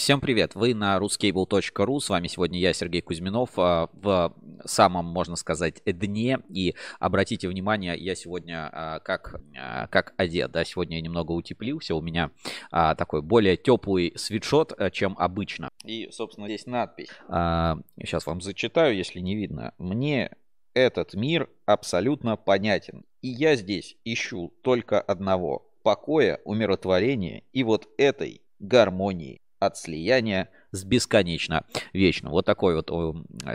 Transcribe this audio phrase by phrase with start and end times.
[0.00, 0.54] Всем привет!
[0.54, 2.00] Вы на ruscable.ru.
[2.00, 4.34] С вами сегодня я, Сергей Кузьминов, а, в
[4.64, 6.38] самом, можно сказать, дне.
[6.48, 10.52] И обратите внимание, я сегодня а, как, а, как одет.
[10.52, 10.64] Да?
[10.64, 11.94] Сегодня я немного утеплился.
[11.94, 12.30] У меня
[12.70, 15.68] такой более теплый свитшот, чем обычно.
[15.84, 17.10] И, собственно, здесь надпись.
[17.28, 19.74] Сейчас вам зачитаю, если не видно.
[19.76, 20.34] Мне
[20.72, 23.04] этот мир абсолютно понятен.
[23.20, 25.70] И я здесь ищу только одного.
[25.82, 32.30] Покоя, умиротворения и вот этой гармонии от слияния с бесконечно вечно.
[32.30, 32.88] Вот такой вот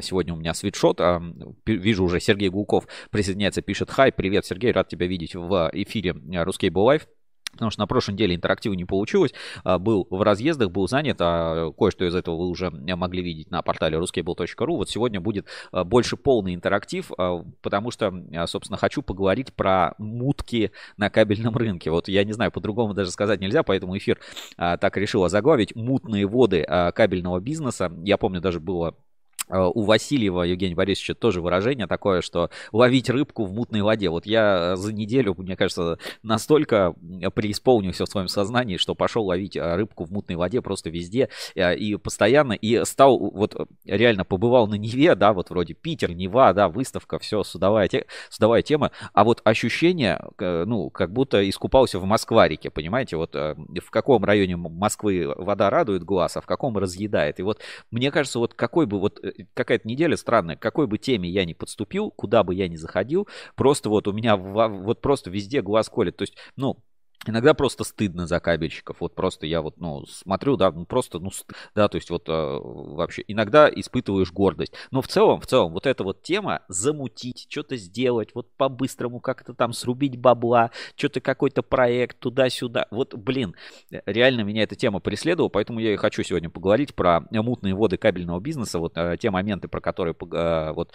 [0.01, 1.01] сегодня у меня свитшот.
[1.01, 1.21] А,
[1.65, 6.69] вижу уже Сергей Гулков присоединяется, пишет «Хай, привет, Сергей, рад тебя видеть в эфире Русский
[6.69, 7.07] Live».
[7.55, 9.33] Потому что на прошлой неделе интерактива не получилось.
[9.63, 11.17] А, был в разъездах, был занят.
[11.19, 14.77] А кое-что из этого вы уже могли видеть на портале ruskable.ru.
[14.77, 18.13] Вот сегодня будет а, больше полный интерактив, а, потому что,
[18.47, 21.91] собственно, хочу поговорить про мутки на кабельном рынке.
[21.91, 24.19] Вот я не знаю, по-другому даже сказать нельзя, поэтому эфир
[24.57, 25.75] так решил озаглавить.
[25.75, 27.91] Мутные воды кабельного бизнеса.
[28.03, 29.04] Я помню, даже было Э,
[29.49, 34.09] у Васильева Евгения Борисовича тоже выражение такое, что ловить рыбку в мутной воде.
[34.09, 36.93] Вот я э, за неделю, мне кажется, настолько
[37.33, 41.95] преисполнился в своем сознании, что пошел ловить э, рыбку в мутной воде просто везде и
[41.97, 47.19] постоянно, и стал, вот реально побывал на Неве, да, вот вроде Питер, Нева, да, выставка,
[47.19, 53.17] все, судовая, те, судовая тема, а вот ощущение, ну, как будто искупался в Москварике, понимаете,
[53.17, 57.39] вот в каком районе Москвы вода радует глаз, а в каком разъедает.
[57.39, 57.59] И вот
[57.91, 59.19] мне кажется, вот какой бы вот
[59.53, 60.55] какая-то неделя странная.
[60.55, 64.13] К какой бы теме я ни подступил, куда бы я ни заходил, просто вот у
[64.13, 66.17] меня вот просто везде глаз колет.
[66.17, 66.83] То есть, ну,
[67.25, 68.97] Иногда просто стыдно за кабельщиков.
[68.99, 71.31] Вот просто я вот, ну, смотрю, да, ну просто, ну,
[71.73, 74.73] да, то есть вот э, вообще иногда испытываешь гордость.
[74.91, 79.53] Но в целом, в целом, вот эта вот тема замутить, что-то сделать, вот по-быстрому как-то
[79.53, 82.87] там срубить бабла, что-то какой-то проект туда-сюда.
[82.91, 83.55] Вот, блин,
[83.89, 88.39] реально меня эта тема преследовала, поэтому я и хочу сегодня поговорить про мутные воды кабельного
[88.39, 90.93] бизнеса, вот э, те моменты, про которые, э, вот,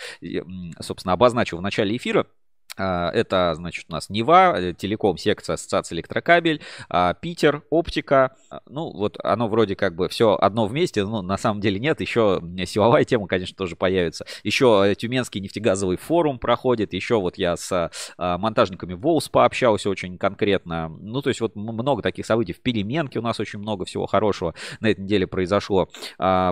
[0.80, 2.26] собственно, обозначил в начале эфира.
[2.76, 8.36] А, это, значит, у нас Нева, э, Телеком, секция Ассоциация Электрокабель, а, Питер, Оптика.
[8.48, 12.00] А, ну, вот оно вроде как бы все одно вместе, но на самом деле нет.
[12.00, 14.24] Еще силовая тема, конечно, тоже появится.
[14.44, 16.92] Еще э, Тюменский нефтегазовый форум проходит.
[16.92, 20.88] Еще вот я с монтажниками Волс пообщался очень конкретно.
[20.88, 22.52] Ну, то есть вот много таких событий.
[22.52, 25.88] В Переменке у нас очень много всего хорошего на этой неделе произошло.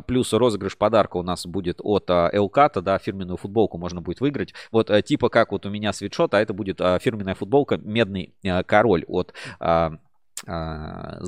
[0.06, 4.54] Плюс розыгрыш подарка у нас будет от Элката, да, фирменную футболку можно будет выиграть.
[4.72, 7.76] Вот э, типа как вот у меня свет свитшот, а это будет а, фирменная футболка
[7.76, 9.92] «Медный а, король» от а,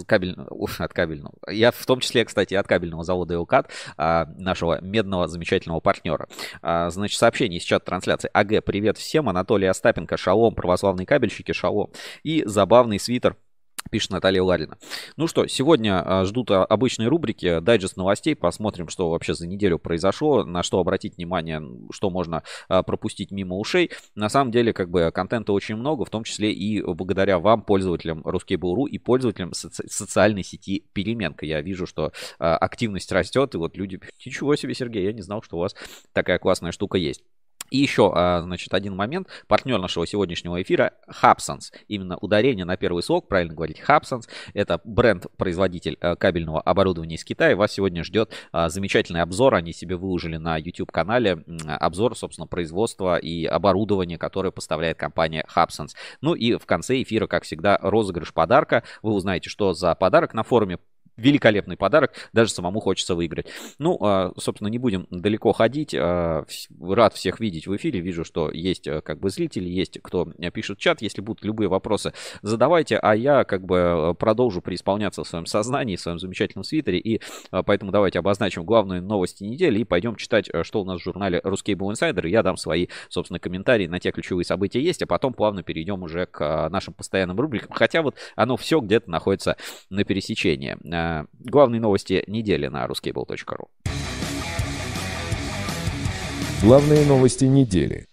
[0.07, 0.37] кабель,
[0.79, 1.35] от кабельного.
[1.51, 6.29] Я в том числе, кстати, от кабельного завода Элкат, нашего медного замечательного партнера.
[6.63, 8.31] Значит, сообщение из чата трансляции.
[8.33, 9.29] АГ, привет всем.
[9.29, 11.91] Анатолий Остапенко, шалом, православные кабельщики, шалом.
[12.23, 13.37] И забавный свитер
[13.89, 14.79] Пишет Наталья Ларина.
[15.17, 19.79] Ну что, сегодня а, ждут а, обычные рубрики, дайджест новостей, посмотрим, что вообще за неделю
[19.79, 23.91] произошло, на что обратить внимание, что можно а, пропустить мимо ушей.
[24.15, 28.21] На самом деле, как бы, контента очень много, в том числе и благодаря вам, пользователям
[28.21, 31.47] Ruskable.ru и пользователям соци- социальной сети Переменка.
[31.47, 35.57] Я вижу, что активность растет, и вот люди, ничего себе, Сергей, я не знал, что
[35.57, 35.75] у вас
[36.13, 37.23] такая классная штука есть.
[37.71, 39.29] И еще, а, значит, один момент.
[39.47, 41.73] Партнер нашего сегодняшнего эфира Hubsons.
[41.89, 44.29] Именно ударение на первый слог, правильно говорить, Hubsons.
[44.55, 47.57] Это бренд-производитель э, кабельного оборудования из Китая.
[47.57, 49.55] Вас сегодня ждет а, замечательный обзор.
[49.55, 55.91] Они себе выложили на YouTube-канале обзор, собственно, производства и оборудования, которое поставляет компания Hubsons.
[56.21, 58.83] Ну и в конце эфира, как всегда, розыгрыш подарка.
[59.03, 60.79] Вы узнаете, что за подарок на форуме
[61.21, 63.47] великолепный подарок, даже самому хочется выиграть.
[63.79, 65.95] Ну, а, собственно, не будем далеко ходить.
[65.95, 66.45] А,
[66.81, 68.01] рад всех видеть в эфире.
[68.01, 71.03] Вижу, что есть э, как бы зрители, есть кто пишет в чат.
[71.03, 75.97] Если будут любые вопросы, задавайте, а я как бы э, продолжу преисполняться в своем сознании,
[75.97, 76.99] в своем замечательном свитере.
[76.99, 77.21] И
[77.51, 81.41] поэтому давайте обозначим главные новости недели и пойдем читать, э, что у нас в журнале
[81.45, 82.27] Русский Был Инсайдер.
[82.27, 86.27] Я дам свои, собственно, комментарии на те ключевые события есть, а потом плавно перейдем уже
[86.27, 87.73] к нашим постоянным рубрикам.
[87.73, 89.57] Хотя вот оно все где-то находится
[89.91, 90.77] на пересечении.
[91.39, 93.69] Главные новости недели на ruskable.ru.
[96.63, 98.07] Главные новости недели.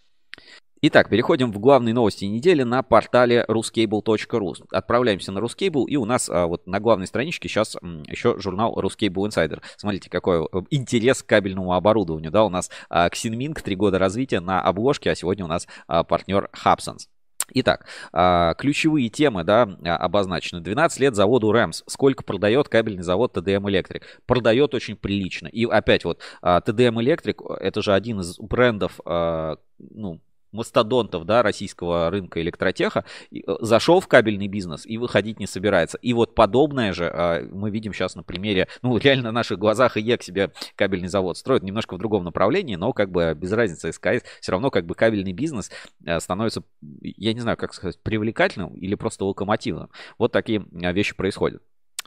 [0.79, 4.53] Итак, переходим в главные новости недели на портале ruscable.ru.
[4.71, 8.79] Отправляемся на Ruscable, и у нас а, вот на главной страничке сейчас м, еще журнал
[8.79, 9.61] Ruscable Insider.
[9.75, 12.31] Смотрите, какой э, интерес к кабельному оборудованию.
[12.31, 16.03] Да, у нас а, Xinming, три года развития на обложке, а сегодня у нас а,
[16.03, 17.07] партнер Hubsons.
[17.53, 20.61] Итак, а, ключевые темы да, обозначены.
[20.61, 21.83] 12 лет заводу Рэмс.
[21.87, 24.03] Сколько продает кабельный завод TDM Electric?
[24.25, 25.47] Продает очень прилично.
[25.47, 30.19] И опять вот а, Electric, это же один из брендов, а, ну,
[30.57, 35.97] мастодонтов, да, российского рынка электротеха, э, зашел в кабельный бизнес и выходить не собирается.
[36.01, 39.97] И вот подобное же а, мы видим сейчас на примере, ну, реально на наших глазах
[39.97, 43.91] и ЕК себе кабельный завод строит немножко в другом направлении, но как бы без разницы
[43.91, 45.71] СКС, все равно как бы кабельный бизнес
[46.05, 46.63] э, становится,
[47.01, 49.89] я не знаю, как сказать, привлекательным или просто локомотивным.
[50.17, 51.61] Вот такие а, вещи происходят.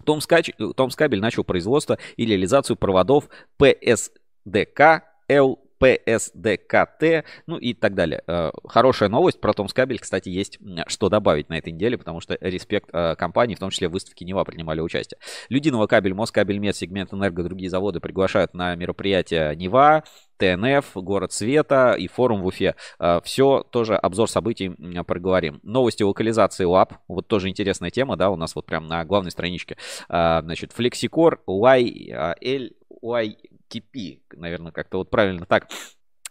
[0.05, 8.23] Томскабель начал производство и реализацию проводов ПСДК Л ПСДКТ, ну и так далее.
[8.27, 12.91] Э, хорошая новость про Томскабель, кстати, есть что добавить на этой неделе, потому что респект
[12.93, 15.19] э, компании, в том числе в выставке Нева принимали участие.
[15.49, 20.05] Людиново кабель, Москабель, Мед, сегмент Энерго, другие заводы приглашают на мероприятие Нева,
[20.37, 22.75] ТНФ, Город Света и форум в Уфе.
[22.99, 24.71] Э, Все тоже обзор событий
[25.05, 25.61] проговорим.
[25.63, 26.95] Новости локализации ЛАП.
[27.09, 29.77] Вот тоже интересная тема, да, у нас вот прям на главной страничке.
[30.09, 32.73] Значит, Flexicor YL
[33.03, 33.37] Y
[33.71, 35.69] TP, наверное, как-то вот правильно так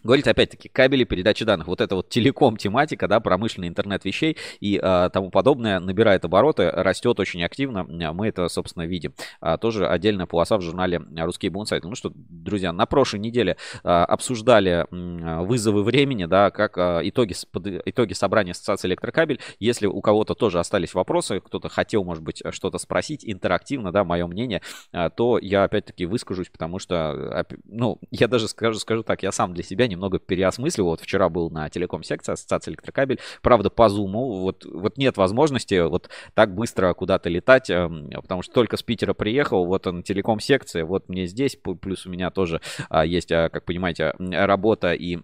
[0.02, 1.68] Говорит, опять-таки, кабели передачи данных.
[1.68, 7.20] Вот это вот телеком-тематика, да, промышленный интернет вещей и э, тому подобное набирает обороты, растет
[7.20, 7.84] очень активно.
[7.84, 9.14] Мы это, собственно, видим.
[9.42, 11.84] А, тоже отдельная полоса в журнале «Русский Бунсайт».
[11.84, 17.36] Ну что, друзья, на прошлой неделе а, обсуждали м, вызовы времени, да, как а, итоги,
[17.52, 19.42] под, итоги собрания ассоциации электрокабель.
[19.60, 24.26] Если у кого-то тоже остались вопросы, кто-то хотел, может быть, что-то спросить интерактивно, да, мое
[24.28, 24.62] мнение,
[24.94, 29.54] а, то я опять-таки выскажусь, потому что, ну, я даже скажу, скажу так, я сам
[29.54, 30.92] для себя немного переосмысливал.
[30.92, 33.20] Вот вчера был на телеком-секции Ассоциации электрокабель.
[33.42, 34.40] Правда, по зуму.
[34.40, 39.14] Вот, вот нет возможности вот так быстро куда-то летать, эм, потому что только с Питера
[39.14, 43.66] приехал, вот он телеком-секция, вот мне здесь, плюс у меня тоже а, есть, а, как
[43.66, 45.20] понимаете, работа и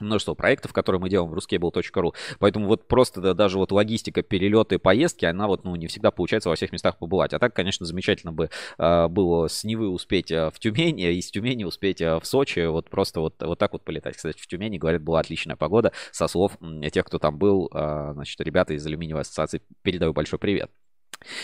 [0.00, 2.14] множество проектов, которые мы делаем в ruscable.ru.
[2.38, 6.48] Поэтому вот просто да, даже вот логистика, перелеты, поездки, она вот, ну, не всегда получается
[6.48, 7.32] во всех местах побывать.
[7.32, 11.30] А так, конечно, замечательно бы э, было с Невы успеть э, в Тюмень, и с
[11.30, 14.16] Тюмени успеть э, в Сочи, вот просто вот, вот так вот полетать.
[14.16, 15.92] Кстати, в Тюмени, говорят, была отличная погода.
[16.12, 16.58] Со слов
[16.92, 20.70] тех, кто там был, э, значит, ребята из алюминиевой ассоциации, передаю большой привет.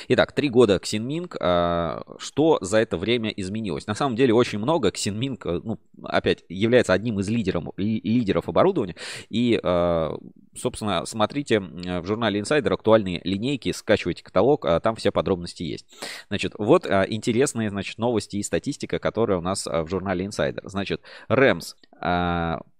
[0.08, 1.36] Итак, три года Xinming.
[1.40, 3.86] А, что за это время изменилось?
[3.86, 4.88] На самом деле очень много.
[4.90, 8.96] Xinming, э, ну, опять, является одним из лидеров, лидеров оборудования.
[9.28, 10.16] И, а,
[10.56, 15.86] собственно, смотрите в журнале Insider актуальные линейки, скачивайте каталог, а там все подробности есть.
[16.28, 20.60] Значит, вот интересные, значит, новости и статистика, которая у нас в журнале Insider.
[20.64, 21.74] Значит, REMS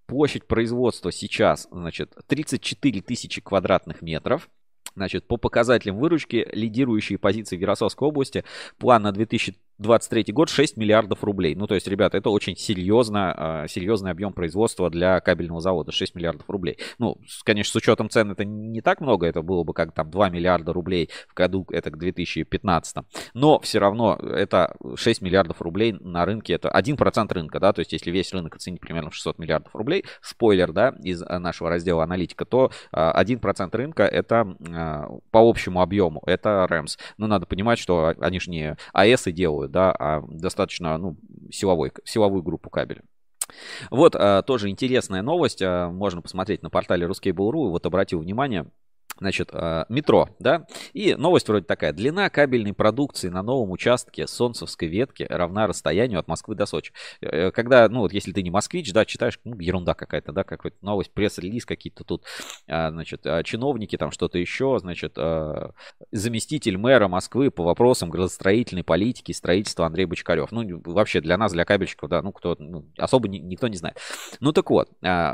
[0.07, 4.49] площадь производства сейчас, значит, 34 тысячи квадратных метров.
[4.96, 8.44] Значит, по показателям выручки лидирующие позиции в Ярославской области
[8.79, 11.55] план на 2000 23 год 6 миллиардов рублей.
[11.55, 15.93] Ну, то есть, ребята, это очень серьезно, а, серьезный объем производства для кабельного завода.
[15.93, 16.79] 6 миллиардов рублей.
[16.99, 19.26] Ну, конечно, с учетом цен это не так много.
[19.26, 23.05] Это было бы как там 2 миллиарда рублей в году, это к 2015.
[23.35, 26.55] Но все равно это 6 миллиардов рублей на рынке.
[26.55, 27.73] Это 1% рынка, да.
[27.73, 31.71] То есть, если весь рынок оценить примерно в 600 миллиардов рублей, спойлер, да, из нашего
[31.71, 36.99] раздела аналитика, то 1% а, рынка это а, по общему объему, это REMS.
[37.19, 41.16] Но надо понимать, что они же не АЭС делают силовую, да, а достаточно ну,
[41.50, 43.02] силовой, силовую группу кабеля.
[43.90, 45.62] Вот а, тоже интересная новость.
[45.62, 47.70] А, можно посмотреть на портале Ruskable.ru.
[47.70, 48.66] Вот обратил внимание,
[49.19, 50.67] Значит, а, метро, да?
[50.93, 51.93] И новость вроде такая.
[51.93, 56.93] Длина кабельной продукции на новом участке Солнцевской ветки равна расстоянию от Москвы до Сочи.
[57.21, 60.79] Э, когда, ну вот если ты не москвич, да, читаешь, ну, ерунда какая-то, да, какая-то
[60.83, 62.25] новость, пресс-релиз какие-то тут,
[62.67, 65.17] а, значит, а, чиновники там что-то еще, значит,
[66.11, 70.50] заместитель мэра Москвы по вопросам градостроительной политики и строительства Андрей Бочкарев.
[70.50, 73.99] Ну, вообще для нас, для кабельщиков, да, ну, кто, ну, особо ни, никто не знает.
[74.40, 74.90] Ну, так вот,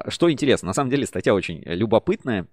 [0.09, 2.47] что интересно, на самом деле статья очень любопытная,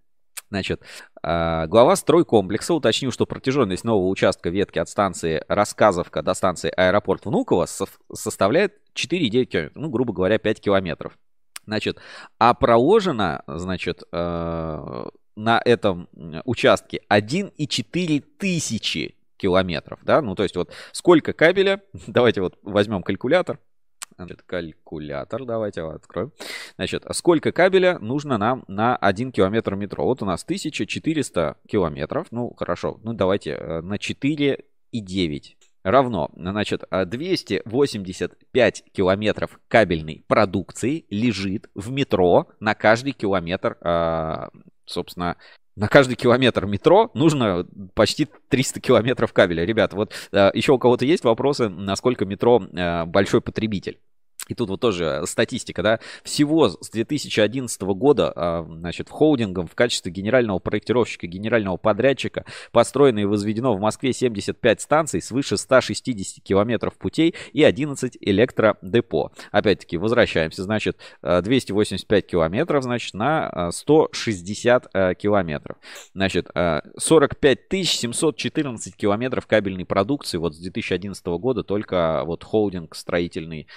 [0.49, 0.81] Значит,
[1.21, 7.25] а, глава стройкомплекса уточнил, что протяженность нового участка ветки от станции Рассказовка до станции аэропорт
[7.25, 7.67] Внуково
[8.13, 11.17] составляет 4,9 километров, ну, грубо говоря, 5 километров.
[11.65, 11.99] Значит,
[12.39, 16.07] а проложено, значит, э, на этом
[16.45, 23.59] участке 1,4 тысячи километров, да, ну, то есть вот сколько кабеля, давайте вот возьмем калькулятор,
[24.15, 26.31] Значит, калькулятор, давайте его откроем.
[26.75, 30.05] Значит, сколько кабеля нужно нам на 1 километр метро?
[30.05, 32.27] Вот у нас 1400 километров.
[32.31, 41.91] Ну, хорошо, ну давайте э, на 4,9 равно, значит, 285 километров кабельной продукции лежит в
[41.91, 44.49] метро на каждый километр, а,
[44.85, 45.37] собственно,
[45.77, 49.63] на каждый километр метро нужно почти 300 километров кабеля.
[49.63, 53.99] Ребята, вот э, еще у кого-то есть вопросы, насколько метро э, большой потребитель?
[54.47, 59.75] И тут вот тоже статистика, да, всего с 2011 года, а, значит, в холдингом в
[59.75, 66.95] качестве генерального проектировщика, генерального подрядчика построено и возведено в Москве 75 станций свыше 160 километров
[66.97, 69.31] путей и 11 электродепо.
[69.51, 75.77] Опять-таки, возвращаемся, значит, 285 километров, значит, на 160 э, километров.
[76.13, 76.49] Значит,
[76.97, 83.67] 45 714 километров кабельной продукции вот с 2011 года только вот холдинг строительный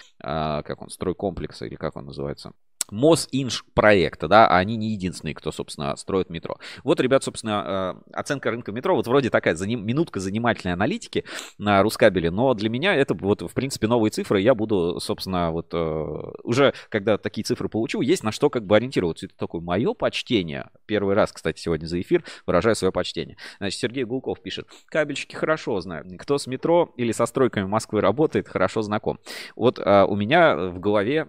[0.63, 2.53] как он, стройкомплекса или как он называется,
[2.91, 6.59] Мосинж проекта, да, а они не единственные, кто, собственно, строит метро.
[6.85, 11.25] Вот, ребят, собственно, э, оценка рынка метро, вот вроде такая заним, минутка занимательной аналитики
[11.59, 15.69] на Рускабеле, но для меня это вот, в принципе, новые цифры, я буду, собственно, вот
[15.73, 19.27] э, уже, когда такие цифры получу, есть на что как бы ориентироваться.
[19.27, 23.37] Это такое мое почтение, первый раз, кстати, сегодня за эфир выражаю свое почтение.
[23.59, 28.49] Значит, Сергей Гулков пишет, кабельщики хорошо знают, кто с метро или со стройками Москвы работает,
[28.49, 29.19] хорошо знаком.
[29.57, 31.29] Вот э, у меня в голове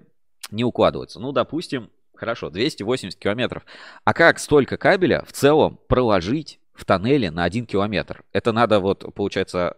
[0.52, 1.20] не укладывается.
[1.20, 3.66] Ну, допустим, хорошо, 280 километров.
[4.06, 8.24] А как столько кабеля в целом проложить в тоннеле на 1 километр?
[8.32, 9.76] Это надо вот, получается,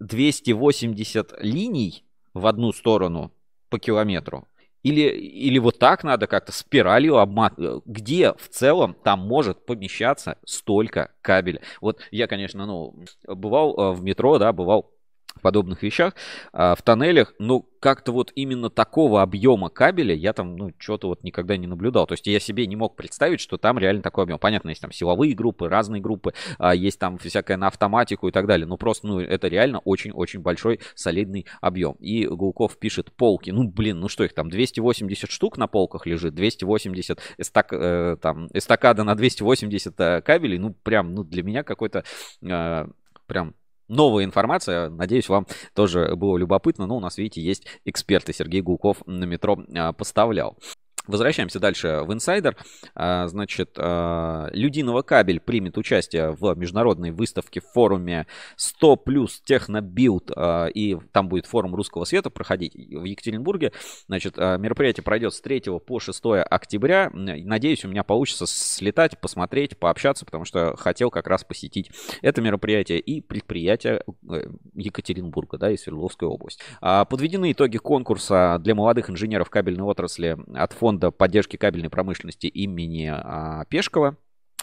[0.00, 3.32] 280 э, линий в одну сторону
[3.70, 4.48] по километру.
[4.82, 7.82] Или, или вот так надо как-то спиралью обматывать.
[7.86, 11.62] Где в целом там может помещаться столько кабеля?
[11.80, 12.94] Вот я, конечно, ну,
[13.26, 14.93] бывал э, в метро, да, бывал
[15.40, 16.14] подобных вещах,
[16.52, 21.22] а, в тоннелях, ну, как-то вот именно такого объема кабеля я там, ну, что-то вот
[21.22, 22.06] никогда не наблюдал.
[22.06, 24.38] То есть я себе не мог представить, что там реально такой объем.
[24.38, 28.46] Понятно, есть там силовые группы, разные группы, а, есть там всякое на автоматику и так
[28.46, 28.66] далее.
[28.66, 31.92] Но просто, ну, это реально очень-очень большой солидный объем.
[32.00, 33.50] И Гулков пишет полки.
[33.50, 38.48] Ну, блин, ну что их там, 280 штук на полках лежит, 280 эстак, э, там,
[38.54, 40.56] эстакада на 280 э, кабелей.
[40.56, 42.04] Ну, прям, ну, для меня какой-то
[42.40, 42.86] э,
[43.26, 43.54] прям
[43.88, 44.88] новая информация.
[44.90, 46.86] Надеюсь, вам тоже было любопытно.
[46.86, 48.32] Но у нас, видите, есть эксперты.
[48.32, 50.56] Сергей Гулков на метро а, поставлял.
[51.06, 52.56] Возвращаемся дальше в инсайдер.
[52.94, 60.30] А, значит, а, Людинова кабель примет участие в международной выставке в форуме 100 плюс технобилд.
[60.34, 63.72] А, и там будет форум русского света проходить в Екатеринбурге.
[64.06, 67.10] Значит, мероприятие пройдет с 3 по 6 октября.
[67.12, 71.90] Надеюсь, у меня получится слетать, посмотреть, пообщаться, потому что хотел как раз посетить
[72.22, 76.62] это мероприятие и предприятие э, Екатеринбурга, да, и Свердловской области.
[76.80, 83.10] Подведены итоги конкурса для молодых инженеров кабельной отрасли от фонда фонда поддержки кабельной промышленности имени
[83.12, 84.16] а, Пешкова.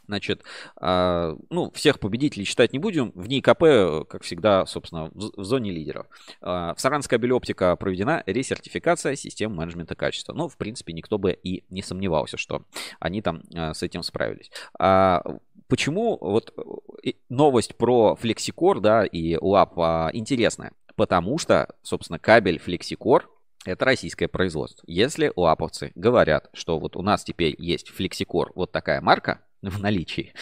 [0.07, 0.43] Значит,
[0.77, 3.11] а, ну, всех победителей считать не будем.
[3.15, 6.07] В НИКП, как всегда, собственно, в, зоне лидеров.
[6.41, 10.33] А, в Саранской кабелеоптика проведена ресертификация систем менеджмента качества.
[10.33, 12.63] Ну, в принципе, никто бы и не сомневался, что
[12.99, 14.51] они там а, с этим справились.
[15.67, 16.53] Почему вот
[17.29, 20.73] новость про FlexiCore, да, и УАП а, интересная?
[20.95, 23.23] Потому что, собственно, кабель FlexiCore
[23.65, 24.83] это российское производство.
[24.87, 30.33] Если лаповцы говорят, что вот у нас теперь есть флексикор, вот такая марка, в наличии.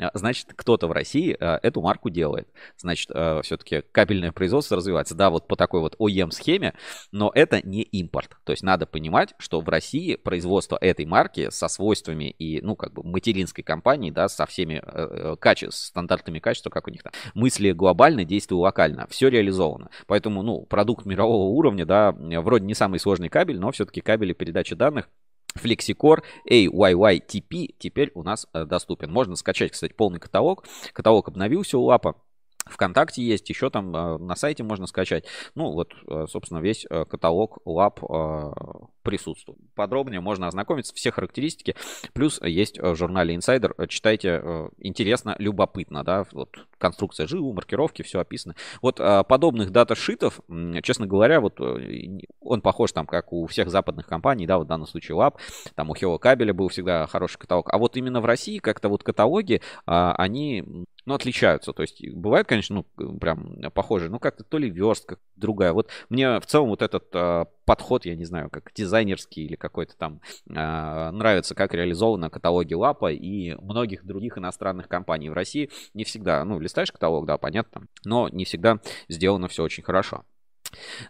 [0.00, 2.48] А, значит, кто-то в России а, эту марку делает.
[2.76, 5.14] Значит, а, все-таки кабельное производство развивается.
[5.14, 6.74] Да, вот по такой вот OEM-схеме,
[7.10, 8.36] но это не импорт.
[8.44, 12.92] То есть надо понимать, что в России производство этой марки со свойствами и, ну, как
[12.92, 15.70] бы материнской компании, да, со всеми э, э, каче...
[15.70, 19.06] стандартами качества, как у них там, мысли глобально, действия локально.
[19.08, 19.90] Все реализовано.
[20.06, 24.74] Поэтому, ну, продукт мирового уровня, да, вроде не самый сложный кабель, но все-таки кабели передачи
[24.74, 25.08] данных
[25.62, 29.12] FlexiCore AYYTP теперь у нас э, доступен.
[29.12, 30.64] Можно скачать, кстати, полный каталог.
[30.92, 32.16] Каталог обновился у Лапа.
[32.68, 35.24] ВКонтакте есть, еще там э, на сайте можно скачать.
[35.54, 38.00] Ну, вот, э, собственно, весь каталог лап
[39.02, 39.58] присутствует.
[39.74, 41.74] Подробнее можно ознакомиться, все характеристики.
[42.12, 43.86] Плюс есть в журнале Insider.
[43.86, 44.42] Читайте,
[44.78, 48.54] интересно, любопытно, да, вот конструкция ЖИУ, маркировки, все описано.
[48.82, 50.40] Вот подобных даташитов,
[50.82, 51.58] честно говоря, вот
[52.40, 55.34] он похож там, как у всех западных компаний, да, вот в данном случае Lab,
[55.74, 57.72] там у Hello Кабеля был всегда хороший каталог.
[57.72, 61.72] А вот именно в России как-то вот каталоги, они ну, отличаются.
[61.72, 65.72] То есть бывает, конечно, ну, прям похожие, но как-то то ли верстка другая.
[65.72, 69.96] Вот мне в целом вот этот э, подход, я не знаю, как дизайнерский или какой-то
[69.96, 75.70] там э, нравится, как реализовано каталоги Лапа и многих других иностранных компаний в России.
[75.94, 80.24] Не всегда, ну, листаешь каталог, да, понятно, но не всегда сделано все очень хорошо.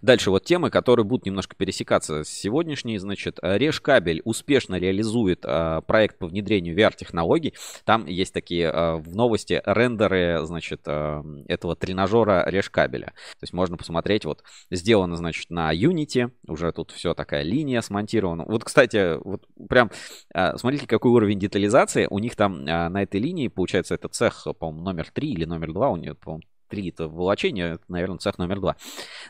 [0.03, 2.99] Дальше вот темы, которые будут немножко пересекаться с сегодняшней.
[2.99, 7.55] Значит, Решкабель успешно реализует э, проект по внедрению VR-технологий.
[7.85, 13.07] Там есть такие э, в новости рендеры, значит, э, этого тренажера Решкабеля.
[13.07, 16.31] То есть можно посмотреть, вот сделано, значит, на Unity.
[16.47, 18.45] Уже тут все такая линия смонтирована.
[18.45, 19.91] Вот, кстати, вот прям
[20.35, 22.07] э, смотрите, какой уровень детализации.
[22.11, 25.73] У них там э, на этой линии, получается, это цех, по-моему, номер 3 или номер
[25.73, 25.91] 2.
[25.91, 28.77] У них, по-моему, 3 это волочение, наверное, цех номер 2.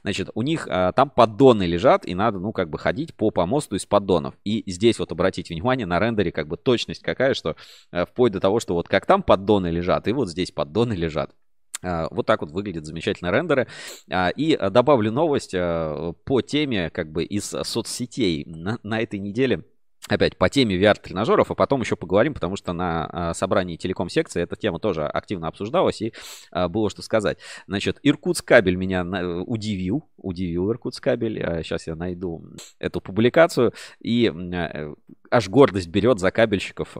[0.02, 3.76] Значит, у них а, там поддоны лежат, и надо, ну, как бы ходить по помосту
[3.76, 4.34] из поддонов.
[4.44, 7.56] И здесь вот обратите внимание на рендере, как бы точность какая, что
[7.90, 11.34] а, вплоть до того, что вот как там поддоны лежат, и вот здесь поддоны лежат.
[11.82, 13.68] А, вот так вот выглядят замечательно рендеры.
[14.10, 18.44] А, и добавлю новость по теме как бы из соцсетей.
[18.46, 19.64] На, на этой неделе
[20.08, 24.56] опять по теме VR-тренажеров, а потом еще поговорим, потому что на а, собрании телеком-секции эта
[24.56, 26.12] тема тоже активно обсуждалась, и
[26.50, 27.38] а, было что сказать.
[27.66, 29.04] Значит, Иркутскабель меня
[29.46, 31.42] удивил, удивил Иркутскабель.
[31.42, 32.44] А, сейчас я найду
[32.78, 34.94] эту публикацию, и э,
[35.30, 36.96] аж гордость берет за кабельщиков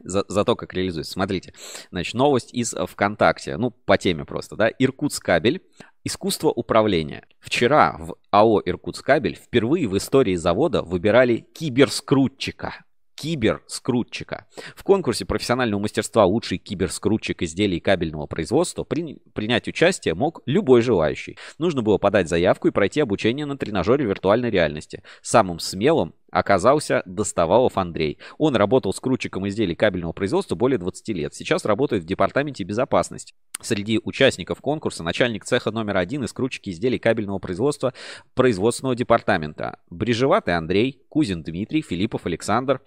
[0.00, 1.12] за, за то, как реализуется.
[1.12, 1.54] Смотрите,
[1.90, 4.68] значит, новость из ВКонтакте, ну, по теме просто, да.
[4.68, 5.62] Иркутскабель
[6.06, 7.24] Искусство управления.
[7.40, 12.84] Вчера в АО «Иркутскабель» впервые в истории завода выбирали киберскрутчика.
[13.24, 14.44] Киберскрутчика.
[14.76, 21.38] В конкурсе профессионального мастерства «Лучший киберскрутчик изделий кабельного производства» при, принять участие мог любой желающий.
[21.56, 25.02] Нужно было подать заявку и пройти обучение на тренажере виртуальной реальности.
[25.22, 28.18] Самым смелым оказался Доставалов Андрей.
[28.36, 31.34] Он работал с крутчиком изделий кабельного производства более 20 лет.
[31.34, 33.34] Сейчас работает в департаменте безопасности.
[33.62, 37.94] Среди участников конкурса начальник цеха номер один из крутчики изделий кабельного производства
[38.34, 39.78] производственного департамента.
[39.88, 42.82] Брежеватый Андрей, Кузин Дмитрий, Филиппов Александр,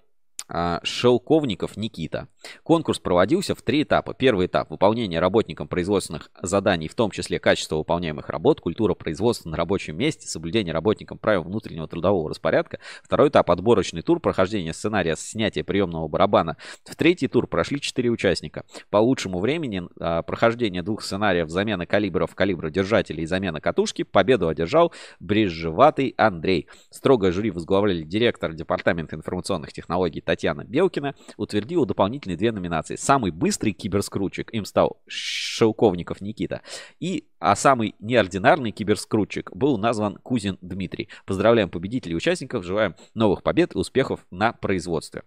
[0.82, 2.28] Шелковников Никита.
[2.62, 4.14] Конкурс проводился в три этапа.
[4.14, 9.56] Первый этап– выполнение работникам производственных заданий, в том числе качество выполняемых работ, культура производства на
[9.56, 12.78] рабочем месте, соблюдение работникам правил внутреннего трудового распорядка.
[13.02, 16.56] Второй этап– отборочный тур, прохождение сценария снятия приемного барабана.
[16.84, 18.64] В третий тур прошли четыре участника.
[18.90, 24.48] По лучшему времени а, прохождения двух сценариев замена калибров, калибра держателей и замена катушки победу
[24.48, 26.68] одержал брежеватый Андрей.
[26.90, 32.96] Строгое жюри возглавляли директор департамента информационных технологий Татьяна Белкина утвердила дополнительные две номинации.
[32.96, 36.62] Самый быстрый киберскрутчик им стал Шелковников Никита.
[37.00, 41.08] И, а самый неординарный киберскрутчик был назван Кузин Дмитрий.
[41.26, 45.24] Поздравляем победителей и участников, желаем новых побед и успехов на производстве.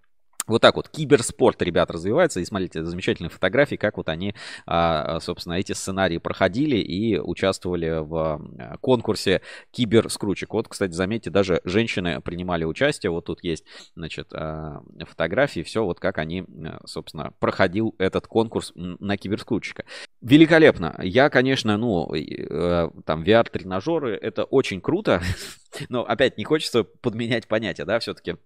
[0.51, 2.41] Вот так вот киберспорт, ребят, развивается.
[2.41, 8.77] И смотрите, замечательные фотографии, как вот они, а, собственно, эти сценарии проходили и участвовали в
[8.81, 9.41] конкурсе
[9.72, 10.53] киберскручек.
[10.53, 13.12] Вот, кстати, заметьте, даже женщины принимали участие.
[13.12, 13.63] Вот тут есть,
[13.96, 16.46] значит, а, фотографии, все вот как они,
[16.86, 19.86] собственно, проходил этот конкурс на киберскрутчика.
[20.22, 21.00] Великолепно.
[21.01, 25.22] Я, конечно, ну, э, там, VR-тренажеры, это очень круто,
[25.89, 28.38] но опять не хочется подменять понятия, да, все-таки а,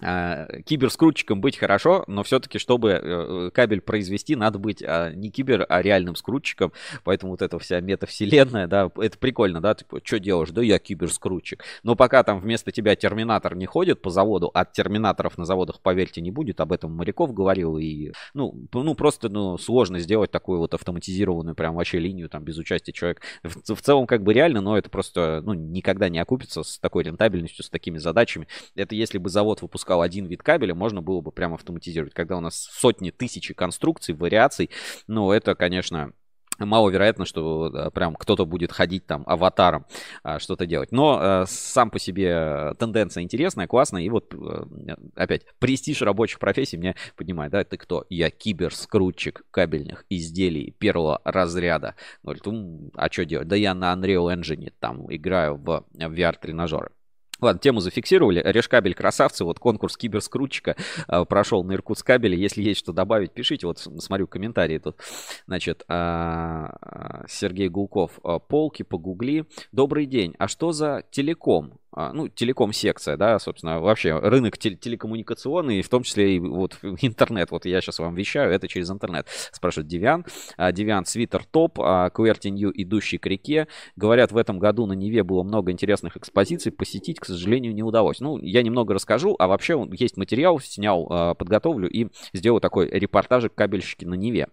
[0.00, 5.82] киберскрутчиком быть хорошо, но все-таки, чтобы э, кабель произвести, надо быть а, не кибер, а
[5.82, 6.72] реальным скрутчиком.
[7.04, 10.50] Поэтому вот эта вся метавселенная, да, это прикольно, да, типа, что делаешь?
[10.50, 11.64] Да я киберскрутчик.
[11.84, 16.20] Но пока там вместо тебя терминатор не ходит по заводу, а терминаторов на заводах, поверьте,
[16.20, 20.74] не будет, об этом Моряков говорил, и, ну, ну просто, ну, сложно сделать такую вот
[20.74, 23.22] автоматизированную прям вообще линию там без участия человека.
[23.44, 27.04] В, в целом как бы реально, но это просто, ну, никогда не окупится с такой
[27.04, 28.48] рентабельностью, с такими задачами.
[28.74, 32.14] Это если бы завод выпускал выпускал один вид кабеля, можно было бы прямо автоматизировать.
[32.14, 34.70] Когда у нас сотни, тысячи конструкций, вариаций,
[35.06, 36.12] ну, это, конечно,
[36.58, 39.84] маловероятно, что прям кто-то будет ходить там аватаром
[40.22, 40.92] а, что-то делать.
[40.92, 44.02] Но а, сам по себе тенденция интересная, классная.
[44.02, 44.66] И вот а,
[45.16, 47.52] опять престиж рабочих профессий меня поднимает.
[47.52, 48.06] Да, ты кто?
[48.08, 51.96] Я киберскрутчик кабельных изделий первого разряда.
[52.22, 52.44] Говорит,
[52.94, 53.48] а что делать?
[53.48, 56.90] Да я на Unreal Engine там играю в VR-тренажеры.
[57.40, 58.42] Ладно, тему зафиксировали.
[58.44, 59.44] Решкабель красавцы.
[59.44, 60.76] Вот конкурс киберскрутчика
[61.08, 62.38] э, прошел на Иркутскабеле.
[62.38, 63.66] Если есть что добавить, пишите.
[63.66, 64.96] Вот смотрю комментарии тут.
[65.46, 66.66] Значит, э,
[67.28, 68.18] Сергей Гулков.
[68.48, 69.46] Полки погугли.
[69.72, 70.34] Добрый день.
[70.38, 71.78] А что за телеком?
[71.96, 77.52] А, ну, телеком-секция, да, собственно, вообще рынок тел- телекоммуникационный, в том числе и вот интернет,
[77.52, 80.24] вот я сейчас вам вещаю, это через интернет, спрашивает Девиан.
[80.56, 83.68] А, Девиан, свитер топ, а, QWERTY New, идущий к реке.
[83.94, 88.18] Говорят, в этом году на Неве было много интересных экспозиций, посетить, к сожалению, не удалось.
[88.18, 93.54] Ну, я немного расскажу, а вообще есть материал, снял, а, подготовлю и сделаю такой репортажик
[93.54, 94.48] кабельщики на Неве.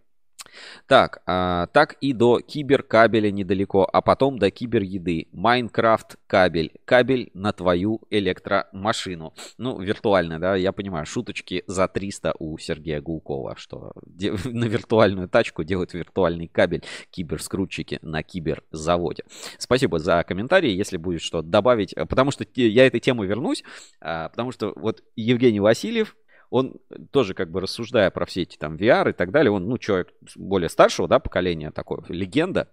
[0.87, 5.27] Так, а, так и до киберкабеля недалеко, а потом до кибереды.
[5.31, 6.71] Майнкрафт кабель.
[6.85, 9.33] Кабель на твою электромашину.
[9.57, 13.93] Ну, виртуально, да, я понимаю, шуточки за 300 у Сергея Гулкова, что
[14.45, 19.23] на виртуальную тачку делают виртуальный кабель киберскрутчики на киберзаводе.
[19.57, 23.63] Спасибо за комментарии, если будет что добавить, потому что я этой тему вернусь,
[23.99, 26.15] а, потому что вот Евгений Васильев,
[26.51, 26.75] он
[27.11, 30.13] тоже как бы рассуждая про все эти там VR и так далее, он, ну, человек
[30.35, 32.69] более старшего, да, поколения, такой, легенда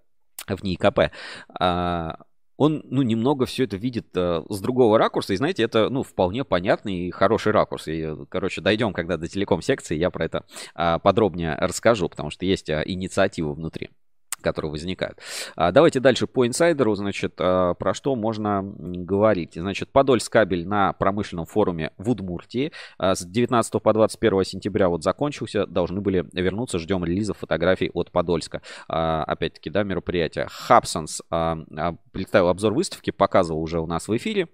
[0.47, 1.13] в НИКП,
[1.49, 2.19] а,
[2.57, 6.45] он, ну, немного все это видит а, с другого ракурса, и, знаете, это, ну, вполне
[6.45, 7.87] понятный и хороший ракурс.
[7.87, 12.69] И, короче, дойдем, когда до телеком-секции, я про это а, подробнее расскажу, потому что есть
[12.69, 13.91] а, инициатива внутри.
[14.41, 15.19] Которые возникают.
[15.57, 19.55] А, давайте дальше по инсайдеру, значит, а, про что можно говорить.
[19.55, 25.03] Значит, Подольск кабель на промышленном форуме в Удмуртии а, с 19 по 21 сентября вот
[25.03, 28.63] закончился, должны были вернуться, ждем релиза фотографий от Подольска.
[28.89, 30.47] Опять-таки, да, мероприятие.
[30.49, 31.23] Хабсонс
[32.13, 34.49] представил обзор выставки, показывал уже у нас в эфире.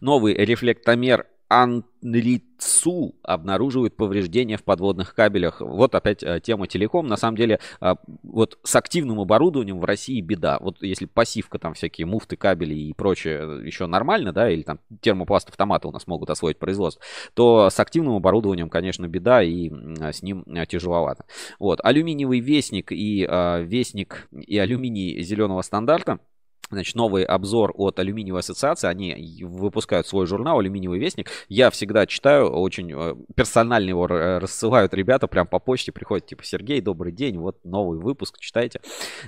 [0.00, 5.60] Новый рефлектомер Анрицу обнаруживают повреждения в подводных кабелях.
[5.60, 7.06] Вот опять э, тема телеком.
[7.06, 10.58] На самом деле, э, вот с активным оборудованием в России беда.
[10.60, 14.80] Вот если пассивка, там всякие муфты, кабели и прочее э, еще нормально, да, или там
[15.00, 17.02] термопласт автоматы у нас могут освоить производство,
[17.34, 21.24] то с активным оборудованием, конечно, беда и с ним тяжеловато.
[21.60, 21.78] Вот.
[21.84, 26.18] Алюминиевый вестник и вестник и алюминий зеленого стандарта–
[26.70, 28.88] Значит, новый обзор от Алюминиевой ассоциации.
[28.88, 31.30] Они выпускают свой журнал «Алюминиевый вестник».
[31.48, 35.92] Я всегда читаю, очень э, персонально его рассылают ребята прям по почте.
[35.92, 38.80] Приходят, типа, Сергей, добрый день, вот новый выпуск, читайте.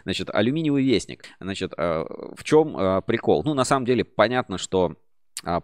[0.04, 1.24] Значит, «Алюминиевый вестник».
[1.40, 2.04] Значит, э,
[2.36, 3.42] в чем э, прикол?
[3.44, 4.96] Ну, на самом деле, понятно, что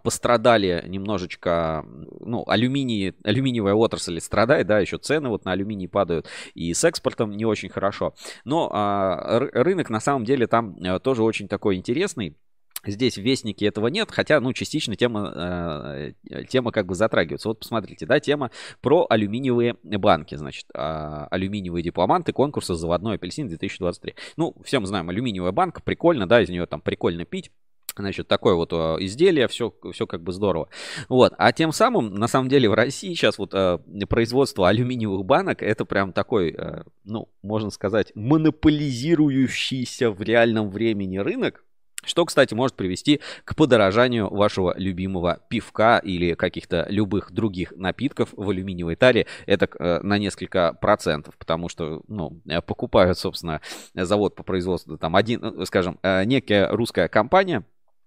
[0.03, 1.85] пострадали немножечко,
[2.21, 7.33] ну, алюминий, алюминиевая отрасль страдает, да, еще цены вот на алюминий падают, и с экспортом
[7.33, 8.15] не очень хорошо.
[8.45, 12.37] Но а, рынок на самом деле там э, тоже очень такой интересный.
[12.85, 17.49] Здесь в Вестнике этого нет, хотя, ну, частично тема, э, тема как бы затрагивается.
[17.49, 24.15] Вот посмотрите, да, тема про алюминиевые банки, значит, э, алюминиевые дипломанты конкурса «Заводной апельсин 2023».
[24.37, 27.53] Ну, все мы знаем, алюминиевая банка, прикольно, да, из нее там прикольно пить.
[27.97, 30.69] Значит, такое вот э, изделие, все, все как бы здорово.
[31.09, 31.35] Вот.
[31.37, 33.79] А тем самым, на самом деле, в России сейчас вот э,
[34.09, 41.65] производство алюминиевых банок, это прям такой, э, ну, можно сказать, монополизирующийся в реальном времени рынок,
[42.05, 48.51] что, кстати, может привести к подорожанию вашего любимого пивка или каких-то любых других напитков в
[48.51, 49.27] алюминиевой таре.
[49.47, 53.61] Это э, на несколько процентов, потому что, ну, покупают, собственно,
[53.95, 57.65] завод по производству, там, один, э, скажем, э, некая русская компания,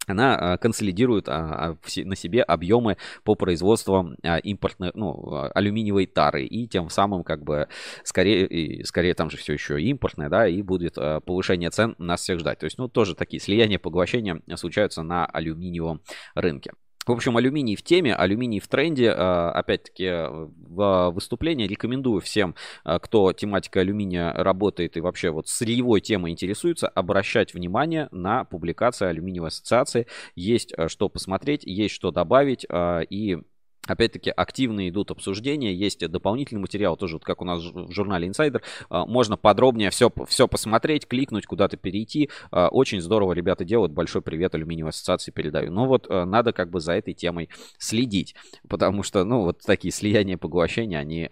[0.07, 6.45] она а, консолидирует а, а, на себе объемы по производству импортной, ну, алюминиевой тары.
[6.45, 7.67] И тем самым, как бы,
[8.03, 12.59] скорее, скорее там же все еще импортное, да, и будет повышение цен нас всех ждать.
[12.59, 16.01] То есть, ну, тоже такие слияния, поглощения случаются на алюминиевом
[16.35, 16.71] рынке.
[17.05, 19.11] В общем, алюминий в теме, алюминий в тренде.
[19.11, 26.31] А, опять-таки, в выступлении рекомендую всем, кто тематикой алюминия работает и вообще вот сырьевой темой
[26.31, 30.07] интересуется, обращать внимание на публикации алюминиевой ассоциации.
[30.35, 33.37] Есть что посмотреть, есть что добавить и
[33.87, 38.61] Опять-таки активно идут обсуждения, есть дополнительный материал, тоже вот как у нас в журнале Insider.
[38.89, 42.29] А, можно подробнее все, все посмотреть, кликнуть, куда-то перейти.
[42.51, 43.91] А, очень здорово ребята делают.
[43.91, 45.71] Большой привет алюминиевой ассоциации передаю.
[45.71, 48.35] Но вот а, надо как бы за этой темой следить,
[48.67, 51.29] потому что, ну, вот такие слияния, поглощения, они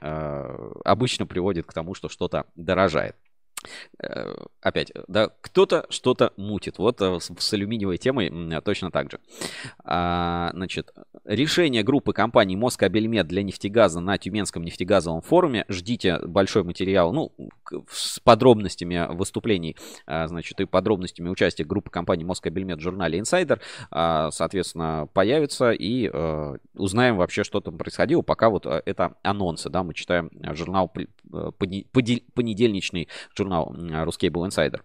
[0.86, 3.16] обычно приводят к тому, что что-то дорожает.
[3.99, 6.78] Э, опять, да, кто-то что-то мутит.
[6.78, 9.19] Вот э, с, алюминиевой темой точно так же.
[9.84, 10.93] А, значит,
[11.26, 15.65] решение группы компаний Москабельмет для нефтегаза на Тюменском нефтегазовом форуме.
[15.69, 17.32] Ждите большой материал, ну,
[17.89, 23.60] с подробностями выступлений, а, значит, и подробностями участия группы компаний Москабельмет в журнале Insider.
[23.91, 28.21] А, соответственно, появится и а, узнаем вообще, что там происходило.
[28.21, 30.91] Пока вот это анонсы, да, мы читаем журнал
[32.34, 33.74] понедельничный журнал журнал
[34.06, 34.82] Ruscable Insider.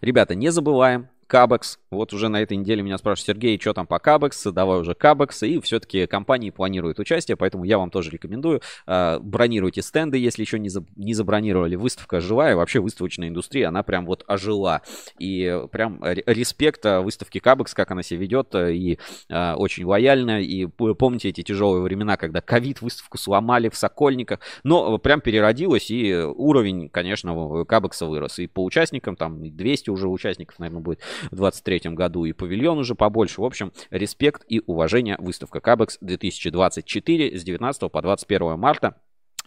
[0.00, 1.78] Ребята, не забываем, Кабекс.
[1.90, 4.44] Вот уже на этой неделе меня спрашивают, Сергей, что там по Кабекс?
[4.44, 5.42] Давай уже Кабекс.
[5.42, 8.60] И все-таки компании планируют участие, поэтому я вам тоже рекомендую.
[8.86, 11.74] Э, бронируйте стенды, если еще не, за, не забронировали.
[11.74, 12.54] Выставка живая.
[12.54, 14.82] Вообще выставочная индустрия, она прям вот ожила.
[15.18, 18.54] И прям респект выставке Кабекс, как она себя ведет.
[18.54, 18.98] И
[19.30, 20.42] э, очень лояльно.
[20.42, 24.40] И помните эти тяжелые времена, когда ковид выставку сломали в Сокольниках.
[24.64, 28.38] Но прям переродилась, и уровень, конечно, Кабекса вырос.
[28.38, 32.94] И по участникам, там 200 уже участников, наверное, будет в 2023 году и павильон уже
[32.94, 33.40] побольше.
[33.40, 35.16] В общем, респект и уважение.
[35.18, 38.96] Выставка Кабекс 2024 с 19 по 21 марта.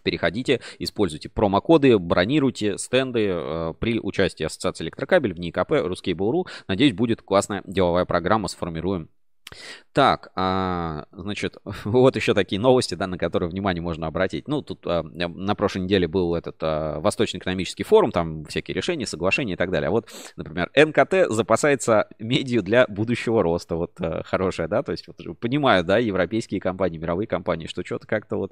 [0.05, 6.45] Переходите, используйте промокоды, бронируйте стенды э, при участии Ассоциации Электрокабель в НИКП, Русский Буру.
[6.67, 8.47] Надеюсь, будет классная деловая программа.
[8.47, 9.09] Сформируем
[9.93, 14.47] так, а, значит, вот еще такие новости, да, на которые внимание можно обратить.
[14.47, 19.05] Ну, тут а, на прошлой неделе был этот а, Восточный экономический форум, там всякие решения,
[19.05, 19.87] соглашения и так далее.
[19.87, 23.77] А вот, например, НКТ запасается медью для будущего роста.
[23.77, 28.05] Вот а, хорошая, да, то есть вот, понимаю, да, европейские компании, мировые компании, что что-то
[28.05, 28.51] как-то вот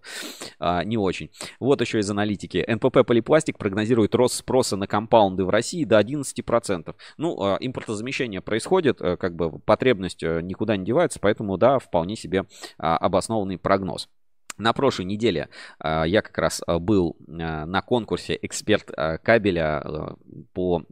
[0.59, 1.29] а, не очень.
[1.59, 2.63] Вот еще из аналитики.
[2.65, 6.95] НПП Полипластик прогнозирует рост спроса на компаунды в России до 11%.
[7.17, 12.45] Ну, а, импортозамещение происходит, а, как бы потребность никуда не девается, поэтому, да, вполне себе
[12.77, 14.09] а, обоснованный прогноз.
[14.57, 15.49] На прошлой неделе
[15.83, 18.91] э, я как раз э, был на конкурсе эксперт
[19.23, 20.15] кабеля
[20.53, 20.83] по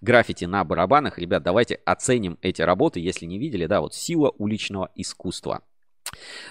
[0.00, 1.16] граффити на барабанах.
[1.16, 5.62] Ребят, давайте оценим эти работы, если не видели, да, вот сила уличного искусства.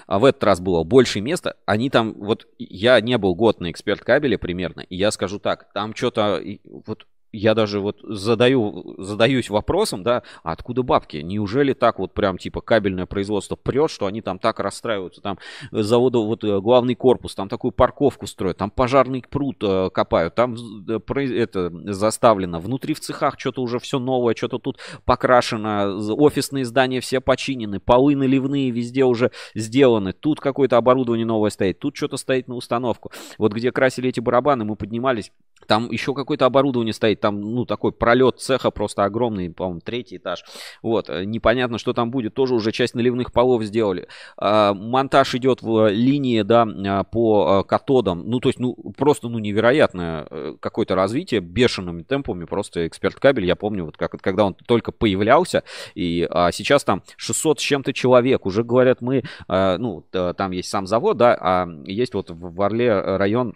[0.06, 1.56] А в этот раз было больше места.
[1.66, 5.72] Они там, вот я не был год на эксперт кабеле примерно, и я скажу так,
[5.72, 11.18] там что-то, вот я даже вот задаю, задаюсь вопросом, да, а откуда бабки?
[11.18, 15.38] Неужели так вот прям типа кабельное производство прет, что они там так расстраиваются, там
[15.70, 20.56] заводу вот э, главный корпус, там такую парковку строят, там пожарный пруд э, копают, там
[20.88, 20.98] э,
[21.38, 27.20] это заставлено, внутри в цехах что-то уже все новое, что-то тут покрашено, офисные здания все
[27.20, 32.54] починены, полы наливные везде уже сделаны, тут какое-то оборудование новое стоит, тут что-то стоит на
[32.54, 33.12] установку.
[33.36, 35.32] Вот где красили эти барабаны, мы поднимались,
[35.66, 40.44] там еще какое-то оборудование стоит, там, ну, такой пролет цеха просто огромный, по-моему, третий этаж.
[40.82, 44.08] Вот, э, непонятно, что там будет, тоже уже часть наливных полов сделали.
[44.36, 48.28] А, монтаж идет в линии, да, а, по а, катодам.
[48.28, 53.46] Ну, то есть, ну, просто, ну, невероятное э, какое-то развитие, бешеными темпами, просто эксперт кабель,
[53.46, 55.62] я помню, вот как, когда он только появлялся,
[55.94, 60.86] и а сейчас там 600 с чем-то человек, уже говорят мы, ну, там есть сам
[60.86, 63.54] завод, да, а есть вот в Орле район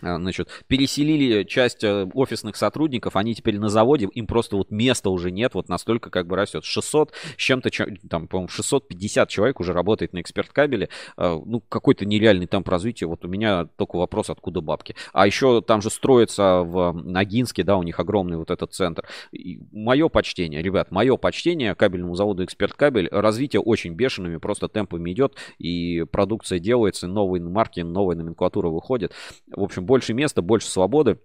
[0.00, 5.30] значит, переселили часть э, офисных сотрудников, они теперь на заводе, им просто вот места уже
[5.30, 6.64] нет, вот настолько как бы растет.
[6.64, 7.70] 600 с чем-то,
[8.08, 13.06] там, по-моему, 650 человек уже работает на эксперт кабеле, а, ну, какой-то нереальный темп развития,
[13.06, 14.96] вот у меня только вопрос, откуда бабки.
[15.12, 19.06] А еще там же строится в Ногинске, да, у них огромный вот этот центр.
[19.30, 25.12] И мое почтение, ребят, мое почтение кабельному заводу эксперт кабель, развитие очень бешеными просто темпами
[25.12, 29.12] идет, и продукция делается, новые марки, новая номенклатура выходит.
[29.54, 31.18] В общем, больше места, больше свободы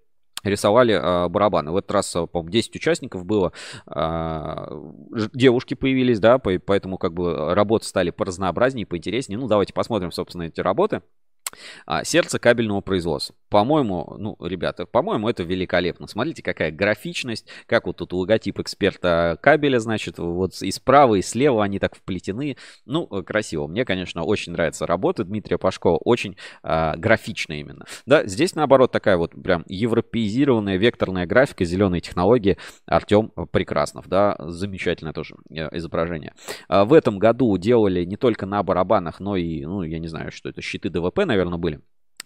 [0.43, 1.71] рисовали э, барабаны.
[1.71, 3.51] В этот раз, а, по-моему, 10 участников было.
[3.87, 4.67] Э,
[5.33, 9.37] девушки появились, да, поэтому как бы работы стали поразнообразнее, поинтереснее.
[9.39, 11.01] Ну, давайте посмотрим, собственно, эти работы.
[11.85, 13.35] А, сердце кабельного производства.
[13.49, 16.07] По-моему, ну, ребята, по-моему, это великолепно.
[16.07, 21.63] Смотрите, какая графичность, как вот тут логотип эксперта кабеля, значит, вот и справа, и слева
[21.63, 22.57] они так вплетены.
[22.85, 23.67] Ну, красиво.
[23.67, 27.85] Мне, конечно, очень нравится работа Дмитрия Пашкова, очень э, графично именно.
[28.05, 32.57] Да, здесь, наоборот, такая вот прям европеизированная векторная графика, зеленые технологии.
[32.85, 36.33] Артем Прекраснов, да, замечательное тоже э, изображение.
[36.67, 40.31] А в этом году делали не только на барабанах, но и, ну, я не знаю,
[40.31, 41.81] что это, щиты ДВП, наверное, наверное, были.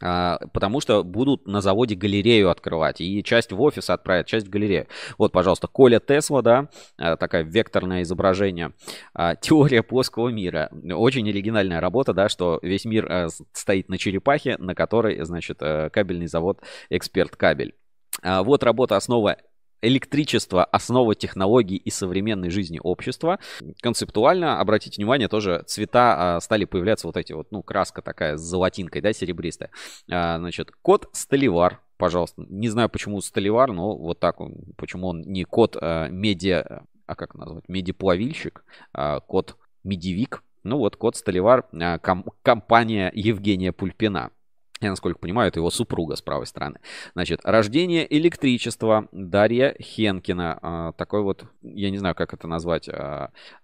[0.05, 2.99] А, потому что будут на заводе галерею открывать.
[2.99, 4.87] И часть в офис отправят, часть в галерею.
[5.17, 8.73] Вот, пожалуйста, Коля Тесла, да, а, такая векторное изображение.
[9.13, 10.69] А, теория плоского мира.
[10.91, 16.61] Очень оригинальная работа, да, что весь мир стоит на черепахе, на которой, значит, кабельный завод
[16.89, 17.75] «Эксперт Кабель».
[18.21, 19.37] Вот работа «Основа
[19.83, 23.39] электричество– основа технологий и современной жизни общества.
[23.81, 28.41] Концептуально, обратите внимание, тоже цвета а, стали появляться вот эти вот, ну, краска такая с
[28.41, 29.69] золотинкой, да, серебристая.
[30.09, 32.45] А, значит, код Столивар, пожалуйста.
[32.49, 37.15] Не знаю, почему Столивар, но вот так он, почему он не код а, медиа, а
[37.15, 40.43] как назвать, медиаплавильщик, а код медивик.
[40.63, 44.31] Ну вот, код Столивар, а, ком- компания Евгения Пульпина
[44.81, 46.79] я, насколько понимаю, это его супруга с правой стороны.
[47.13, 50.59] Значит, рождение электричества Дарья Хенкина.
[50.61, 52.89] А, такой вот, я не знаю, как это назвать.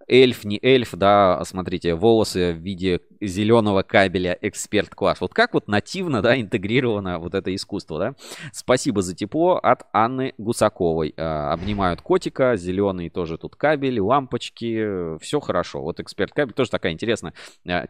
[0.10, 5.22] А, эльф, не эльф, да, смотрите, волосы в виде зеленого кабеля эксперт класс.
[5.22, 8.16] Вот как вот нативно, да, интегрировано вот это искусство, да.
[8.52, 11.14] Спасибо за тепло от Анны Гусаковой.
[11.18, 15.82] А, обнимают котика, зеленый тоже тут кабель, лампочки, все хорошо.
[15.82, 17.34] Вот эксперт кабель тоже такая интересная,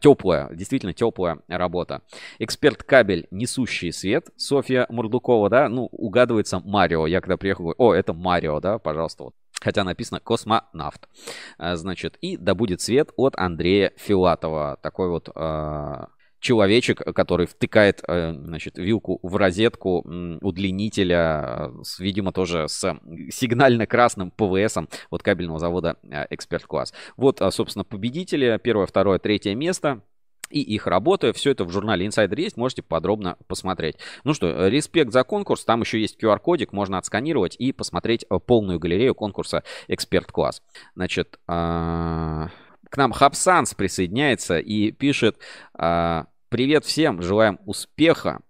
[0.01, 2.01] теплая, действительно теплая работа.
[2.39, 7.07] Эксперт кабель «Несущий свет» Софья Мурдукова, да, ну, угадывается Марио.
[7.07, 9.35] Я когда приехал, о, это Марио, да, пожалуйста, вот.
[9.59, 11.09] Хотя написано «Космонавт».
[11.57, 14.77] А, значит, и «Да будет свет» от Андрея Филатова.
[14.81, 16.05] Такой вот э,
[16.39, 19.99] человечек, который втыкает, э, значит, вилку в розетку
[20.41, 22.97] удлинителя, с, видимо, тоже с
[23.31, 25.97] сигнально-красным ПВСом от кабельного завода
[26.29, 26.93] «Эксперт Класс».
[27.17, 28.59] Вот, собственно, победители.
[28.63, 30.01] Первое, второе, третье место
[30.49, 31.33] и их работы.
[31.33, 33.97] Все это в журнале Insider есть, можете подробно посмотреть.
[34.23, 35.65] Ну что, респект за конкурс.
[35.65, 40.61] Там еще есть QR-кодик, можно отсканировать и посмотреть э, полную галерею конкурса «Эксперт Класс».
[40.95, 42.49] Значит, а,
[42.89, 45.37] к нам Хабсанс присоединяется и пишет
[45.73, 48.41] а, «Привет всем, желаем успеха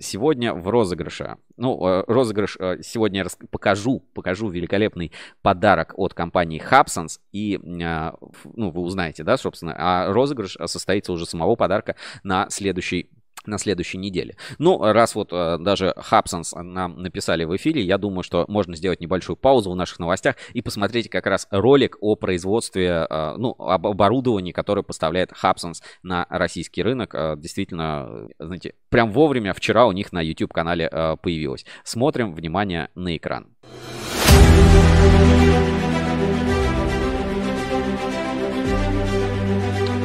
[0.00, 1.36] сегодня в розыгрыше.
[1.56, 7.20] Ну, э, розыгрыш э, сегодня я покажу, покажу великолепный подарок от компании Hubsons.
[7.32, 9.74] И, а, ну, вы узнаете, да, собственно.
[9.76, 13.10] А розыгрыш состоится уже самого подарка на следующей
[13.46, 14.36] на следующей неделе.
[14.58, 19.00] Ну, раз вот э, даже Хабсонс нам написали в эфире, я думаю, что можно сделать
[19.00, 23.86] небольшую паузу в наших новостях и посмотреть как раз ролик о производстве, э, ну, об
[23.86, 27.14] оборудовании, которое поставляет Хабсонс на российский рынок.
[27.14, 30.88] Э, действительно, знаете, прям вовремя вчера у них на YouTube-канале
[31.22, 31.64] появилось.
[31.84, 33.48] Смотрим, внимание, на экран.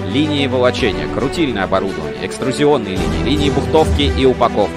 [0.10, 4.74] Линии волочения, крутильное оборудование, экструзионные линии, линии бухтовки и упаковки.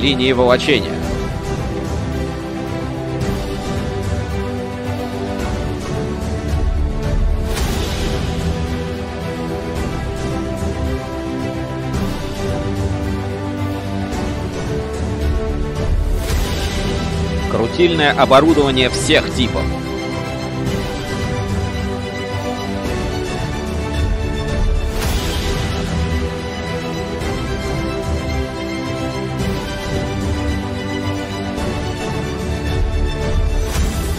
[0.00, 1.13] Линии волочения.
[17.74, 19.64] Крутильное оборудование всех типов.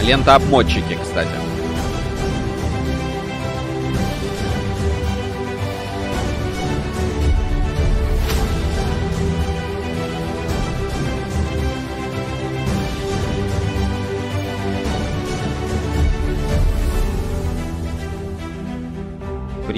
[0.02, 1.45] Лентообмотчики, кстати.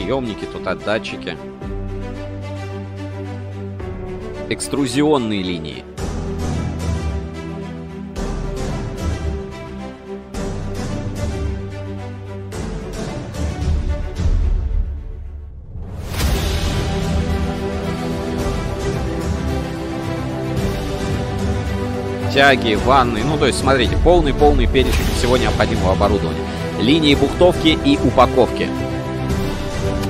[0.08, 1.36] Приемники, тут датчики.
[4.48, 5.84] Экструзионные линии.
[22.32, 23.24] тяги, ванны.
[23.24, 26.38] Ну, то есть, смотрите, полный-полный перечень всего необходимого оборудования.
[26.80, 28.68] Линии бухтовки и упаковки.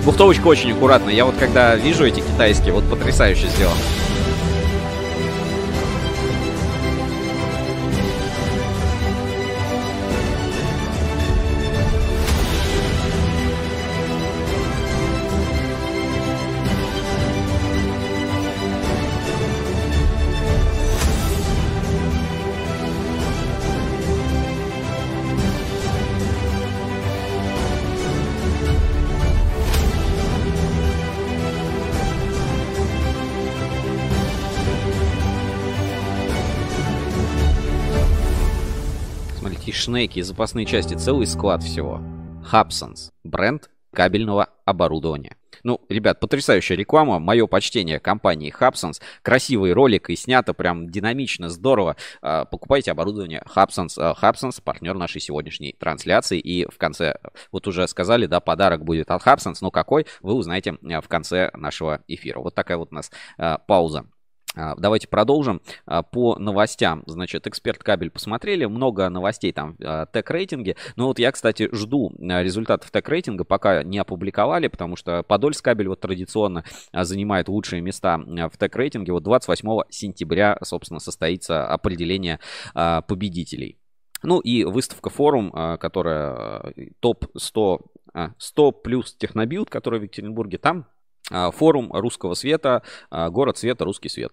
[0.04, 1.14] Бухтовочка очень аккуратная.
[1.14, 3.80] Я вот когда вижу эти китайские, вот потрясающе сделано.
[39.88, 42.02] Шнеки и запасные части, целый склад всего.
[42.52, 45.34] Hubsons, бренд кабельного оборудования.
[45.62, 47.18] Ну, ребят, потрясающая реклама.
[47.18, 49.00] Мое почтение компании Hubsons.
[49.22, 51.96] Красивый ролик и снято прям динамично, здорово.
[52.20, 53.96] А, покупайте оборудование Hubsons.
[53.96, 56.38] Hubsons партнер нашей сегодняшней трансляции.
[56.38, 57.16] И в конце,
[57.50, 59.56] вот уже сказали, да, подарок будет от Hubsons.
[59.62, 62.40] Но какой, вы узнаете а, в конце нашего эфира.
[62.40, 64.04] Вот такая вот у нас а, пауза.
[64.58, 65.60] А, давайте продолжим.
[65.86, 70.76] А, по новостям, значит, эксперт кабель посмотрели, много новостей там в тег-рейтинге.
[70.96, 75.86] Но вот я, кстати, жду а, результатов тег-рейтинга, пока не опубликовали, потому что Подольск кабель
[75.88, 79.12] вот традиционно занимает лучшие места в тег-рейтинге.
[79.12, 82.40] Вот 28 сентября, собственно, состоится определение
[82.74, 83.78] победителей.
[84.22, 87.80] Ну и выставка форум, которая топ-100
[88.38, 90.86] 100 плюс технобилд, который в Екатеринбурге, там
[91.30, 94.32] форум русского света, город света, русский свет.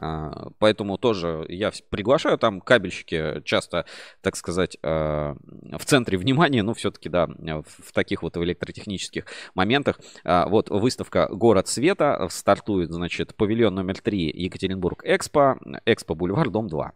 [0.00, 3.86] А, поэтому тоже я приглашаю, там кабельщики часто,
[4.20, 5.36] так сказать, а,
[5.78, 10.00] в центре внимания, но все-таки, да, в таких вот электротехнических моментах.
[10.24, 16.68] А, вот выставка «Город света» стартует, значит, павильон номер 3 Екатеринбург Экспо, Экспо Бульвар, дом
[16.68, 16.92] 2.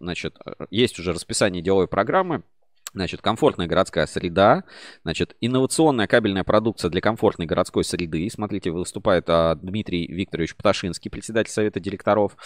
[0.00, 0.38] Значит,
[0.70, 2.42] есть уже расписание деловой программы.
[2.92, 4.64] Значит, комфортная городская среда,
[5.04, 8.28] значит, инновационная кабельная продукция для комфортной городской среды.
[8.30, 12.36] Смотрите, выступает а, Дмитрий Викторович Пташинский, председатель совета директоров.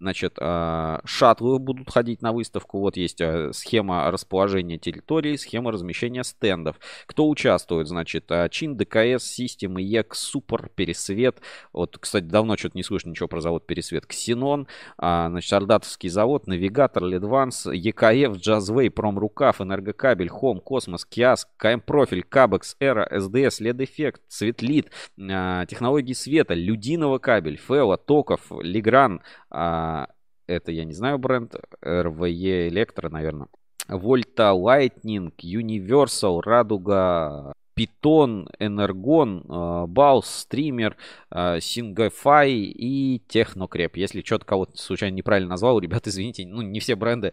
[0.00, 2.80] Значит, а, шаттлы будут ходить на выставку.
[2.80, 6.76] Вот есть а, схема расположения территории, схема размещения стендов.
[7.06, 7.86] Кто участвует?
[7.86, 11.40] Значит, а, Чин, ДКС, Систем, ЕК, Супер, Пересвет.
[11.72, 14.06] Вот, кстати, давно что-то не слышно ничего про завод Пересвет.
[14.06, 14.66] Ксенон,
[14.98, 21.80] а, значит, Ардатовский завод, Навигатор, Ледванс, ЕКФ, Джазвей, Промрукав, Энерго Кабель, Хом, Космос, Киас, КМ
[21.80, 30.08] Профиль, Кабекс, Эра, СДС, Лед-Эффект, Светлит, а, технологии света, Людиного кабель, Фэла, Токов, Лигран, а,
[30.46, 33.48] это я не знаю бренд, РВЕ Электро, наверное.
[33.88, 39.44] Вольта, Lightning, Universal, Радуга, Python, Energon,
[39.88, 40.94] Baus, Streamer,
[41.30, 43.92] Singify и Technocrep.
[43.94, 47.32] Если что-то кого-то случайно неправильно назвал, ребят, извините, ну, не все бренды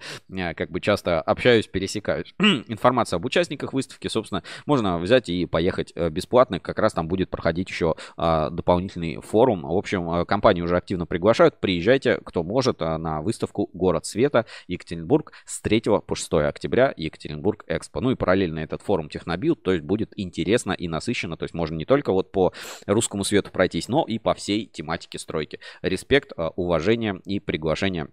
[0.56, 2.34] как бы часто общаюсь, пересекаюсь.
[2.40, 6.60] Информация об участниках выставки, собственно, можно взять и поехать бесплатно.
[6.60, 9.64] Как раз там будет проходить еще дополнительный форум.
[9.64, 11.60] В общем, компании уже активно приглашают.
[11.60, 18.02] Приезжайте, кто может, на выставку «Город света» Екатеринбург с 3 по 6 октября Екатеринбург Экспо.
[18.02, 21.76] Ну и параллельно этот форум Технобилд, то есть будет интересно и насыщенно, то есть можно
[21.76, 22.54] не только вот по
[22.86, 25.60] русскому свету пройтись, но и по всей тематике стройки.
[25.82, 28.08] Респект, а, уважение и приглашение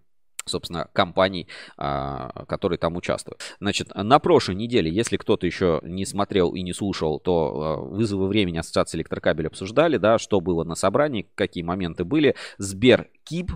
[0.48, 3.40] собственно, компаний, а, которые там участвуют.
[3.58, 8.28] Значит, на прошлой неделе, если кто-то еще не смотрел и не слушал, то а, вызовы
[8.28, 12.36] времени Ассоциации электрокабель обсуждали, да, что было на собрании, какие моменты были.
[12.58, 13.50] Сбер Кип,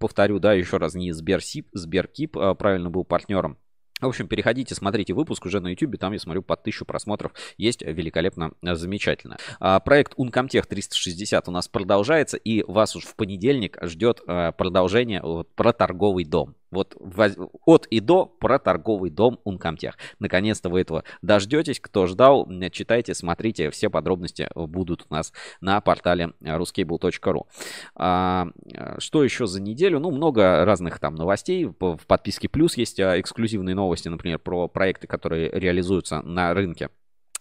[0.00, 3.58] повторю, да, еще раз, не Сберсип, Сберкип правильно был партнером
[4.06, 7.82] в общем, переходите, смотрите выпуск уже на YouTube, там, я смотрю, под тысячу просмотров есть
[7.82, 9.38] великолепно, э, замечательно.
[9.60, 15.22] А, проект Uncomtech 360 у нас продолжается, и вас уж в понедельник ждет э, продолжение
[15.54, 16.54] про торговый дом.
[16.74, 16.96] Вот
[17.64, 19.94] от и до про торговый дом Uncomtech.
[20.18, 21.80] Наконец-то вы этого дождетесь.
[21.80, 23.70] Кто ждал, читайте, смотрите.
[23.70, 27.46] Все подробности будут у нас на портале ruscable.ru.
[27.94, 28.48] А,
[28.98, 30.00] что еще за неделю?
[30.00, 31.64] Ну, много разных там новостей.
[31.64, 36.90] В подписке Плюс есть а, эксклюзивные новости, например, про проекты, которые реализуются на рынке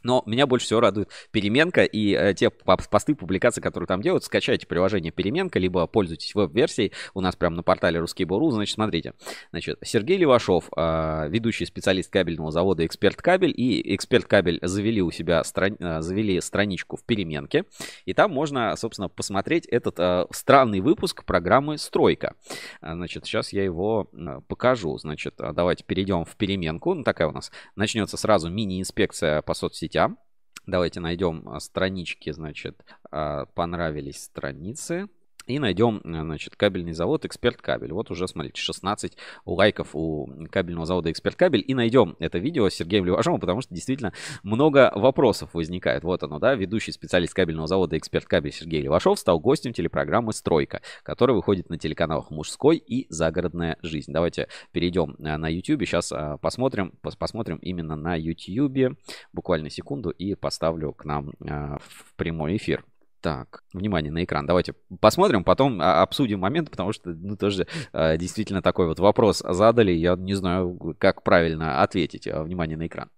[0.04, 4.24] но меня больше всего радует переменка и э, те посты, публикации, которые там делают.
[4.24, 6.92] Скачайте приложение переменка, либо пользуйтесь веб-версией.
[7.14, 8.52] У нас прямо на портале Русский Бору.
[8.52, 9.14] Значит, смотрите.
[9.52, 13.54] Значит, Сергей Левашов, э, ведущий специалист кабельного завода Эксперт Кабель.
[13.56, 15.78] И Эксперт Кабель завели у себя стран...
[15.80, 17.66] э, завели страничку в переменке.
[18.06, 22.36] И там можно, собственно, посмотреть этот странный выпуск программы Стройка.
[22.82, 24.10] Значит, сейчас я его
[24.48, 24.98] покажу.
[24.98, 26.94] Значит, давайте перейдем в переменку.
[26.94, 30.18] Ну, такая у нас начнется сразу мини-инспекция по соцсетям соцсетям.
[30.66, 35.10] Давайте найдем а, странички, значит, а, понравились страницы.
[35.46, 37.92] И найдем, э, значит, кабельный завод Эксперт Кабель.
[37.92, 41.64] Вот уже, смотрите, 16 лайков у кабельного завода Эксперт Кабель.
[41.68, 44.14] И найдем это видео с Сергеем Левашовым, потому что действительно
[44.44, 46.04] много вопросов возникает.
[46.04, 50.82] Вот оно, да, ведущий специалист кабельного завода Эксперт Кабель Сергей Левашов стал гостем телепрограммы «Стройка»,
[51.04, 54.14] которая выходит на телеканалах «Мужской» и «Загородная жизнь».
[54.14, 55.82] Давайте перейдем э, на YouTube.
[55.82, 58.98] Сейчас э, посмотрим, посмотрим именно на YouTube.
[59.34, 62.86] Буквально секунду и поставлю к нам в прямой эфир.
[63.24, 64.46] Так, внимание на экран.
[64.46, 69.42] Давайте посмотрим, потом а, обсудим момент, потому что ну, тоже э, действительно такой вот вопрос
[69.48, 69.94] задали.
[69.94, 72.28] Я не знаю, как правильно ответить.
[72.28, 73.10] А, внимание на экран.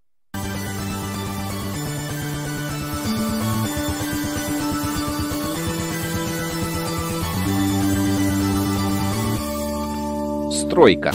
[10.52, 11.10] Стройка.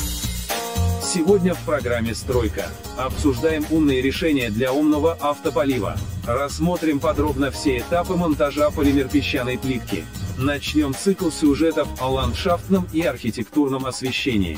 [1.14, 5.97] Сегодня в программе «Стройка» обсуждаем умные решения для умного автополива.
[6.26, 10.05] Рассмотрим подробно все этапы монтажа полимер-песчаной плитки.
[10.38, 14.57] Начнем цикл сюжетов о ландшафтном и архитектурном освещении.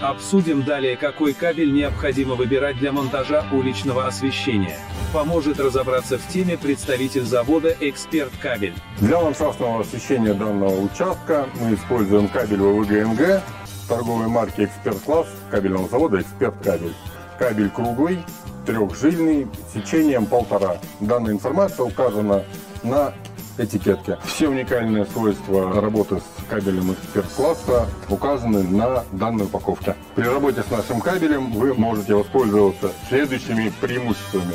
[0.00, 4.78] Обсудим далее, какой кабель необходимо выбирать для монтажа уличного освещения.
[5.12, 8.72] Поможет разобраться в теме представитель завода «Эксперт Кабель».
[9.00, 13.42] Для ландшафтного освещения данного участка мы используем кабель ВВГ-МГ
[13.88, 16.94] торговой марки «Эксперт Класс» кабельного завода «Эксперт Кабель».
[17.38, 18.20] Кабель круглый,
[18.64, 20.78] трехжильный, сечением полтора.
[21.00, 22.44] Данная информация указана
[22.82, 23.12] на
[23.58, 24.18] этикетке.
[24.24, 26.20] Все уникальные свойства работы
[26.50, 29.94] кабелем эксперт-класса указаны на данной упаковке.
[30.16, 34.54] При работе с нашим кабелем вы можете воспользоваться следующими преимуществами.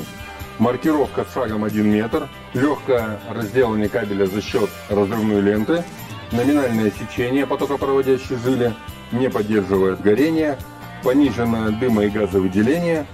[0.59, 5.83] Маркировка с шагом 1 метр, легкое разделывание кабеля за счет разрывной ленты,
[6.31, 8.73] номинальное сечение потокопроводящей жили,
[9.13, 10.57] не поддерживает горение,
[11.01, 13.05] пониженное дымо- и газовыделение,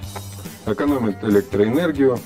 [0.65, 2.19] экономит электроэнергию,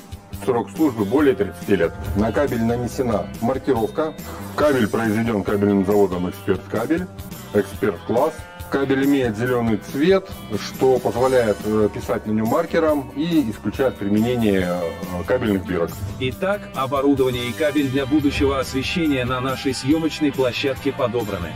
[0.45, 1.93] Срок службы более 30 лет.
[2.15, 4.13] На кабель нанесена маркировка.
[4.55, 7.07] Кабель произведен кабельным заводом «Эксперт Кабель».
[7.53, 8.33] «Эксперт Класс».
[8.69, 10.29] Кабель имеет зеленый цвет,
[10.59, 15.91] что позволяет э, писать на нем маркером и исключает применение э, кабельных бирок.
[16.19, 21.53] Итак, оборудование и кабель для будущего освещения на нашей съемочной площадке подобраны.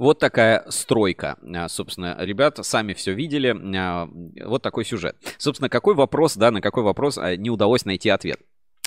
[0.00, 1.36] Вот такая стройка.
[1.54, 3.54] А, собственно, ребята сами все видели.
[3.76, 4.08] А,
[4.46, 5.14] вот такой сюжет.
[5.36, 8.40] Собственно, какой вопрос, да, на какой вопрос а, не удалось найти ответ?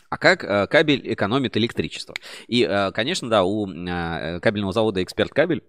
[0.09, 2.15] А как кабель экономит электричество?
[2.47, 5.63] И, конечно, да, у кабельного завода «Эксперт Кабель»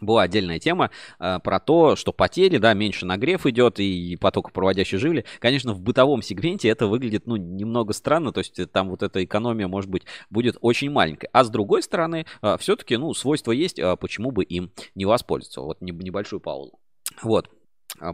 [0.00, 5.24] была отдельная тема э, про то, что потери, да, меньше нагрев идет и потокопроводящей живли.
[5.38, 9.68] Конечно, в бытовом сегменте это выглядит, ну, немного странно, то есть там вот эта экономия,
[9.68, 11.28] может быть, будет очень маленькая.
[11.32, 15.60] А с другой стороны, э, все-таки, ну, свойства есть, э, почему бы им не воспользоваться.
[15.60, 16.78] Вот небольшую паузу.
[17.22, 17.50] Вот.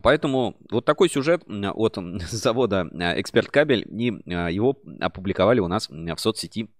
[0.03, 1.97] Поэтому вот такой сюжет от
[2.31, 6.71] завода Эксперт Кабель, и его опубликовали у нас в соцсети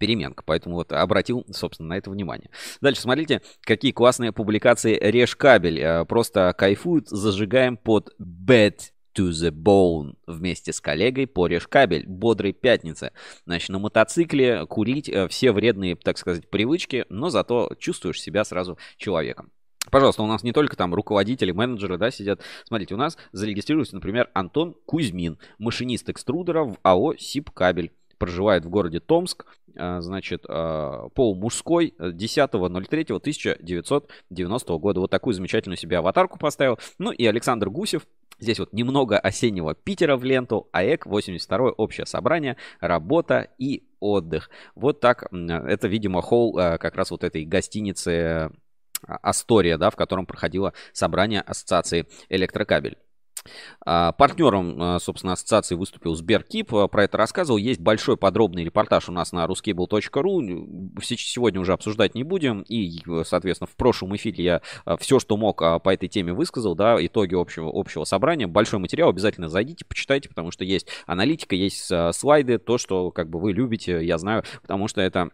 [0.00, 0.42] переменка.
[0.44, 2.50] Поэтому вот обратил, собственно, на это внимание.
[2.80, 5.78] Дальше смотрите, какие классные публикации Режь кабель.
[5.78, 8.78] Э, просто кайфуют, зажигаем под Bad
[9.14, 12.06] to the bone вместе с коллегой по кабель.
[12.06, 13.12] Бодрой пятницы.
[13.44, 18.78] Значит, на мотоцикле курить э, все вредные, так сказать, привычки, но зато чувствуешь себя сразу
[18.96, 19.52] человеком.
[19.90, 22.40] Пожалуйста, у нас не только там руководители, менеджеры, да, сидят.
[22.64, 29.00] Смотрите, у нас зарегистрировался, например, Антон Кузьмин, машинист экструдера в АО «Сибкабель» проживает в городе
[29.00, 29.46] Томск,
[29.76, 35.00] а, значит, а, пол мужской, 10.03.1990 года.
[35.00, 36.78] Вот такую замечательную себе аватарку поставил.
[36.98, 38.06] Ну и Александр Гусев,
[38.38, 44.48] Здесь вот немного осеннего Питера в ленту, АЭК 82 общее собрание, работа и отдых.
[44.74, 48.50] Вот так, это, видимо, холл как раз вот этой гостиницы
[49.06, 52.96] Астория, да, в котором проходило собрание ассоциации электрокабель.
[53.84, 56.74] А, партнером, а, собственно, ассоциации выступил Сберкип.
[56.74, 57.58] А, про это рассказывал.
[57.58, 61.00] Есть большой подробный репортаж у нас на ruskable.ru.
[61.02, 62.62] Сегодня уже обсуждать не будем.
[62.62, 64.62] И, соответственно, в прошлом эфире я
[64.98, 68.46] все, что мог по этой теме высказал, да, итоги общего, общего собрания.
[68.46, 73.40] Большой материал, обязательно зайдите, почитайте, потому что есть аналитика, есть слайды, то, что как бы
[73.40, 75.30] вы любите, я знаю, потому что это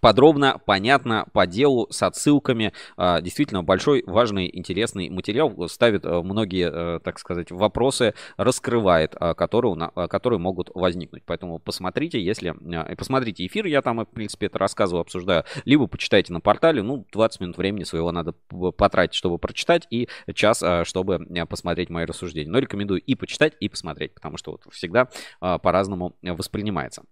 [0.00, 2.72] подробно, понятно, по делу, с отсылками.
[2.96, 5.68] А, действительно большой, важный, интересный материал.
[5.68, 11.22] Ставит э, многие, э, так сказать, вопросы, раскрывает, а, которые, которые могут возникнуть.
[11.26, 12.54] Поэтому посмотрите, если...
[12.96, 15.44] Посмотрите эфир, я там, в принципе, это рассказываю, обсуждаю.
[15.64, 16.82] Либо почитайте на портале.
[16.82, 18.32] Ну, 20 минут времени своего надо
[18.76, 22.50] потратить, чтобы прочитать, и час, чтобы посмотреть мои рассуждения.
[22.50, 25.08] Но рекомендую и почитать, и посмотреть, потому что вот всегда
[25.40, 27.02] по-разному воспринимается.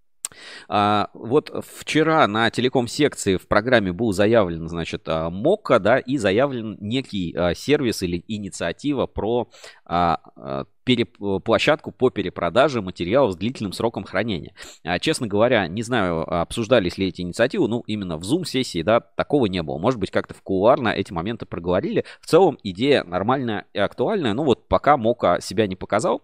[0.67, 6.77] А, вот вчера на телеком-секции в программе был заявлен, значит, а, МОККА, да, и заявлен
[6.79, 9.49] некий а, сервис или инициатива про
[9.85, 11.17] а, а, переп...
[11.43, 14.53] площадку по перепродаже материалов с длительным сроком хранения.
[14.83, 19.47] А, честно говоря, не знаю, обсуждались ли эти инициативы, ну, именно в Zoom-сессии, да, такого
[19.47, 19.77] не было.
[19.77, 22.05] Может быть, как-то в кулуарно эти моменты проговорили.
[22.21, 26.21] В целом, идея нормальная и актуальная, ну, вот пока МОКа себя не показал,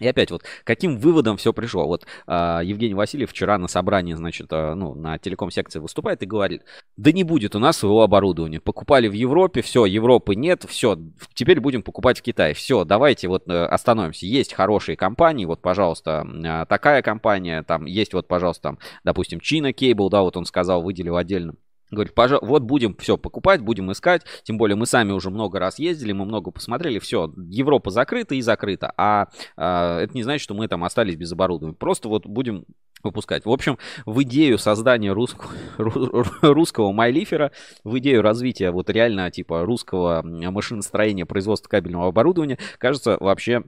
[0.00, 1.86] и опять вот, каким выводом все пришло?
[1.86, 6.62] Вот э, Евгений Васильев вчера на собрании, значит, э, ну, на телеком-секции выступает и говорит,
[6.96, 8.60] да не будет у нас своего оборудования.
[8.60, 10.98] Покупали в Европе, все, Европы нет, все,
[11.34, 12.54] теперь будем покупать в Китае.
[12.54, 14.26] Все, давайте вот э, остановимся.
[14.26, 19.72] Есть хорошие компании, вот, пожалуйста, э, такая компания, там есть вот, пожалуйста, там, допустим, China
[19.72, 21.54] Cable, да, вот он сказал, выделил отдельно
[21.92, 24.22] Говорит, пожалуйста, вот будем все покупать, будем искать.
[24.44, 26.98] Тем более мы сами уже много раз ездили, мы много посмотрели.
[26.98, 28.92] Все, Европа закрыта и закрыта.
[28.96, 31.76] А, а это не значит, что мы там остались без оборудования.
[31.76, 32.64] Просто вот будем
[33.02, 33.44] выпускать.
[33.44, 35.52] В общем, в идею создания русского,
[36.40, 37.52] русского майлифера,
[37.84, 43.64] в идею развития вот реально типа русского машиностроения, производства кабельного оборудования, кажется, вообще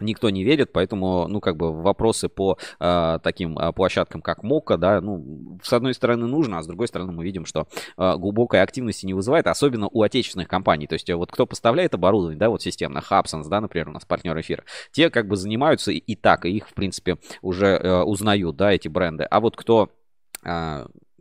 [0.00, 4.76] никто не верит, поэтому, ну, как бы вопросы по э, таким э, площадкам, как Мока,
[4.76, 7.66] да, ну, с одной стороны нужно, а с другой стороны мы видим, что
[7.96, 10.86] э, глубокой активности не вызывает, особенно у отечественных компаний.
[10.86, 14.38] То есть вот кто поставляет оборудование, да, вот системно, Хабсонс, да, например, у нас партнер
[14.40, 18.56] эфира, те как бы занимаются и, и так, и их, в принципе, уже э, узнают,
[18.56, 19.24] да, эти бренды.
[19.24, 19.90] А вот кто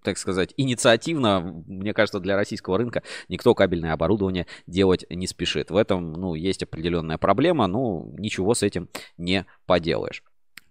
[0.05, 5.71] так сказать, инициативно, мне кажется, для российского рынка никто кабельное оборудование делать не спешит.
[5.71, 8.87] В этом, ну, есть определенная проблема, ну, ничего с этим
[9.17, 10.23] не поделаешь.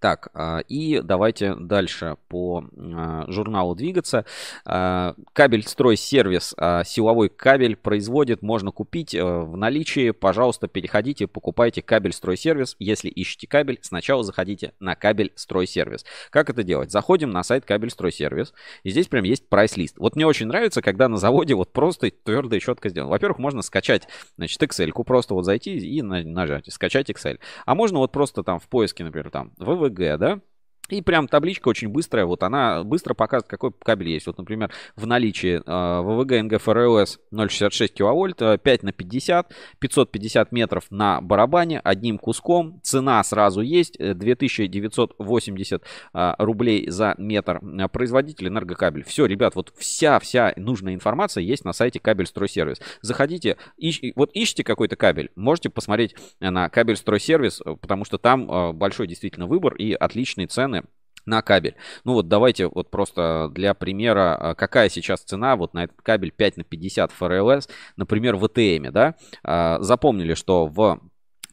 [0.04, 4.26] Так, а, и давайте дальше по а, журналу двигаться.
[4.66, 10.10] А, кабель стройсервис, силовой кабель производит, можно купить э, в наличии.
[10.10, 12.76] Пожалуйста, переходите, покупайте кабель стройсервис.
[12.78, 16.04] Если ищете кабель, сначала заходите на кабель стройсервис.
[16.28, 16.90] Как это делать?
[16.90, 18.52] Заходим на сайт кабель стройсервис,
[18.82, 19.96] и здесь прям есть прайс-лист.
[19.96, 23.10] Вот мне очень нравится, когда на заводе вот просто твердо и четко сделано.
[23.10, 27.38] Во-первых, можно скачать, значит, Excel-ку, просто вот зайти и нажать, скачать Excel.
[27.64, 30.40] А можно вот просто там в поиске, например, там, ВВГ, да,
[30.90, 34.26] и прям табличка очень быстрая, вот она быстро показывает, какой кабель есть.
[34.26, 40.84] Вот, например, в наличии э, ВВГ нг FRLS 0,66 киловольт, 5 на 50, 550 метров
[40.90, 42.80] на барабане, одним куском.
[42.82, 47.60] Цена сразу есть, 2980 э, э, рублей за метр.
[47.90, 49.04] Производитель энергокабель.
[49.04, 52.80] Все, ребят, вот вся-вся нужная информация есть на сайте Кабель Стройсервис.
[53.00, 59.06] Заходите, ищ, вот ищите какой-то кабель, можете посмотреть на Кабель Стройсервис, потому что там большой
[59.06, 60.73] действительно выбор и отличные цены
[61.26, 61.76] на кабель.
[62.04, 66.32] Ну вот давайте вот просто для примера, а, какая сейчас цена вот на этот кабель
[66.32, 69.14] 5 на 50 ФРЛС, например, в АТМ, да?
[69.42, 71.00] А, запомнили, что в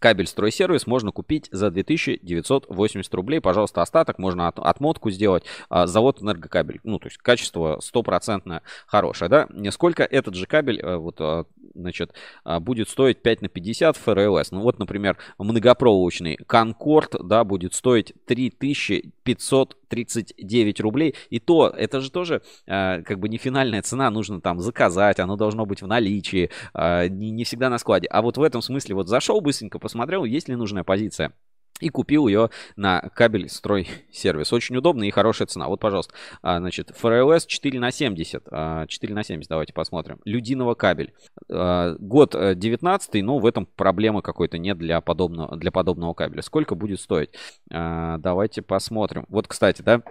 [0.01, 3.39] кабель стройсервис можно купить за 2980 рублей.
[3.39, 5.43] Пожалуйста, остаток, можно от, отмотку сделать.
[5.69, 6.79] А, завод энергокабель.
[6.83, 9.47] Ну, то есть качество стопроцентно хорошее, да?
[9.69, 11.45] Сколько этот же кабель, э, вот, а,
[11.75, 14.49] значит, а, будет стоить 5 на 50 ФРЛС?
[14.49, 21.13] Ну, вот, например, многопроволочный Конкорд, да, будет стоить 3539 рублей.
[21.29, 25.65] И то, это же тоже как бы не финальная цена, нужно там заказать, оно должно
[25.65, 28.07] быть в наличии, не, не всегда на складе.
[28.07, 29.79] А вот в этом смысле вот зашел быстренько,
[30.25, 31.33] есть ли нужная позиция
[31.81, 34.53] и купил ее на кабель строй сервис.
[34.53, 35.67] Очень удобно и хорошая цена.
[35.67, 38.45] Вот, пожалуйста, а, значит, FRLS 4 на 70.
[38.87, 40.19] 4 на 70, давайте посмотрим.
[40.23, 41.13] Людиного кабель.
[41.49, 46.41] А, год 19 э, но в этом проблемы какой-то нет для подобного, для подобного кабеля.
[46.41, 47.31] Сколько будет стоить?
[47.71, 49.25] А, давайте посмотрим.
[49.27, 50.03] Вот, кстати, да,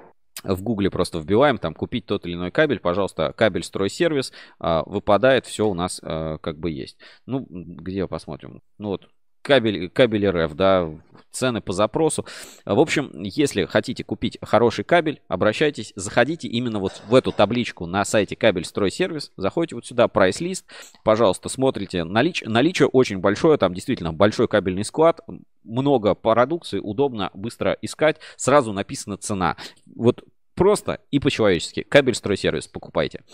[0.42, 5.68] в гугле просто вбиваем, там, купить тот или иной кабель, пожалуйста, кабель стройсервис, выпадает, все
[5.68, 6.96] у нас как бы есть.
[7.26, 8.62] Ну, где посмотрим?
[8.78, 9.10] Ну вот,
[9.42, 10.90] кабель, кабель РФ, да,
[11.30, 12.24] цены по запросу.
[12.64, 18.04] В общем, если хотите купить хороший кабель, обращайтесь, заходите именно вот в эту табличку на
[18.04, 20.64] сайте кабель стройсервис, заходите вот сюда, прайс-лист,
[21.04, 25.20] пожалуйста, смотрите, налич, наличие очень большое, там действительно большой кабельный склад,
[25.64, 29.56] много продукции, удобно, быстро искать, сразу написана цена.
[29.94, 30.24] Вот
[30.54, 31.82] просто и по-человечески.
[31.82, 33.24] Кабель стройсервис покупайте.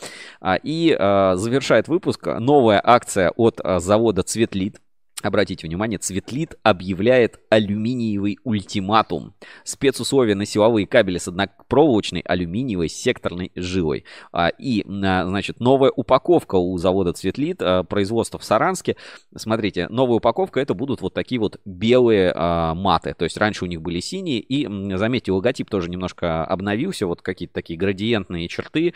[0.40, 4.80] А, и а, завершает выпуск новая акция от а, завода Цветлит.
[5.23, 9.33] Обратите внимание, Цветлит объявляет алюминиевый ультиматум.
[9.64, 14.05] Спецусловия на силовые кабели с однопроволочной алюминиевой секторной жилой.
[14.31, 18.97] А, и, а, значит, новая упаковка у завода Цветлит, а, производство в Саранске.
[19.35, 23.14] Смотрите, новая упаковка это будут вот такие вот белые маты.
[23.14, 24.41] То есть раньше у них были синие.
[24.41, 27.07] И, заметьте, логотип тоже немножко обновился.
[27.07, 28.93] Вот какие-то такие градиентные черты.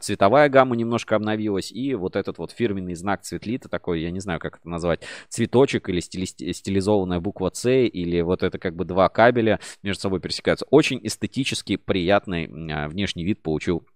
[0.00, 1.72] Цветовая гамма немножко обновилась.
[1.72, 5.61] И вот этот вот фирменный знак Цветлита, такой, я не знаю, как это назвать, цветочек
[5.62, 10.20] цветочек или стили, стилизованная буква C или вот это как бы два кабеля между собой
[10.20, 10.66] пересекаются.
[10.70, 13.86] Очень эстетически приятный а, внешний вид получил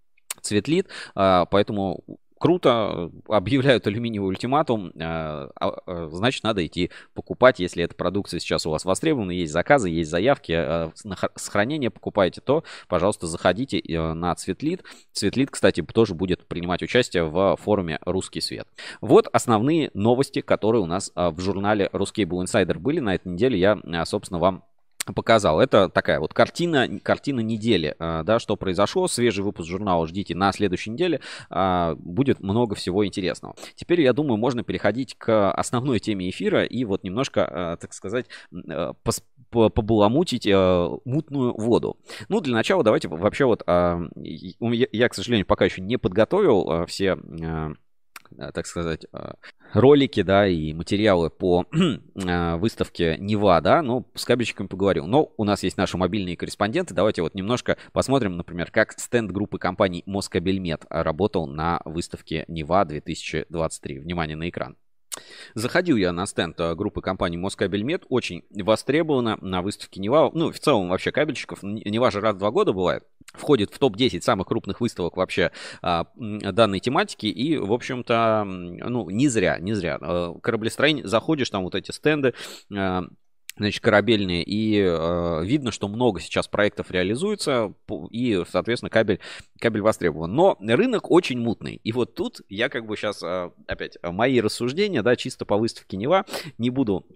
[0.40, 2.04] цветлит, а, поэтому
[2.38, 5.48] круто, объявляют алюминиевый ультиматум, а,
[6.10, 10.52] значит, надо идти покупать, если эта продукция сейчас у вас востребована, есть заказы, есть заявки,
[10.52, 14.82] на сохранение покупаете, то, пожалуйста, заходите э, на Цветлит.
[15.12, 18.68] Цветлит, кстати, тоже будет принимать участие в форуме «Русский свет».
[19.00, 23.58] Вот основные новости, которые у нас в журнале «Русский был инсайдер» были на этой неделе.
[23.58, 24.64] Я, собственно, вам
[25.12, 25.60] показал.
[25.60, 29.08] Это такая вот картина, картина недели, а, да, что произошло.
[29.08, 31.20] Свежий выпуск журнала ждите на следующей неделе.
[31.50, 33.54] А, будет много всего интересного.
[33.74, 38.26] Теперь, я думаю, можно переходить к основной теме эфира и вот немножко, а, так сказать,
[39.50, 41.96] побаламутить мутную воду.
[42.28, 47.16] Ну, для начала давайте вообще вот, я, к сожалению, пока еще не подготовил все
[48.54, 49.32] так сказать, э,
[49.72, 55.06] ролики, да, и материалы по э, выставке Нева, да, ну, с кабельщиками поговорил.
[55.06, 56.94] Но у нас есть наши мобильные корреспонденты.
[56.94, 64.00] Давайте вот немножко посмотрим, например, как стенд группы компаний Москабельмет работал на выставке Нева 2023.
[64.00, 64.76] Внимание на экран.
[65.54, 70.88] Заходил я на стенд группы компании Москабельмет, очень востребована на выставке Нева, ну, в целом
[70.88, 73.04] вообще кабельщиков, Нева же раз в два года бывает
[73.36, 75.52] входит в топ-10 самых крупных выставок вообще
[75.82, 77.26] а, данной тематики.
[77.26, 79.98] И, в общем-то, ну, не зря, не зря.
[80.00, 82.34] А, кораблестроение, заходишь, там вот эти стенды,
[82.74, 83.04] а,
[83.56, 87.74] значит, корабельные, и э, видно, что много сейчас проектов реализуется,
[88.10, 89.20] и, соответственно, кабель,
[89.60, 90.34] кабель востребован.
[90.34, 91.80] Но рынок очень мутный.
[91.82, 95.96] И вот тут я как бы сейчас, э, опять, мои рассуждения, да, чисто по выставке
[95.96, 96.24] Нева,
[96.58, 97.06] не буду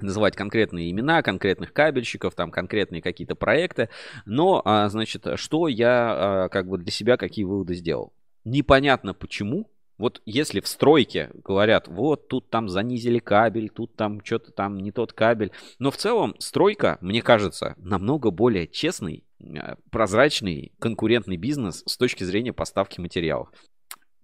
[0.00, 3.88] называть конкретные имена конкретных кабельщиков, там конкретные какие-то проекты.
[4.24, 8.12] Но, а, значит, что я а, как бы для себя какие выводы сделал?
[8.44, 9.70] Непонятно почему.
[10.00, 14.92] Вот если в стройке говорят, вот тут там занизили кабель, тут там что-то там не
[14.92, 15.52] тот кабель.
[15.78, 22.24] Но в целом стройка, мне кажется, намного более честный, а, прозрачный, конкурентный бизнес с точки
[22.24, 23.50] зрения поставки материалов.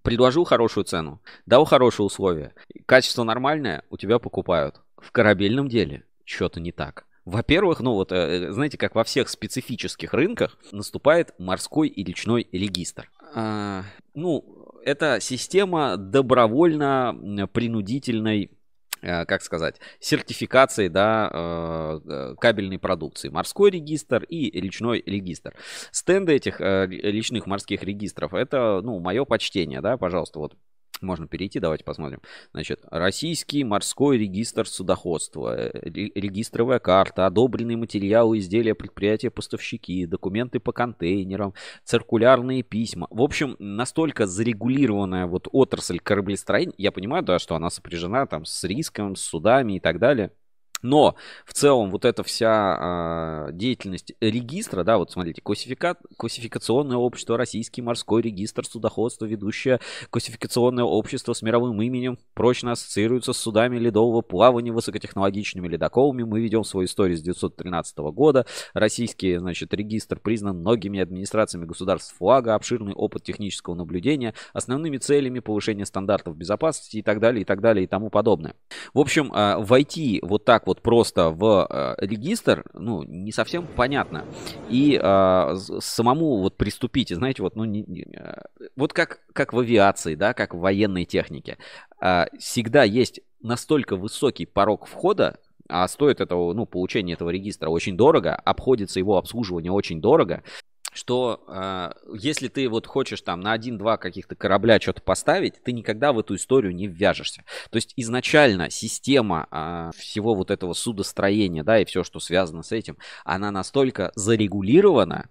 [0.00, 2.54] Предложил хорошую цену, дал хорошие условия,
[2.86, 7.04] качество нормальное, у тебя покупают в корабельном деле что-то не так.
[7.26, 13.10] Во-первых, ну вот, э, знаете, как во всех специфических рынках наступает морской и речной регистр.
[13.34, 13.82] А,
[14.14, 18.50] ну, это система добровольно-принудительной
[19.02, 23.28] э, как сказать, сертификации да, э, кабельной продукции.
[23.28, 25.54] Морской регистр и речной регистр.
[25.90, 30.54] Стенды этих речных морских регистров, это, ну, мое почтение, да, пожалуйста, вот
[31.00, 32.20] можно перейти, давайте посмотрим.
[32.52, 41.54] Значит, Российский морской регистр судоходства, регистровая карта, одобренные материалы, изделия предприятия, поставщики, документы по контейнерам,
[41.84, 43.06] циркулярные письма.
[43.10, 48.64] В общем, настолько зарегулированная вот отрасль кораблестроения, я понимаю, да, что она сопряжена там с
[48.64, 50.32] риском, с судами и так далее.
[50.86, 55.96] Но в целом вот эта вся э, деятельность регистра, да, вот смотрите, классифика...
[56.16, 59.80] классификационное общество, Российский морской регистр судоходства, ведущее
[60.10, 66.22] классификационное общество с мировым именем, прочно ассоциируется с судами ледового плавания, высокотехнологичными ледоколами.
[66.22, 68.46] Мы ведем свою историю с 1913 года.
[68.72, 75.84] Российский, значит, регистр признан многими администрациями государств флага, обширный опыт технического наблюдения, основными целями повышения
[75.84, 78.54] стандартов безопасности и так далее, и так далее, и тому подобное.
[78.94, 84.24] В общем, э, войти вот так вот просто в э, регистр, ну, не совсем понятно.
[84.68, 88.42] И э, самому вот приступить, знаете, вот, ну, не, не, э,
[88.76, 91.58] вот как, как в авиации, да, как в военной технике,
[92.00, 97.96] э, всегда есть настолько высокий порог входа, а стоит этого, ну, получение этого регистра очень
[97.96, 100.42] дорого, обходится его обслуживание очень дорого,
[100.96, 106.12] что э, если ты вот хочешь там на один-два каких-то корабля что-то поставить, ты никогда
[106.12, 107.44] в эту историю не ввяжешься.
[107.70, 112.72] То есть изначально система э, всего вот этого судостроения, да, и все, что связано с
[112.72, 115.28] этим, она настолько зарегулирована,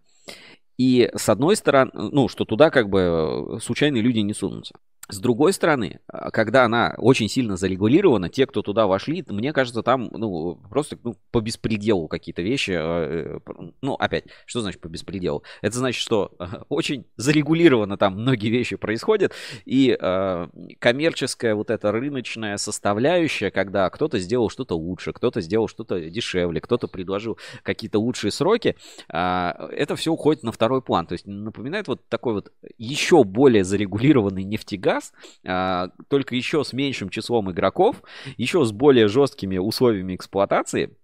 [0.77, 4.75] и с одной стороны, ну, что туда как бы случайные люди не сунутся.
[5.09, 9.83] С другой стороны, а, когда она очень сильно зарегулирована, те, кто туда вошли, мне кажется,
[9.83, 12.71] там ну, просто ну, по беспределу какие-то вещи.
[12.71, 13.39] А, э,
[13.81, 15.43] ну, опять, что значит по беспределу?
[15.61, 16.31] Это значит, что
[16.69, 19.33] очень зарегулировано там многие вещи происходят,
[19.65, 20.47] и э,
[20.79, 26.87] коммерческая вот эта рыночная составляющая, когда кто-то сделал что-то лучше, кто-то сделал что-то дешевле, кто-то
[26.87, 28.75] предложил какие-то лучшие сроки,
[29.13, 31.05] э, это все уходит на второй план.
[31.05, 35.13] То есть напоминает вот такой вот еще более зарегулированный нефтегаз, раз,
[35.45, 38.01] а, только еще с меньшим числом игроков,
[38.37, 40.97] еще с более жесткими условиями эксплуатации.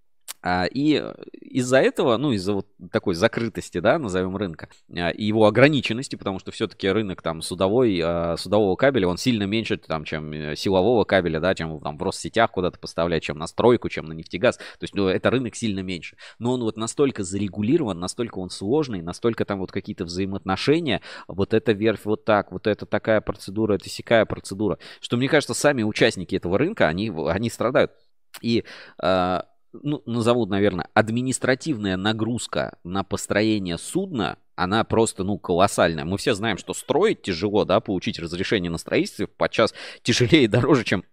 [0.43, 1.03] А, и
[1.39, 6.39] из-за этого, ну, из-за вот такой закрытости, да, назовем рынка, а, и его ограниченности, потому
[6.39, 11.03] что все-таки рынок там судовой, а, судового кабеля, он сильно меньше, там, чем э, силового
[11.03, 14.57] кабеля, да, чем там в Россетях куда-то поставлять, чем на стройку, чем на нефтегаз.
[14.57, 16.17] То есть, ну, это рынок сильно меньше.
[16.39, 21.71] Но он вот настолько зарегулирован, настолько он сложный, настолько там вот какие-то взаимоотношения, вот эта
[21.71, 26.35] верфь вот так, вот это такая процедура, это сякая процедура, что, мне кажется, сами участники
[26.35, 27.91] этого рынка, они, они страдают.
[28.41, 28.63] И
[29.73, 36.05] ну, назовут, наверное, административная нагрузка на построение судна, она просто, ну, колоссальная.
[36.05, 40.83] Мы все знаем, что строить тяжело, да, получить разрешение на строительство подчас тяжелее и дороже,
[40.83, 41.03] чем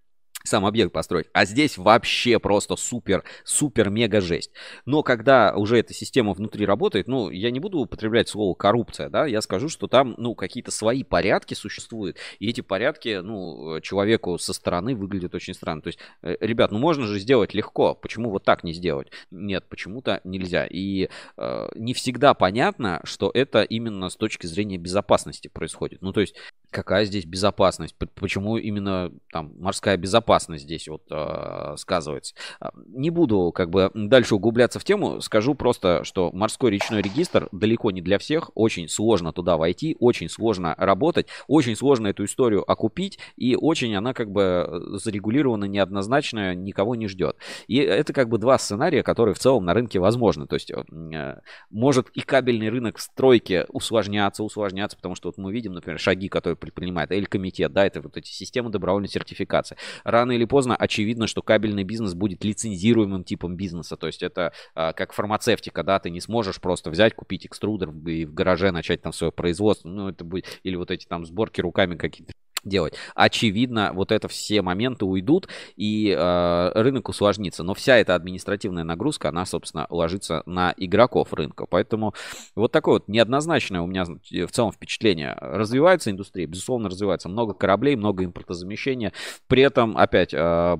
[0.44, 1.26] сам объект построить.
[1.32, 4.50] А здесь вообще просто супер, супер мега жесть.
[4.86, 9.26] Но когда уже эта система внутри работает, ну, я не буду употреблять слово коррупция, да,
[9.26, 12.16] я скажу, что там, ну, какие-то свои порядки существуют.
[12.38, 15.82] И эти порядки, ну, человеку со стороны выглядят очень странно.
[15.82, 17.94] То есть, э, ребят, ну, можно же сделать легко.
[17.94, 19.08] Почему вот так не сделать?
[19.30, 20.66] Нет, почему-то нельзя.
[20.66, 26.00] И э, не всегда понятно, что это именно с точки зрения безопасности происходит.
[26.00, 26.34] Ну, то есть,
[26.70, 27.94] какая здесь безопасность?
[28.14, 32.34] Почему именно там морская безопасность здесь вот э, сказывается?
[32.60, 37.48] А, не буду как бы дальше углубляться в тему, скажу просто, что морской речной регистр
[37.52, 42.70] далеко не для всех, очень сложно туда войти, очень сложно работать, очень сложно эту историю
[42.70, 47.36] окупить, и очень она как бы зарегулирована неоднозначно, никого не ждет.
[47.66, 50.46] И это как бы два сценария, которые в целом на рынке возможны.
[50.46, 51.40] То есть э,
[51.70, 56.28] может и кабельный рынок в стройке усложняться, усложняться, потому что вот мы видим, например, шаги,
[56.28, 59.76] которые предпринимает, или комитет, да, это вот эти системы добровольной сертификации.
[60.04, 64.92] Рано или поздно очевидно, что кабельный бизнес будет лицензируемым типом бизнеса, то есть это а,
[64.92, 69.12] как фармацевтика, да, ты не сможешь просто взять, купить экструдер и в гараже начать там
[69.12, 72.32] свое производство, ну это будет, или вот эти там сборки руками какие-то
[72.64, 72.94] делать.
[73.14, 77.62] Очевидно, вот это все моменты уйдут и э, рынок усложнится.
[77.62, 81.66] Но вся эта административная нагрузка, она, собственно, ложится на игроков рынка.
[81.66, 82.14] Поэтому
[82.54, 85.36] вот такое вот неоднозначное у меня в целом впечатление.
[85.40, 87.28] Развивается индустрия, безусловно, развивается.
[87.28, 89.12] Много кораблей, много импортозамещения.
[89.46, 90.76] При этом, опять, э,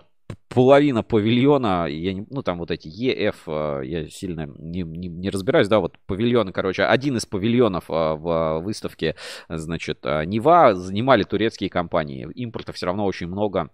[0.49, 5.31] половина павильона, я не, ну там вот эти ЕФ, э, я сильно не, не, не
[5.31, 9.15] разбираюсь, да, вот павильоны, короче, один из павильонов э, в выставке,
[9.49, 12.29] значит, э, Нева занимали турецкие компании.
[12.35, 13.71] Импорта все равно очень много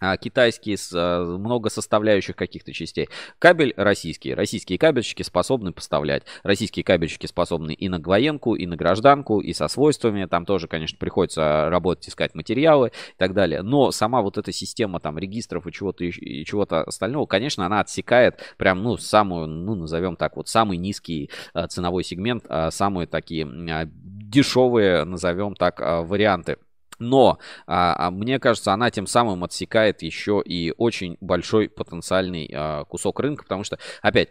[0.00, 3.08] а, китайские, а, много составляющих каких-то частей.
[3.38, 4.34] Кабель российский.
[4.34, 6.24] Российские кабельщики способны поставлять.
[6.42, 10.26] Российские кабельщики способны и на гвоенку, и на гражданку, и со свойствами.
[10.26, 13.62] Там тоже, конечно, приходится работать, искать материалы и так далее.
[13.62, 18.54] Но сама вот эта система там регистров и чего-то, и чего-то остального, конечно, она отсекает
[18.56, 23.48] прям, ну, самую, ну, назовем так вот, самый низкий а, ценовой сегмент, самые такие
[23.86, 26.58] дешевые, назовем так, варианты
[26.98, 32.84] Но а, а, мне кажется, она тем самым отсекает еще и очень большой потенциальный а,
[32.84, 34.30] кусок рынка, потому что, опять,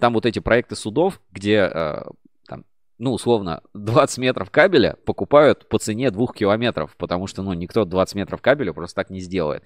[0.00, 2.10] там вот эти проекты судов, где а,
[2.46, 2.64] там,
[2.98, 8.14] ну, условно, 20 метров кабеля покупают по цене 2 километров, потому что, ну, никто 20
[8.16, 9.62] метров кабеля просто так не сделает.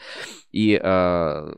[0.53, 1.51] И а,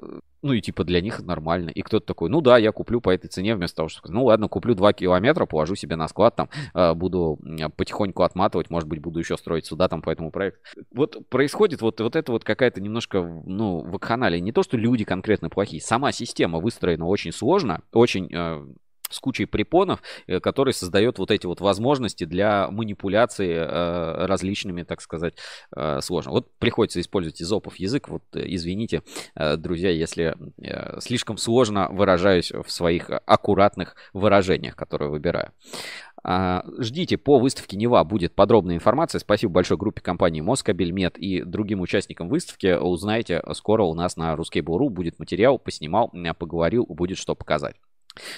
[0.47, 1.71] ну и типа для них нормально.
[1.71, 4.49] И кто-то такой, ну да, я куплю по этой цене вместо того, что ну ладно,
[4.49, 7.39] куплю 2 километра, положу себе на склад, там э, буду
[7.77, 10.61] потихоньку отматывать, может быть, буду еще строить сюда там по этому проекту.
[10.93, 14.41] Вот происходит вот, вот это вот какая-то немножко, ну, вакханалия.
[14.41, 18.67] Не то, что люди конкретно плохие, сама система выстроена очень сложно, очень э,
[19.11, 25.01] с кучей препонов, э, который создает вот эти вот возможности для манипуляции э, различными, так
[25.01, 25.35] сказать,
[25.75, 26.33] э, сложно.
[26.33, 28.09] Вот приходится использовать изопов язык.
[28.09, 29.03] Вот извините,
[29.35, 30.37] друзья, если
[31.01, 35.53] слишком сложно выражаюсь в своих аккуратных выражениях, которые выбираю.
[36.29, 39.21] А, ждите, по выставке Нева будет подробная информация.
[39.21, 42.77] Спасибо большой группе компании Москабельмет и другим участникам выставки.
[42.77, 47.77] Узнаете, скоро у нас на Ruskable.ru будет материал, поснимал, поговорил, будет что показать.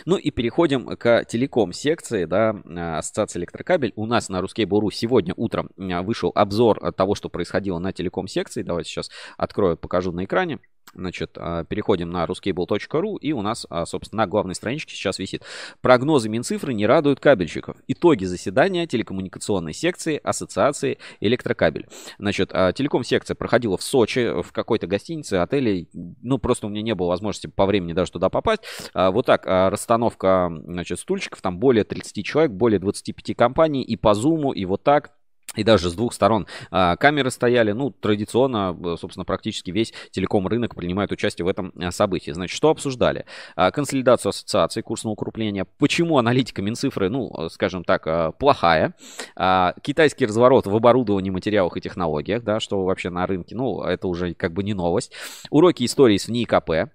[0.07, 2.57] Ну и переходим к телеком-секции, да,
[2.99, 3.93] Ассоциация электрокабель.
[3.97, 8.63] У нас на Русский Буру сегодня утром вышел обзор того, что происходило на телеком-секции.
[8.63, 10.59] Давайте сейчас открою, покажу на экране.
[10.95, 15.45] Значит, а, переходим на ruscable.ru и у нас, а, собственно, на главной страничке сейчас висит.
[15.81, 17.77] Прогнозы Минцифры не радуют кабельщиков.
[17.87, 21.87] Итоги заседания телекоммуникационной секции Ассоциации электрокабель.
[22.19, 25.87] Значит, а, телеком-секция проходила в Сочи, в какой-то гостинице, отеле.
[25.93, 28.63] Ну, просто у меня не было возможности по времени даже туда попасть.
[28.95, 31.41] Вот так, расстановка, значит, стульчиков.
[31.41, 35.18] Там более 30 человек, более 25 компаний и по зуму, и вот так.
[35.57, 37.73] И даже с двух сторон а, камеры стояли.
[37.73, 42.31] Ну, традиционно, э, собственно, практически весь телеком-рынок принимает участие в этом э, событии.
[42.33, 43.25] Значит, что обсуждали?
[43.57, 45.65] А, консолидацию ассоциаций, курсного укрепления.
[45.79, 48.95] Почему аналитика Минцифры, ну, э, скажем так, плохая?
[49.37, 54.07] А, китайский разворот в оборудовании, материалах и технологиях, да, что вообще на рынке, ну, это
[54.07, 55.13] уже как бы не новость.
[55.51, 56.91] Уроки истории с НИИКП,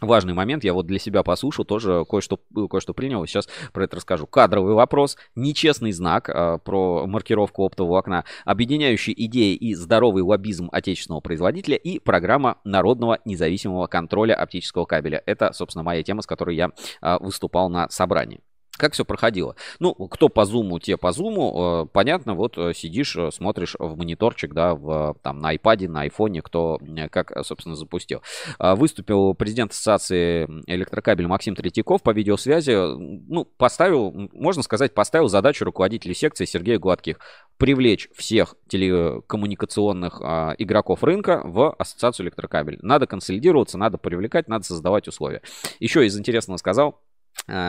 [0.00, 4.26] Важный момент, я вот для себя послушал, тоже кое-что кое принял, сейчас про это расскажу.
[4.26, 11.20] Кадровый вопрос, нечестный знак э, про маркировку оптового окна, объединяющие идеи и здоровый лоббизм отечественного
[11.20, 15.22] производителя и программа народного независимого контроля оптического кабеля.
[15.26, 16.70] Это, собственно, моя тема, с которой я
[17.02, 18.40] э, выступал на собрании.
[18.78, 19.56] Как все проходило?
[19.80, 21.82] Ну, кто по зуму, те по зуму.
[21.82, 26.02] Э, понятно, вот э, сидишь, э, смотришь в мониторчик, да, в, там, на iPad, на
[26.02, 26.78] айфоне, кто
[27.10, 28.22] как, собственно, запустил.
[28.58, 32.76] Выступил президент Ассоциации электрокабель Максим Третьяков по видеосвязи.
[32.96, 37.18] Ну, поставил, можно сказать, поставил задачу руководителю секции Сергея Гладких
[37.58, 42.78] привлечь всех телекоммуникационных а, игроков рынка в Ассоциацию электрокабель.
[42.82, 45.42] Надо консолидироваться, надо привлекать, надо создавать условия.
[45.80, 47.02] Еще из интересного сказал,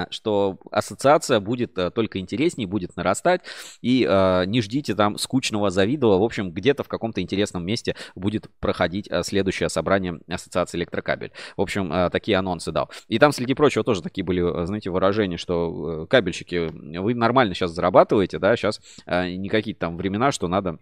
[0.09, 3.41] что ассоциация будет э, только интереснее, будет нарастать,
[3.81, 6.19] и э, не ждите там скучного завидового.
[6.19, 11.31] В общем, где-то в каком-то интересном месте будет проходить э, следующее собрание ассоциации электрокабель.
[11.57, 12.89] В общем, э, такие анонсы дал.
[13.07, 16.69] И там, среди прочего, тоже такие были, знаете, выражения, что э, кабельщики,
[16.99, 20.79] вы нормально сейчас зарабатываете, да, сейчас э, не какие-то там времена, что надо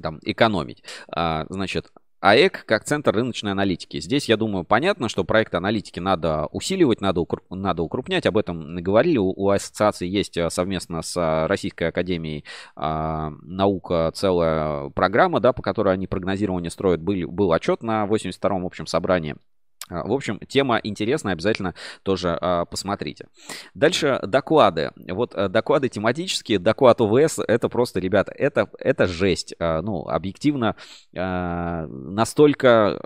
[0.00, 0.84] там экономить.
[1.08, 1.90] А, значит,
[2.20, 4.00] АЭК как центр рыночной аналитики.
[4.00, 8.26] Здесь, я думаю, понятно, что проект аналитики надо усиливать, надо, укруп, надо укрупнять.
[8.26, 9.18] Об этом говорили.
[9.18, 12.44] У, у ассоциации есть э, совместно с э, Российской Академией
[12.74, 17.00] а, наука целая программа, да, по которой они прогнозирование строят.
[17.00, 19.36] Был, был отчет на 82-м общем собрании.
[19.88, 23.28] А, в общем, тема интересная, обязательно тоже а, посмотрите.
[23.74, 24.92] Дальше доклады.
[24.96, 29.54] Вот а, доклады тематические, доклад ОВС, это просто, ребята, это, это жесть.
[29.58, 30.76] А, ну, объективно,
[31.16, 33.00] а, настолько,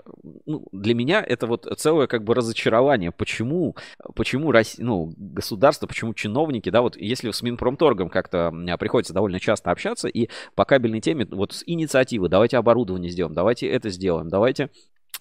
[0.45, 3.11] ну, для меня это вот целое как бы разочарование.
[3.11, 3.75] Почему,
[4.15, 9.71] почему Россия, ну, государство, почему чиновники, да, вот если с Минпромторгом как-то приходится довольно часто
[9.71, 14.69] общаться, и по кабельной теме вот с инициативы, давайте оборудование сделаем, давайте это сделаем, давайте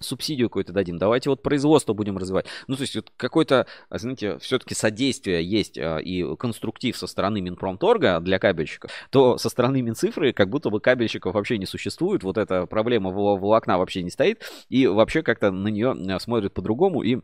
[0.00, 2.46] субсидию какую-то дадим, давайте вот производство будем развивать.
[2.66, 8.20] Ну, то есть вот какое-то, знаете, все-таки содействие есть а, и конструктив со стороны Минпромторга
[8.20, 12.66] для кабельщиков, то со стороны Минцифры как будто бы кабельщиков вообще не существует, вот эта
[12.66, 17.20] проблема волокна вообще не стоит, и вообще как-то на нее а, смотрят по-другому, и а,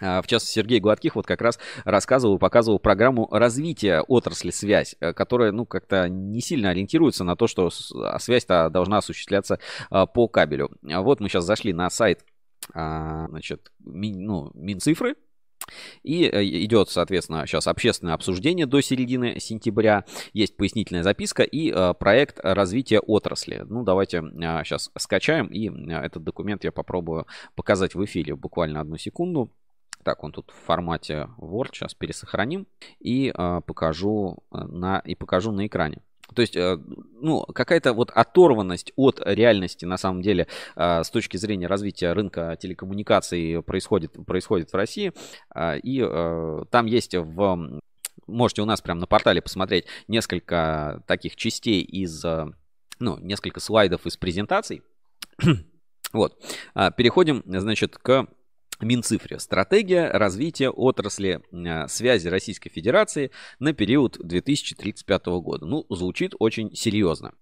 [0.00, 5.52] в частности, Сергей Гладких вот как раз рассказывал показывал программу развития отрасли связь, э, которая,
[5.52, 10.70] ну, как-то не сильно ориентируется на то, что а, связь-то должна осуществляться а, по кабелю.
[10.82, 12.24] Вот мы сейчас зашли на сайт,
[12.72, 15.16] значит, ну, Минцифры,
[16.02, 20.04] и э, идет, соответственно, сейчас общественное обсуждение до середины сентября.
[20.32, 23.64] Есть пояснительная записка и э, проект развития отрасли.
[23.68, 24.22] Ну, давайте
[24.64, 29.52] сейчас скачаем, и этот документ я попробую показать в эфире буквально одну секунду.
[30.04, 31.70] Так, он тут в формате Word.
[31.72, 32.66] Сейчас пересохраним
[33.00, 36.02] и э, покажу на и покажу на экране.
[36.34, 36.78] То есть, э,
[37.20, 40.46] ну, какая-то вот оторванность от реальности, на самом деле,
[40.76, 45.12] э, с точки зрения развития рынка телекоммуникаций происходит, происходит в России.
[45.54, 46.00] Э, и
[46.70, 47.80] там есть в...
[48.26, 52.24] Можете у нас прямо на портале посмотреть несколько таких частей из...
[53.00, 54.82] Ну, несколько слайдов из презентаций.
[56.12, 56.40] вот.
[56.96, 58.28] Переходим, значит, к
[58.84, 59.38] Минцифре.
[59.38, 65.66] Стратегия развития отрасли э, связи Российской Федерации на период 2035 года.
[65.66, 67.32] Ну, звучит очень серьезно.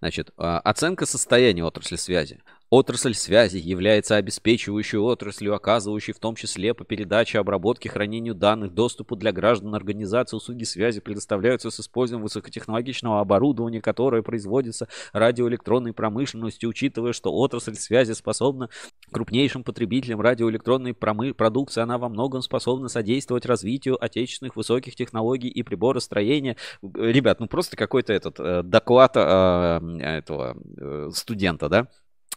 [0.00, 2.40] Значит, а, оценка состояния отрасли связи.
[2.68, 9.14] Отрасль связи является обеспечивающей отраслью, оказывающей в том числе по передаче, обработке, хранению данных, доступу
[9.14, 17.12] для граждан организации услуги связи предоставляются с использованием высокотехнологичного оборудования, которое производится радиоэлектронной промышленностью, учитывая,
[17.12, 18.68] что отрасль связи способна
[19.12, 25.62] крупнейшим потребителям радиоэлектронной промы- продукции, она во многом способна содействовать развитию отечественных высоких технологий и
[25.62, 26.56] приборостроения.
[26.82, 31.86] Ребят, ну просто какой-то этот э, доклад э, этого э, студента, да?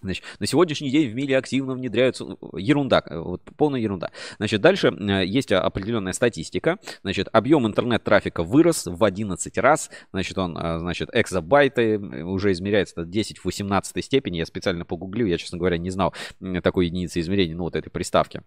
[0.02, 4.12] Значит, на сегодняшний день в мире активно внедряются ну, ерунда, э, вот полная ерунда.
[4.38, 6.78] Значит, дальше э, есть определенная статистика.
[7.02, 9.90] Значит, объем интернет-трафика вырос в 11 раз.
[10.12, 14.38] Значит, он, э, значит, экзобайты уже измеряется 10 в 18 степени.
[14.38, 16.14] Я специально погуглил, я, честно говоря, не знал
[16.64, 18.42] такой единицы измерения, ну, вот этой приставки.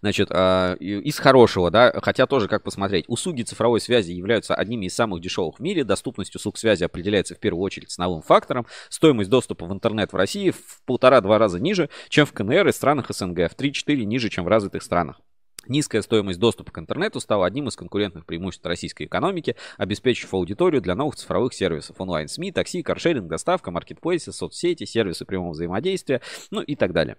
[0.00, 4.94] Значит, а, из хорошего, да, хотя тоже как посмотреть, услуги цифровой связи являются одними из
[4.94, 9.66] самых дешевых в мире, доступность услуг связи определяется в первую очередь ценовым фактором, стоимость доступа
[9.66, 13.56] в интернет в России в полтора-два раза ниже, чем в КНР и странах СНГ, в
[13.56, 15.20] 3-4 ниже, чем в развитых странах.
[15.68, 20.94] Низкая стоимость доступа к интернету стала одним из конкурентных преимуществ российской экономики, обеспечив аудиторию для
[20.94, 26.92] новых цифровых сервисов онлайн-СМИ, такси, каршеринг, доставка, маркетплейсы, соцсети, сервисы прямого взаимодействия, ну и так
[26.92, 27.16] далее.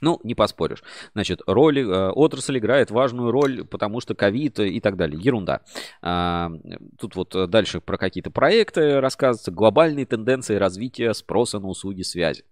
[0.00, 0.82] Ну, не поспоришь.
[1.12, 5.20] Значит, роль, э, отрасль играет важную роль, потому что ковид и так далее.
[5.20, 5.60] Ерунда.
[6.02, 6.50] А,
[6.98, 9.50] тут вот дальше про какие-то проекты рассказывается.
[9.50, 12.44] Глобальные тенденции развития спроса на услуги связи.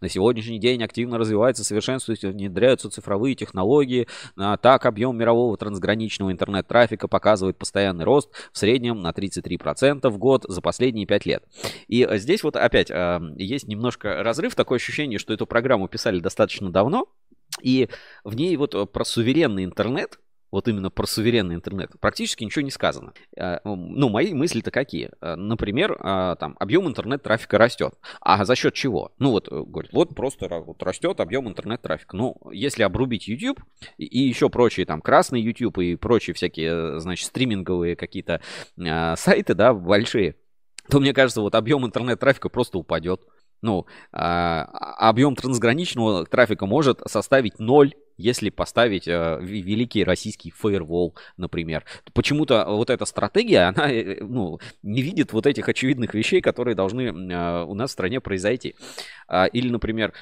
[0.00, 4.06] На сегодняшний день активно развивается, совершенствуются, внедряются цифровые технологии.
[4.36, 10.44] А, так, объем мирового трансграничного интернет-трафика показывает постоянный рост в среднем на 33% в год
[10.48, 11.44] за последние 5 лет.
[11.88, 16.70] И здесь вот опять а, есть немножко разрыв, такое ощущение, что эту программу писали достаточно
[16.70, 17.06] давно,
[17.62, 17.88] и
[18.24, 20.18] в ней вот про суверенный интернет
[20.50, 23.12] вот именно про суверенный интернет, практически ничего не сказано.
[23.36, 25.10] Э, ну, мои мысли-то какие?
[25.20, 27.94] Э, например, э, там, объем интернет-трафика растет.
[28.20, 29.12] А за счет чего?
[29.18, 32.16] Ну, вот, говорит, вот просто вот растет объем интернет-трафика.
[32.16, 33.60] Ну, если обрубить YouTube
[33.98, 38.40] и еще прочие, там, красный YouTube и прочие всякие, значит, стриминговые какие-то
[38.76, 40.36] сайты, да, большие,
[40.88, 43.22] то, мне кажется, вот объем интернет-трафика просто упадет.
[43.62, 44.64] Ну, а,
[44.96, 51.84] объем трансграничного трафика может составить 0 если поставить э, великий российский фаервол, например.
[52.12, 57.02] Почему-то вот эта стратегия, она э, ну, не видит вот этих очевидных вещей, которые должны
[57.02, 58.74] э, у нас в стране произойти.
[59.26, 60.12] А, или, например,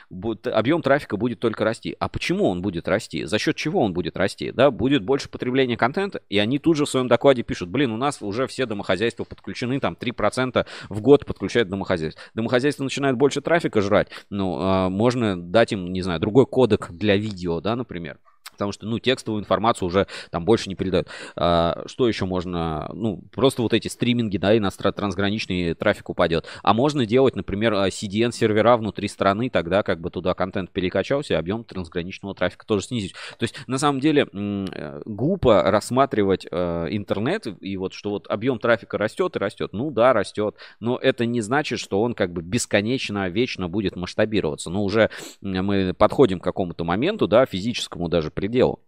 [0.45, 1.97] объем трафика будет только расти.
[1.99, 3.25] А почему он будет расти?
[3.25, 4.53] За счет чего он будет расти?
[4.53, 7.97] Да, будет больше потребления контента, и они тут же в своем докладе пишут, блин, у
[7.97, 12.23] нас уже все домохозяйства подключены, там 3% в год подключают домохозяйство.
[12.35, 17.17] Домохозяйство начинает больше трафика жрать, ну, а, можно дать им, не знаю, другой кодек для
[17.17, 18.19] видео, да, например например
[18.59, 21.09] потому что, ну, текстовую информацию уже там больше не передают.
[21.37, 22.91] А, что еще можно?
[22.93, 26.47] Ну, просто вот эти стриминги, да, иностранный трансграничный трафик упадет.
[26.63, 31.37] А можно делать, например, а, CDN-сервера внутри страны, тогда как бы туда контент перекачался, и
[31.37, 33.13] объем трансграничного трафика тоже снизить.
[33.39, 38.59] То есть, на самом деле, э, глупо рассматривать э, интернет, и вот что вот объем
[38.59, 39.73] трафика растет и растет.
[39.73, 44.71] Ну да, растет, но это не значит, что он как бы бесконечно, вечно будет масштабироваться.
[44.71, 48.81] Но уже мы подходим к какому-то моменту, да, физическому даже пределу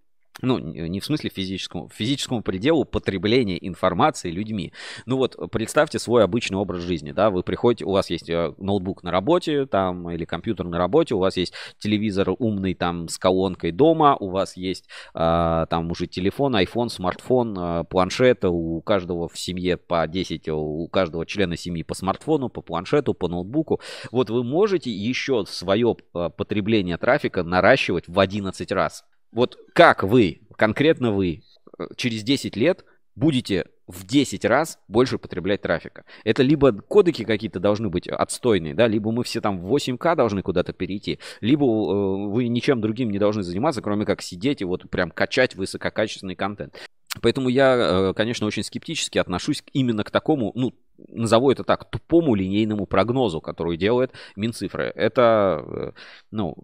[0.43, 4.73] ну, не в смысле физическому, физическому пределу потребления информации людьми.
[5.07, 9.03] Ну вот, представьте свой обычный образ жизни, да, вы приходите, у вас есть э, ноутбук
[9.03, 13.73] на работе, там, или компьютер на работе, у вас есть телевизор умный, там, с колонкой
[13.73, 19.39] дома, у вас есть, а, там, уже телефон, iPhone, смартфон, а, планшет, у каждого в
[19.39, 23.81] семье по 10, у каждого члена семьи по смартфону, по планшету, по ноутбуку.
[24.11, 29.05] Вот вы можете еще свое а, потребление трафика наращивать в 11 раз.
[29.33, 31.43] Вот как вы, конкретно вы,
[31.79, 36.05] э, через 10 лет будете в 10 раз больше потреблять трафика.
[36.25, 40.43] Это либо кодеки какие-то должны быть отстойные, да, либо мы все там в 8К должны
[40.43, 44.89] куда-то перейти, либо э, вы ничем другим не должны заниматься, кроме как сидеть и вот
[44.91, 46.77] прям качать высококачественный контент.
[47.23, 50.75] Поэтому я, конечно, очень скептически отношусь именно к такому, ну,
[51.09, 54.93] назову это так, тупому линейному прогнозу, который делает Минцифры.
[54.95, 55.93] Это, э,
[56.31, 56.57] ну,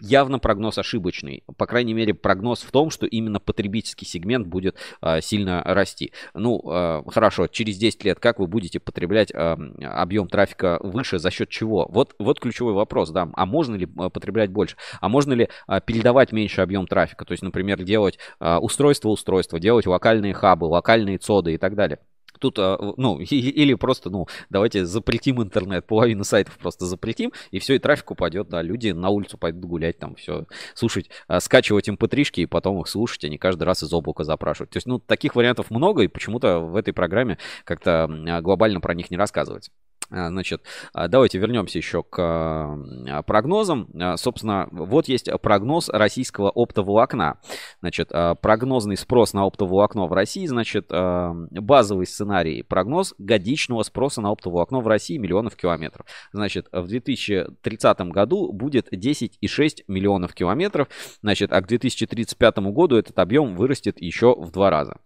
[0.00, 1.42] явно прогноз ошибочный.
[1.56, 6.12] По крайней мере, прогноз в том, что именно потребительский сегмент будет а, сильно расти.
[6.34, 11.30] Ну, а, хорошо, через 10 лет как вы будете потреблять а, объем трафика выше, за
[11.30, 11.86] счет чего?
[11.90, 13.28] Вот, вот ключевой вопрос, да.
[13.34, 14.76] А можно ли потреблять больше?
[15.00, 15.48] А можно ли
[15.86, 17.24] передавать меньше объем трафика?
[17.24, 21.98] То есть, например, делать а, устройство-устройство, делать локальные хабы, локальные цоды и так далее.
[22.38, 27.74] Тут, а, ну, или просто, ну, давайте запретим интернет, половину сайтов просто запретим, и все,
[27.74, 31.98] и трафик упадет, да, люди на улицу пойдут гулять, там, все, слушать, а, скачивать им
[31.98, 34.70] p и потом их слушать, а не каждый раз из облака запрашивать.
[34.70, 38.08] То есть, ну, таких вариантов много, и почему-то в этой программе как-то
[38.42, 39.70] глобально про них не рассказывается.
[40.10, 43.88] А, значит, а, давайте вернемся еще к а, прогнозам.
[44.16, 47.40] Собственно, вот есть прогноз российского оптоволокна.
[47.80, 54.80] Значит, прогнозный спрос на оптоволокно в России, значит, базовый сценарий, прогноз годичного спроса на оптоволокно
[54.80, 56.06] в России миллионов километров.
[56.32, 60.88] Значит, в 2030 году будет 10,6 миллионов километров,
[61.22, 64.98] значит, а к 2035 году этот объем вырастет еще в два раза.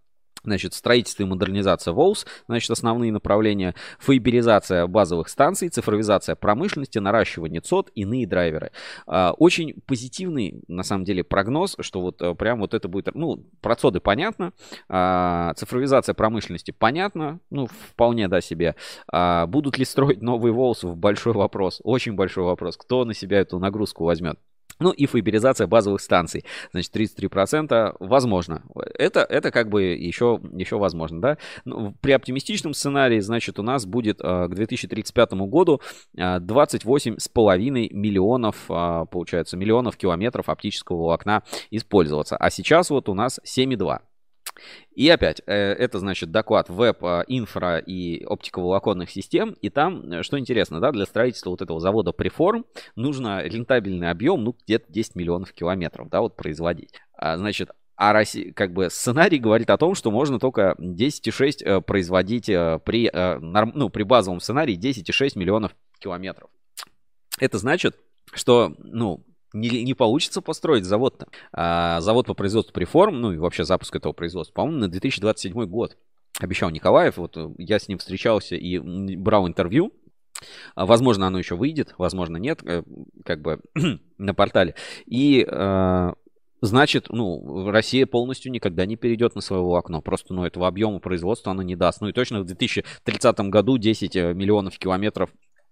[0.45, 3.75] Значит, строительство и модернизация ВОЛС, значит, основные направления.
[3.99, 8.71] Фейберизация базовых станций, цифровизация промышленности, наращивание ЦОД, иные драйверы.
[9.07, 13.43] А, очень позитивный, на самом деле, прогноз, что вот э, прям вот это будет, ну,
[13.61, 14.53] про ЦОДы понятно,
[14.87, 18.75] а, цифровизация промышленности понятно, ну, вполне, да, себе.
[19.11, 20.83] А, будут ли строить новый ВОЛС?
[20.83, 22.77] Большой вопрос, очень большой вопрос.
[22.77, 24.39] Кто на себя эту нагрузку возьмет?
[24.79, 26.43] Ну и фиберизация базовых станций.
[26.71, 28.63] Значит, 33% возможно.
[28.97, 31.37] Это, это как бы еще, еще возможно, да.
[31.63, 35.81] Ну, при оптимистичном сценарии, значит, у нас будет э, к 2035 году
[36.17, 42.35] э, 28,5 миллионов, э, получается, миллионов километров оптического волокна использоваться.
[42.37, 43.99] А сейчас вот у нас 7,2.
[44.93, 49.55] И опять, э, это значит доклад веб, а, инфра и оптиковолоконных систем.
[49.61, 54.43] И там, э, что интересно, да, для строительства вот этого завода Preform нужно рентабельный объем,
[54.43, 56.93] ну, где-то 10 миллионов километров, да, вот производить.
[57.13, 61.81] А, значит, а Россия, как бы сценарий говорит о том, что можно только 10,6 э,
[61.81, 63.09] производить при,
[63.41, 66.49] ну, при базовом сценарии 10,6 миллионов километров.
[67.39, 67.97] Это значит,
[68.33, 69.25] что, ну,
[69.55, 71.27] не, не получится построить завод-то.
[71.53, 75.97] А, завод по производству преформ, ну и вообще запуск этого производства, по-моему, на 2027 год.
[76.39, 79.93] Обещал Николаев, вот э, я с ним встречался и брал интервью.
[80.75, 82.83] А, возможно, оно еще выйдет, возможно, нет, э,
[83.23, 83.61] как бы
[84.17, 84.75] на портале.
[85.05, 86.13] И э,
[86.61, 90.01] значит, ну, Россия полностью никогда не перейдет на своего окно.
[90.01, 92.01] Просто, ну, этого объема производства она не даст.
[92.01, 95.29] Ну и точно в 2030 году 10 миллионов километров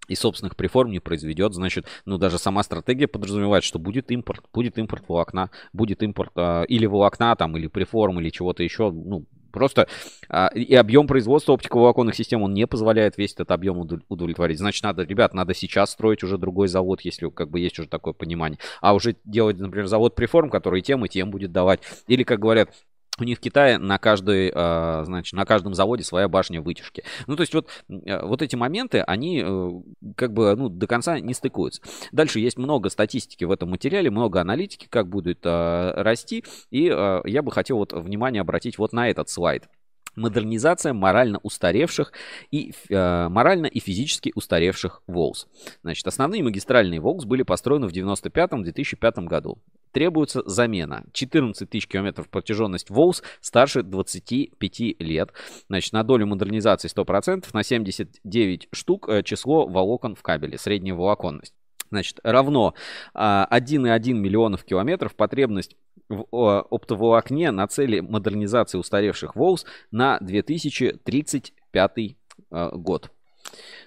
[0.07, 4.77] и собственных преформ не произведет, значит, ну, даже сама стратегия подразумевает, что будет импорт, будет
[4.77, 9.87] импорт волокна, будет импорт э, или волокна, там, или преформ, или чего-то еще, ну, Просто
[10.29, 14.57] а, и объем производства оптиковолоконных систем, он не позволяет весь этот объем удовлетворить.
[14.57, 18.13] Значит, надо, ребят, надо сейчас строить уже другой завод, если как бы есть уже такое
[18.13, 18.57] понимание.
[18.81, 21.81] А уже делать, например, завод преформ, который тем и тем будет давать.
[22.07, 22.71] Или, как говорят,
[23.19, 27.03] у них в Китае на каждой, а, значит, на каждом заводе своя башня вытяжки.
[27.27, 29.69] Ну, то есть вот, э, вот эти моменты, они э,
[30.15, 31.81] как бы ну, до конца не стыкуются.
[32.11, 36.43] Дальше есть много статистики в этом материале, много аналитики, как будет расти.
[36.71, 39.67] И я бы хотел вот внимание обратить вот на этот слайд
[40.15, 42.13] модернизация морально устаревших
[42.51, 45.47] и э, морально и физически устаревших ВОЛС.
[45.81, 49.59] Значит, основные магистральные ВОЛС были построены в 95-2005 году.
[49.91, 51.03] Требуется замена.
[51.13, 55.31] 14 тысяч километров протяженность ВОЛС старше 25 лет.
[55.69, 61.53] Значит, на долю модернизации 100%, на 79 штук э, число волокон в кабеле, средняя волоконность.
[61.93, 62.73] Значит, равно
[63.13, 65.75] 1,1 а, миллионов километров потребность
[66.09, 72.15] в оптоволокне на цели модернизации устаревших ВОЛС на 2035
[72.51, 73.11] а, год.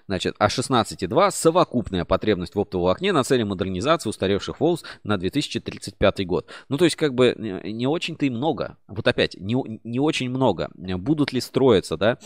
[0.07, 6.49] Значит, а 16,2 совокупная потребность в оптоволокне на цели модернизации устаревших ВОЛС на 2035 год.
[6.69, 7.35] Ну, то есть, как бы,
[7.65, 8.77] не очень-то и много.
[8.87, 10.71] Вот опять, не, не очень много.
[10.75, 12.19] Будут ли строиться, да?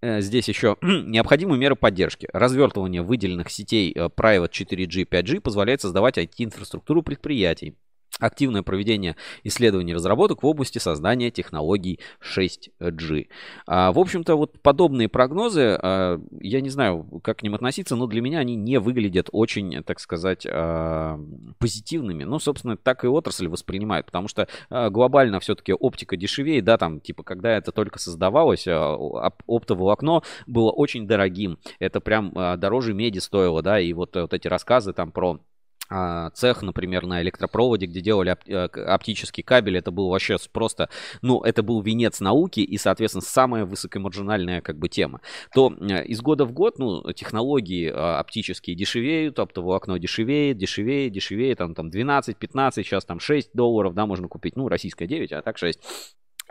[0.00, 2.28] Э, здесь еще необходимые меры поддержки.
[2.32, 7.76] Развертывание выделенных сетей э, Private 4G, 5G позволяет создавать IT-инфраструктуру предприятий
[8.18, 13.28] активное проведение исследований и разработок в области создания технологий 6G.
[13.66, 18.06] А, в общем-то, вот подобные прогнозы, а, я не знаю, как к ним относиться, но
[18.06, 21.18] для меня они не выглядят очень, так сказать, а,
[21.58, 22.24] позитивными.
[22.24, 27.00] Ну, собственно, так и отрасль воспринимает, потому что а, глобально все-таки оптика дешевее, да, там,
[27.00, 28.96] типа, когда это только создавалось, а,
[29.46, 31.58] оптоволокно было очень дорогим.
[31.78, 35.40] Это прям а, дороже меди стоило, да, и вот, вот эти рассказы там про
[35.88, 40.88] цех, например, на электропроводе, где делали э, оптический кабель, это был вообще просто,
[41.22, 45.20] ну, это был венец науки и, соответственно, самая высокомаржинальная как бы тема.
[45.54, 51.12] То э, из года в год, ну, технологии а, оптические дешевеют, оптовое окно дешевеет, дешевеет,
[51.12, 55.32] дешевеет, там, там 12, 15, сейчас там 6 долларов, да, можно купить, ну, российская 9,
[55.32, 55.80] а так 6.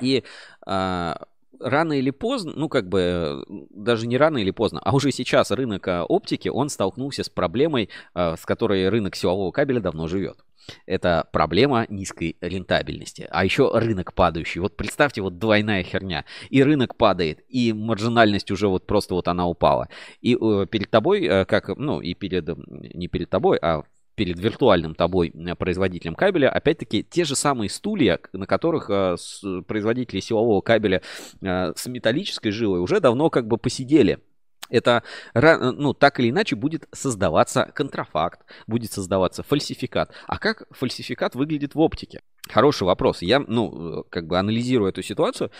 [0.01, 0.23] И
[0.65, 1.25] а,
[1.60, 5.88] рано или поздно, ну как бы даже не рано или поздно, а уже сейчас рынок
[5.88, 10.38] а, оптики, он столкнулся с проблемой, а, с которой рынок силового кабеля давно живет.
[10.86, 13.27] Это проблема низкой рентабельности.
[13.30, 14.61] А еще рынок падающий.
[14.61, 16.26] Вот представьте, вот двойная херня.
[16.49, 19.90] И рынок падает, и маржинальность уже вот просто вот она упала.
[20.22, 23.84] И э, перед тобой, э, как, ну и перед, не перед тобой, а
[24.15, 29.15] перед виртуальным тобой э, производителем кабеля, опять-таки те же самые стулья, на которых э,
[29.67, 31.01] производители силового кабеля
[31.41, 34.19] э, с металлической жилой уже давно как бы посидели.
[34.71, 35.03] Это,
[35.35, 40.11] ну, так или иначе будет создаваться контрафакт, будет создаваться фальсификат.
[40.25, 42.21] А как фальсификат выглядит в оптике?
[42.49, 43.21] Хороший вопрос.
[43.21, 45.51] Я, ну, как бы анализирую эту ситуацию,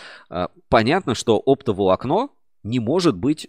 [0.68, 2.30] понятно, что оптоволокно
[2.64, 3.48] не может быть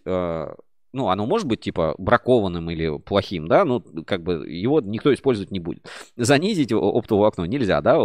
[0.97, 5.51] ну, оно может быть, типа, бракованным или плохим, да, ну, как бы его никто использовать
[5.51, 5.87] не будет.
[6.17, 7.95] Занизить оптовое волокно нельзя, да,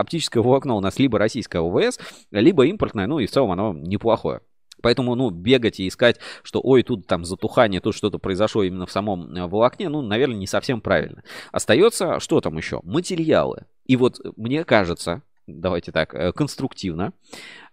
[0.00, 1.98] оптическое волокно у нас либо российское ОВС,
[2.30, 4.40] либо импортное, ну, и в целом оно неплохое.
[4.82, 8.90] Поэтому, ну, бегать и искать, что, ой, тут там затухание, тут что-то произошло именно в
[8.90, 11.22] самом э, волокне, ну, наверное, не совсем правильно.
[11.52, 12.80] Остается, что там еще?
[12.82, 13.66] Материалы.
[13.86, 17.12] И вот мне кажется, давайте так, э, конструктивно.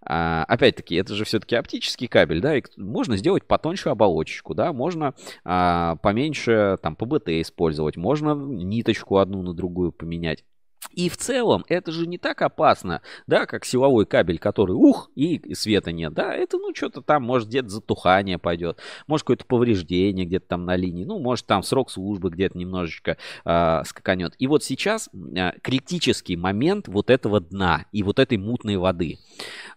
[0.02, 5.14] А, опять-таки, это же все-таки оптический кабель, да, и можно сделать потоньше оболочечку, да, можно
[5.44, 10.44] а, поменьше там ПБТ использовать, можно ниточку одну на другую поменять.
[10.94, 15.54] И в целом это же не так опасно, да, как силовой кабель, который ух, и
[15.54, 20.48] света нет, да, это ну что-то там, может где-то затухание пойдет, может какое-то повреждение где-то
[20.48, 24.34] там на линии, ну может там срок службы где-то немножечко э, скаканет.
[24.40, 29.20] И вот сейчас э, критический момент вот этого дна и вот этой мутной воды.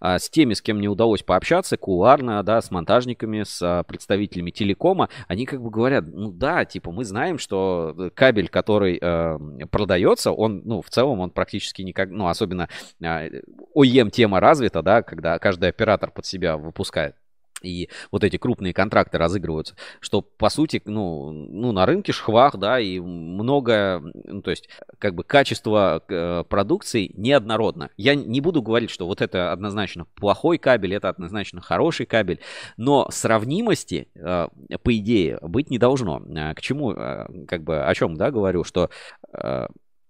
[0.03, 4.51] Э, с теми, с кем мне удалось пообщаться, куларно, да, с монтажниками, с э, представителями
[4.51, 9.39] телекома, они как бы говорят, ну да, типа мы знаем, что кабель, который э,
[9.71, 12.69] продается, он, ну, в целом он практически никак, ну, особенно
[13.03, 13.29] а,
[13.77, 17.15] OEM-тема развита, да, когда каждый оператор под себя выпускает
[17.63, 22.81] и вот эти крупные контракты разыгрываются, что по сути, ну, ну на рынке шхвах, да,
[22.81, 24.69] и много, ну, то есть
[24.99, 27.91] как бы качество э, продукции неоднородно.
[27.97, 32.41] Я не буду говорить, что вот это однозначно плохой кабель, это однозначно хороший кабель,
[32.77, 34.49] но сравнимости, э,
[34.83, 36.21] по идее, быть не должно.
[36.21, 38.91] К чему, э, как бы, о чем, да, говорю, что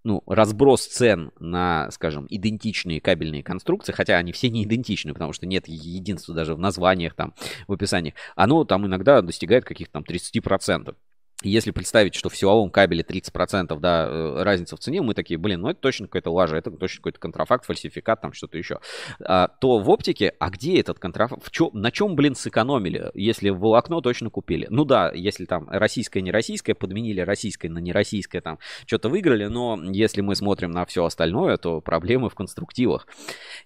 [0.04, 5.46] ну, разброс цен на, скажем, идентичные кабельные конструкции, хотя они все не идентичны, потому что
[5.46, 7.34] нет единства даже в названиях, там,
[7.68, 10.94] в описании, оно там иногда достигает каких-то там 30%.
[11.42, 15.60] Если представить, что в силовом кабеле 30% да, э, разница в цене, мы такие, блин,
[15.62, 18.80] ну это точно какая-то лажа, это точно какой-то контрафакт, фальсификат, там что-то еще.
[19.20, 21.44] А, то в оптике, а где этот контрафакт?
[21.44, 24.66] В чё, на чем, блин, сэкономили, если волокно точно купили?
[24.70, 29.78] Ну да, если там российское, не российское, подменили российское на нероссийское, там что-то выиграли, но
[29.82, 33.06] если мы смотрим на все остальное, то проблемы в конструктивах.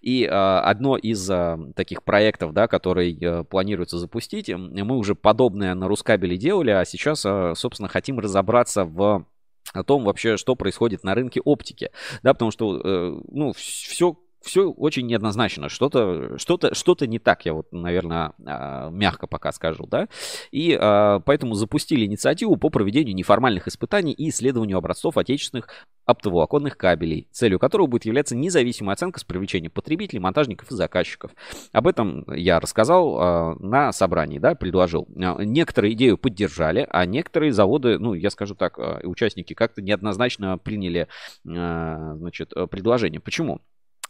[0.00, 5.74] И а, одно из а, таких проектов, да, который а, планируется запустить, мы уже подобное
[5.74, 9.26] на Рускабеле делали, а сейчас, а, собственно, хотим разобраться в
[9.72, 11.90] о том вообще, что происходит на рынке оптики,
[12.22, 14.16] да, потому что, э, ну, все
[14.46, 19.26] все очень неоднозначно, что-то что -то, что -то не так, я вот, наверное, а, мягко
[19.26, 20.08] пока скажу, да,
[20.50, 25.68] и а, поэтому запустили инициативу по проведению неформальных испытаний и исследованию образцов отечественных
[26.04, 31.32] оптоволоконных кабелей, целью которого будет являться независимая оценка с привлечением потребителей, монтажников и заказчиков.
[31.72, 35.08] Об этом я рассказал а, на собрании, да, предложил.
[35.08, 41.08] Некоторые идею поддержали, а некоторые заводы, ну, я скажу так, участники как-то неоднозначно приняли,
[41.44, 43.20] значит, предложение.
[43.20, 43.60] Почему?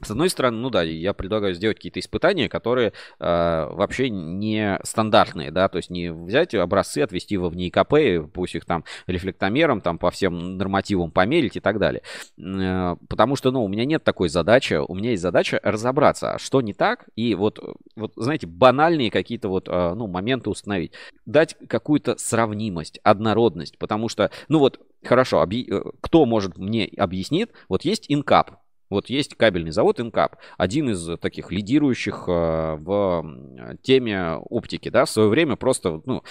[0.03, 5.51] С одной стороны, ну да, я предлагаю сделать какие-то испытания, которые э, вообще не стандартные,
[5.51, 9.99] да, то есть не взять образцы, отвести во в НИКП, пусть их там рефлектомером, там
[9.99, 12.03] по всем нормативам померить и так далее.
[12.39, 16.39] Э, потому что, ну, у меня нет такой задачи, у меня есть задача разобраться, а
[16.39, 17.59] что не так, и вот,
[17.97, 20.93] вот знаете, банальные какие-то вот, э, ну, моменты установить.
[21.25, 25.55] Дать какую-то сравнимость, однородность, потому что, ну вот, хорошо, объ...
[25.55, 31.19] Э, кто может мне объяснить, вот есть инкап, вот есть кабельный завод Инкап, один из
[31.19, 36.23] таких лидирующих э, в теме оптики, да, в свое время просто, ну,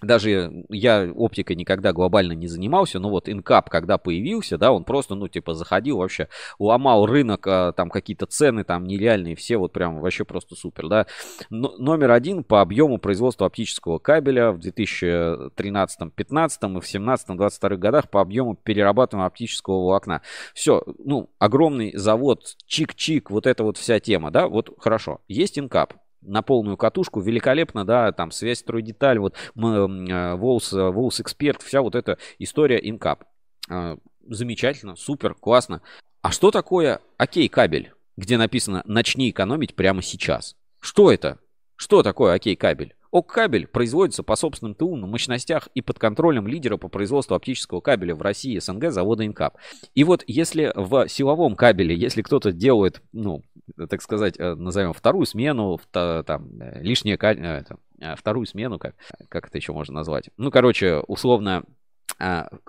[0.00, 5.14] даже я оптикой никогда глобально не занимался, но вот инкап, когда появился, да, он просто,
[5.14, 6.28] ну, типа, заходил вообще,
[6.58, 11.06] ломал рынок, а, там какие-то цены там нереальные, все вот прям вообще просто супер, да.
[11.50, 18.20] Но, номер один по объему производства оптического кабеля в 2013-15 и в 17-22 годах по
[18.20, 20.22] объему перерабатываемого оптического волокна.
[20.54, 25.94] Все, ну, огромный завод, чик-чик, вот эта вот вся тема, да, вот хорошо, есть инкап,
[26.22, 31.94] на полную катушку, великолепно, да, там связь, строй, деталь, вот Волс, Волс Эксперт, вся вот
[31.94, 33.24] эта история инкап.
[33.68, 35.82] А, замечательно, супер, классно.
[36.22, 40.56] А что такое окей кабель, где написано «начни экономить прямо сейчас»?
[40.80, 41.38] Что это?
[41.76, 42.94] Что такое окей кабель?
[43.12, 48.14] ОК-кабель производится по собственным ТУ на мощностях и под контролем лидера по производству оптического кабеля
[48.14, 49.58] в России СНГ завода Инкап.
[49.94, 53.42] И вот если в силовом кабеле, если кто-то делает, ну,
[53.88, 58.94] так сказать, э, назовем вторую смену, там, э, лишнее, э, вторую смену, как,
[59.28, 60.30] как это еще можно назвать?
[60.38, 61.64] Ну, короче, условно,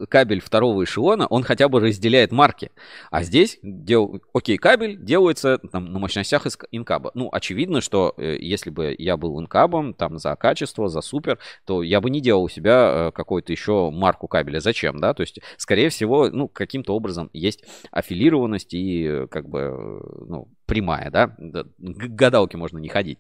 [0.10, 2.72] кабель второго эшелона, он хотя бы разделяет марки.
[3.12, 4.22] А здесь, дел...
[4.34, 7.12] окей, кабель делается там, на мощностях инкаба.
[7.14, 11.84] Ну, очевидно, что э, если бы я был инкабом, там, за качество, за супер, то
[11.84, 14.60] я бы не делал у себя э, какую-то еще марку кабеля.
[14.60, 15.14] Зачем, да?
[15.14, 21.12] То есть, скорее всего, ну, каким-то образом есть аффилированность и, э, как бы, ну, прямая,
[21.12, 21.28] да?
[21.28, 23.20] К гадалке можно не ходить.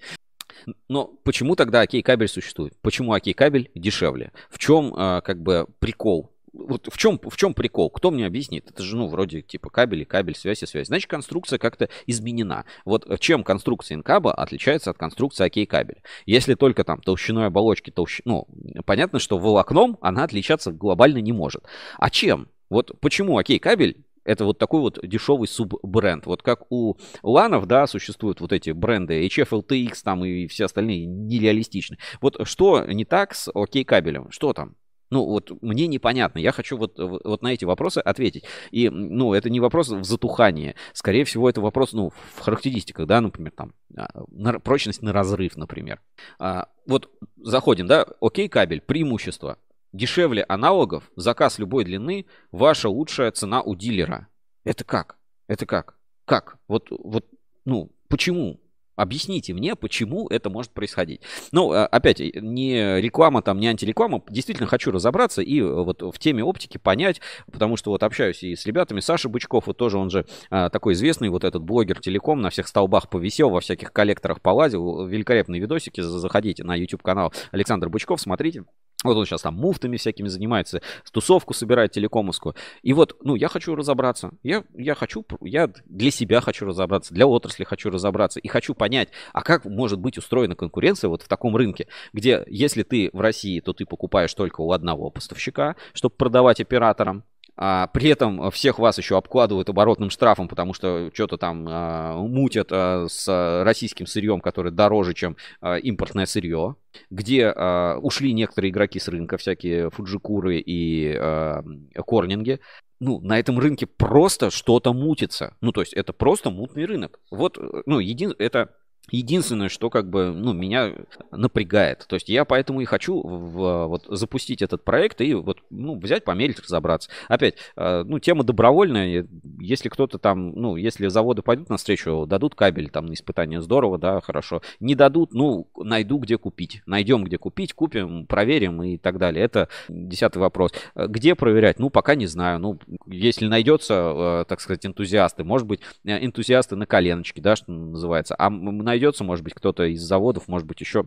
[0.87, 2.73] Но почему тогда окей-кабель существует?
[2.81, 4.31] Почему окей-кабель дешевле?
[4.49, 6.31] В чем э, как бы прикол?
[6.53, 7.89] Вот в чем, в чем прикол?
[7.89, 8.69] Кто мне объяснит?
[8.69, 10.87] Это же, ну, вроде типа кабель и кабель, связь и связь.
[10.87, 12.65] Значит, конструкция как-то изменена.
[12.85, 16.03] Вот чем конструкция инкаба отличается от конструкции окей-кабеля?
[16.27, 18.21] Если только там толщиной оболочки, толщ...
[18.25, 18.47] ну,
[18.85, 21.63] понятно, что волокном она отличаться глобально не может.
[21.97, 22.49] А чем?
[22.69, 26.25] Вот почему окей-кабель это вот такой вот дешевый суббренд.
[26.25, 31.05] Вот как у ланов, да, существуют вот эти бренды HF, LTX там и все остальные
[31.05, 31.97] нереалистичны.
[32.21, 34.31] Вот что не так с окей кабелем?
[34.31, 34.75] Что там?
[35.13, 36.39] Ну, вот мне непонятно.
[36.39, 38.45] Я хочу вот, вот на эти вопросы ответить.
[38.71, 40.73] И, ну, это не вопрос в затухании.
[40.91, 45.55] Скорее всего, это вопрос, ну, в характеристиках, да, например, там, а, на, прочность на разрыв,
[45.55, 46.01] например.
[46.39, 49.59] А, вот заходим, да, окей, кабель, преимущество.
[49.93, 54.27] Дешевле аналогов, заказ любой длины, ваша лучшая цена у дилера.
[54.63, 55.17] Это как?
[55.47, 55.95] Это как?
[56.25, 56.57] Как?
[56.67, 57.27] Вот, вот,
[57.63, 58.59] ну, почему?
[58.95, 61.21] Объясните мне, почему это может происходить.
[61.51, 64.23] Ну, а, опять, не реклама там, не антиреклама.
[64.29, 67.19] Действительно хочу разобраться и э, вот в теме оптики понять,
[67.51, 68.99] потому что вот общаюсь и с ребятами.
[68.99, 72.67] Саша Бычков, вот тоже он же а, такой известный, вот этот блогер телеком, на всех
[72.67, 75.07] столбах повисел, во всяких коллекторах полазил.
[75.07, 78.63] Великолепные видосики, заходите на YouTube канал Александр Бычков, смотрите.
[79.03, 80.81] Вот он сейчас там муфтами всякими занимается,
[81.11, 82.55] тусовку собирает телекомовскую.
[82.81, 84.31] И вот, ну, я хочу разобраться.
[84.43, 88.39] Я, я хочу, я для себя хочу разобраться, для отрасли хочу разобраться.
[88.39, 92.83] И хочу понять, а как может быть устроена конкуренция вот в таком рынке, где если
[92.83, 97.23] ты в России, то ты покупаешь только у одного поставщика, чтобы продавать операторам,
[97.55, 102.69] а, при этом всех вас еще обкладывают оборотным штрафом, потому что что-то там а, мутят
[102.71, 106.75] а, с российским сырьем, которое дороже, чем а, импортное сырье,
[107.09, 111.63] где а, ушли некоторые игроки с рынка, всякие фуджикуры и а,
[112.05, 112.59] корнинги.
[112.99, 115.57] Ну, на этом рынке просто что-то мутится.
[115.59, 117.19] Ну, то есть это просто мутный рынок.
[117.31, 118.33] Вот, ну, един...
[118.39, 118.75] это
[119.11, 120.93] Единственное, что как бы, ну, меня
[121.29, 122.05] напрягает.
[122.07, 126.23] То есть я поэтому и хочу в, вот, запустить этот проект и вот, ну, взять,
[126.23, 127.09] померить, разобраться.
[127.27, 129.27] Опять, э, ну, тема добровольная.
[129.59, 134.21] Если кто-то там, ну, если заводы пойдут навстречу, дадут кабель там на испытание, здорово, да,
[134.21, 134.61] хорошо.
[134.79, 136.81] Не дадут, ну, найду, где купить.
[136.85, 139.43] Найдем, где купить, купим, проверим и так далее.
[139.43, 140.71] Это десятый вопрос.
[140.95, 141.77] Где проверять?
[141.77, 142.59] Ну, пока не знаю.
[142.59, 147.69] Ну, если найдется, э, так сказать, энтузиасты, может быть, э, энтузиасты на коленочке, да, что
[147.71, 148.33] называется.
[148.39, 151.05] А мы найдется, может быть, кто-то из заводов, может быть, еще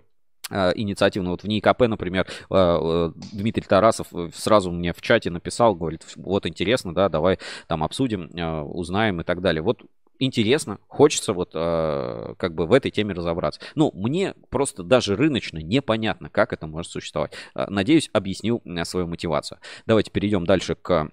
[0.50, 1.30] а, инициативно.
[1.30, 6.92] Вот в НИИКП, например, а, Дмитрий Тарасов сразу мне в чате написал, говорит, вот интересно,
[6.92, 7.38] да, давай
[7.68, 8.30] там обсудим,
[8.68, 9.62] узнаем и так далее.
[9.62, 9.82] Вот
[10.18, 13.60] интересно, хочется вот как бы в этой теме разобраться.
[13.74, 17.32] Ну, мне просто даже рыночно непонятно, как это может существовать.
[17.54, 19.58] Надеюсь, объяснил свою мотивацию.
[19.84, 21.10] Давайте перейдем дальше к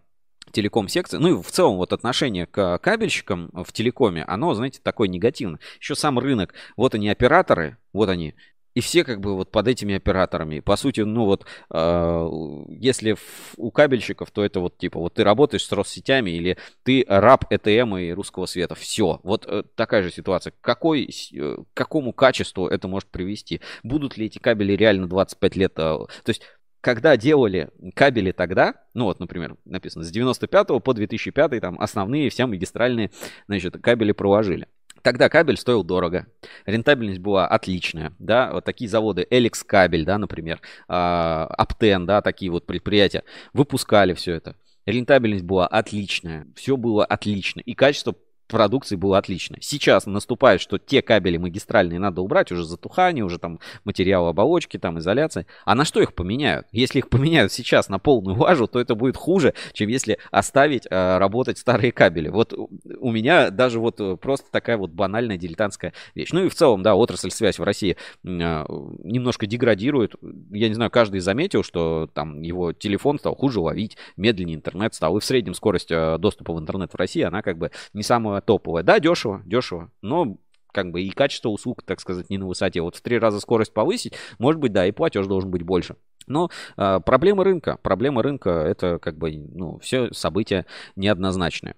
[0.53, 5.59] телеком-секции, ну и в целом вот отношение к кабельщикам в телекоме, оно, знаете, такое негативное.
[5.79, 8.35] Еще сам рынок, вот они операторы, вот они,
[8.73, 10.59] и все как бы вот под этими операторами.
[10.59, 12.29] По сути, ну вот, э,
[12.69, 17.05] если в, у кабельщиков, то это вот типа, вот ты работаешь с Россетями или ты
[17.07, 18.75] раб ЭТМ и русского света.
[18.75, 19.19] Все.
[19.23, 20.53] Вот э, такая же ситуация.
[20.61, 23.61] Какой, э, к какому качеству это может привести?
[23.83, 25.73] Будут ли эти кабели реально 25 лет?
[25.77, 26.41] Э, то есть
[26.83, 32.45] когда делали кабели тогда, ну вот, например, написано с 95 по 2005, там основные все
[32.45, 33.09] магистральные,
[33.47, 34.67] значит, кабели проложили.
[35.01, 36.27] Тогда кабель стоил дорого,
[36.65, 42.65] рентабельность была отличная, да, вот такие заводы, Эликс кабель, да, например, Аптен, да, такие вот
[42.65, 43.23] предприятия,
[43.53, 44.57] выпускали все это.
[44.85, 48.13] Рентабельность была отличная, все было отлично, и качество
[48.47, 49.57] продукции было отлично.
[49.61, 54.99] Сейчас наступает, что те кабели магистральные надо убрать, уже затухание, уже там материал оболочки, там
[54.99, 55.45] изоляция.
[55.65, 56.67] А на что их поменяют?
[56.71, 61.17] Если их поменяют сейчас на полную важу, то это будет хуже, чем если оставить э,
[61.17, 62.29] работать старые кабели.
[62.29, 66.31] Вот у меня даже вот э, просто такая вот банальная дилетантская вещь.
[66.31, 70.15] Ну и в целом, да, отрасль связь в России э, немножко деградирует.
[70.51, 75.17] Я не знаю, каждый заметил, что там его телефон стал хуже ловить, медленнее интернет стал.
[75.17, 78.32] И в среднем скорость э, доступа в интернет в России, она как бы не самая
[78.41, 78.83] топовая.
[78.83, 80.37] Да, дешево, дешево, но
[80.71, 82.81] как бы и качество услуг, так сказать, не на высоте.
[82.81, 85.95] Вот в три раза скорость повысить, может быть, да, и платеж должен быть больше.
[86.25, 90.65] Но э, проблема рынка, проблема рынка это как бы, ну, все события
[90.95, 91.75] неоднозначные.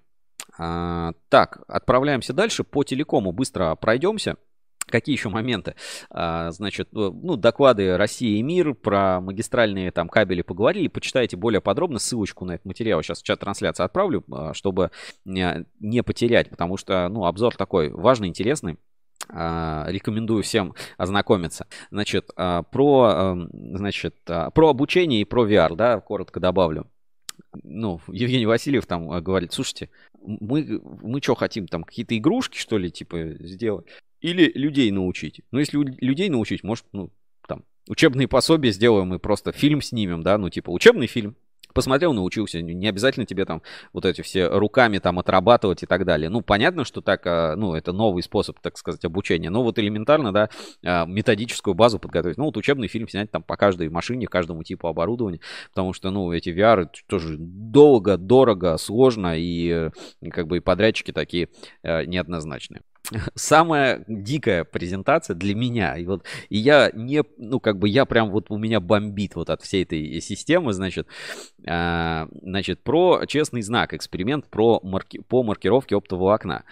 [0.58, 2.64] А, так, отправляемся дальше.
[2.64, 4.36] По телекому быстро пройдемся.
[4.88, 5.74] Какие еще моменты?
[6.10, 10.86] А, значит, э, ну, доклады России и мир про магистральные там кабели поговорили.
[10.86, 13.02] Почитайте более подробно ссылочку на этот материал.
[13.02, 14.90] Сейчас в чат трансляции отправлю, а, чтобы
[15.24, 18.78] не потерять, потому что, ну, обзор такой важный, интересный.
[19.28, 21.66] А, рекомендую всем ознакомиться.
[21.90, 26.86] Значит, про, эм, значит, про обучение и про VR, да, коротко добавлю
[27.62, 29.90] ну, Евгений Васильев там говорит, слушайте,
[30.20, 33.86] мы, мы что хотим, там какие-то игрушки, что ли, типа, сделать?
[34.20, 35.42] Или людей научить.
[35.50, 37.10] Ну, если людей научить, может, ну,
[37.46, 41.36] там, учебные пособия сделаем и просто фильм снимем, да, ну, типа, учебный фильм.
[41.76, 42.62] Посмотрел, научился.
[42.62, 43.60] Не обязательно тебе там
[43.92, 46.30] вот эти все руками там отрабатывать и так далее.
[46.30, 49.50] Ну, понятно, что так, а, ну, это новый способ, так сказать, обучения.
[49.50, 50.48] Но вот элементарно, да,
[50.82, 52.38] а, методическую базу подготовить.
[52.38, 55.40] Ну, вот учебный фильм снять там по каждой машине, каждому типу оборудования.
[55.68, 59.38] Потому что, ну, эти VR тоже долго, дорого, сложно.
[59.38, 61.50] И э, как бы и подрядчики такие
[61.82, 62.80] э, неоднозначные
[63.34, 65.96] самая дикая презентация для меня.
[65.96, 69.50] И вот и я не, ну как бы я прям вот у меня бомбит вот
[69.50, 71.06] от всей этой системы, значит,
[71.66, 76.64] значит про честный знак, эксперимент про марки, по маркировке оптового окна.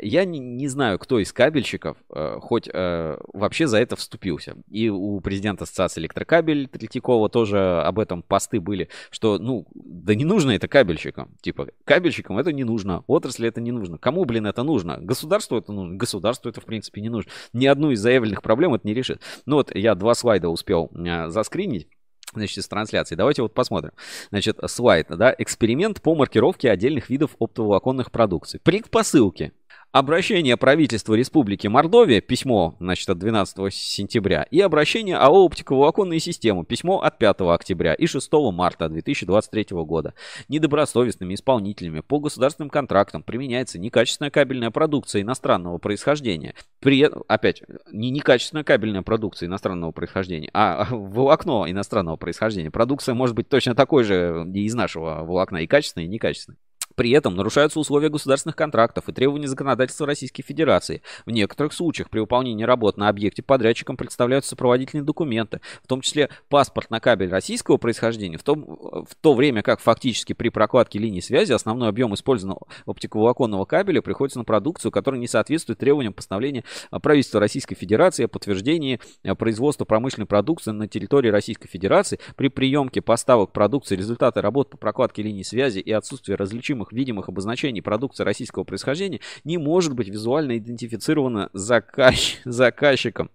[0.00, 4.56] Я не, не знаю, кто из кабельщиков э, хоть э, вообще за это вступился.
[4.68, 10.24] И у президента ассоциации электрокабель Третьякова тоже об этом посты были, что, ну, да не
[10.24, 11.30] нужно это кабельщикам.
[11.40, 13.98] Типа, кабельщикам это не нужно, отрасли это не нужно.
[13.98, 14.98] Кому, блин, это нужно?
[14.98, 15.96] Государству это нужно?
[15.96, 17.30] Государству это, в принципе, не нужно.
[17.52, 19.20] Ни одну из заявленных проблем это не решит.
[19.46, 21.88] Ну вот, я два слайда успел э, заскринить
[22.34, 23.14] значит, из трансляции.
[23.14, 23.92] Давайте вот посмотрим.
[24.30, 28.60] Значит, слайд, да, эксперимент по маркировке отдельных видов оптоволоконных продукций.
[28.60, 29.52] Предпосылки.
[29.92, 37.02] Обращение правительства Республики Мордовия, письмо, значит, от 12 сентября, и обращение АО «Оптиковолоконные системы», письмо
[37.02, 40.14] от 5 октября и 6 марта 2023 года.
[40.48, 46.54] Недобросовестными исполнителями по государственным контрактам применяется некачественная кабельная продукция иностранного происхождения.
[46.80, 47.62] При опять,
[47.92, 52.70] не некачественная кабельная продукция иностранного происхождения, а волокно иностранного происхождения.
[52.70, 56.56] Продукция может быть точно такой же из нашего волокна, и качественная, и некачественная.
[56.94, 61.02] При этом нарушаются условия государственных контрактов и требования законодательства Российской Федерации.
[61.26, 66.28] В некоторых случаях при выполнении работ на объекте подрядчикам представляются сопроводительные документы, в том числе
[66.48, 68.64] паспорт на кабель российского происхождения, в, том,
[69.08, 74.38] в то время как фактически при прокладке линии связи основной объем использованного оптиковолоконного кабеля приходится
[74.38, 76.64] на продукцию, которая не соответствует требованиям постановления
[77.02, 79.00] правительства Российской Федерации о подтверждении
[79.38, 85.22] производства промышленной продукции на территории Российской Федерации при приемке поставок продукции результаты работ по прокладке
[85.22, 90.58] линии связи и отсутствие различимых значимых видимых обозначений продукции российского происхождения не может быть визуально
[90.58, 92.38] идентифицировано заказ...
[92.44, 93.30] заказчиком.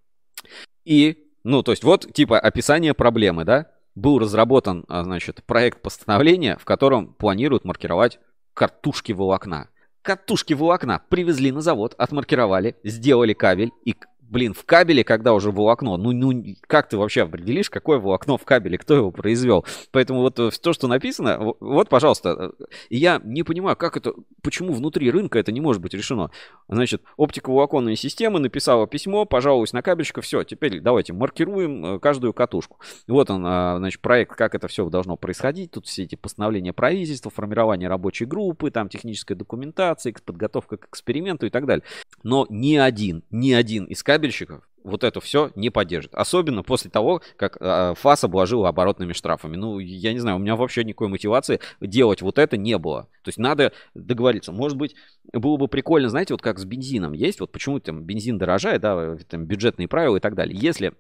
[0.86, 3.68] И, ну, то есть вот типа описание проблемы, да?
[3.96, 8.20] Был разработан, а, значит, проект постановления, в котором планируют маркировать
[8.54, 9.70] картушки волокна.
[10.04, 13.96] Катушки волокна привезли на завод, отмаркировали, сделали кабель и
[14.30, 18.44] блин, в кабеле, когда уже волокно, ну, ну, как ты вообще определишь, какое волокно в
[18.44, 19.66] кабеле, кто его произвел?
[19.92, 24.74] Поэтому вот э, то, что написано, вот, пожалуйста, э, я не понимаю, как это, почему
[24.74, 26.32] внутри рынка это не может быть решено.
[26.68, 32.80] Значит, оптиковолоконные системы написала письмо, пожалуюсь на кабельщика, все, теперь давайте маркируем э, каждую катушку.
[33.08, 37.90] Вот он, значит, проект, как это все должно происходить, тут все эти постановления правительства, формирование
[37.90, 41.84] рабочей группы, там техническая документация, подготовка к эксперименту и так далее.
[42.24, 46.16] Но ни один, ни один из кабельщиков вот это все не поддержит.
[46.16, 49.56] Особенно после того, как э, ФАС обложил оборотными штрафами.
[49.56, 53.04] Ну, я не знаю, у меня вообще никакой мотивации делать вот это не было.
[53.24, 54.52] То есть надо договориться.
[54.52, 54.96] Может быть,
[55.32, 59.18] было бы прикольно, знаете, вот как с бензином есть, вот почему там бензин дорожает, да,
[59.30, 60.58] там бюджетные правила и так далее.
[60.60, 60.94] Если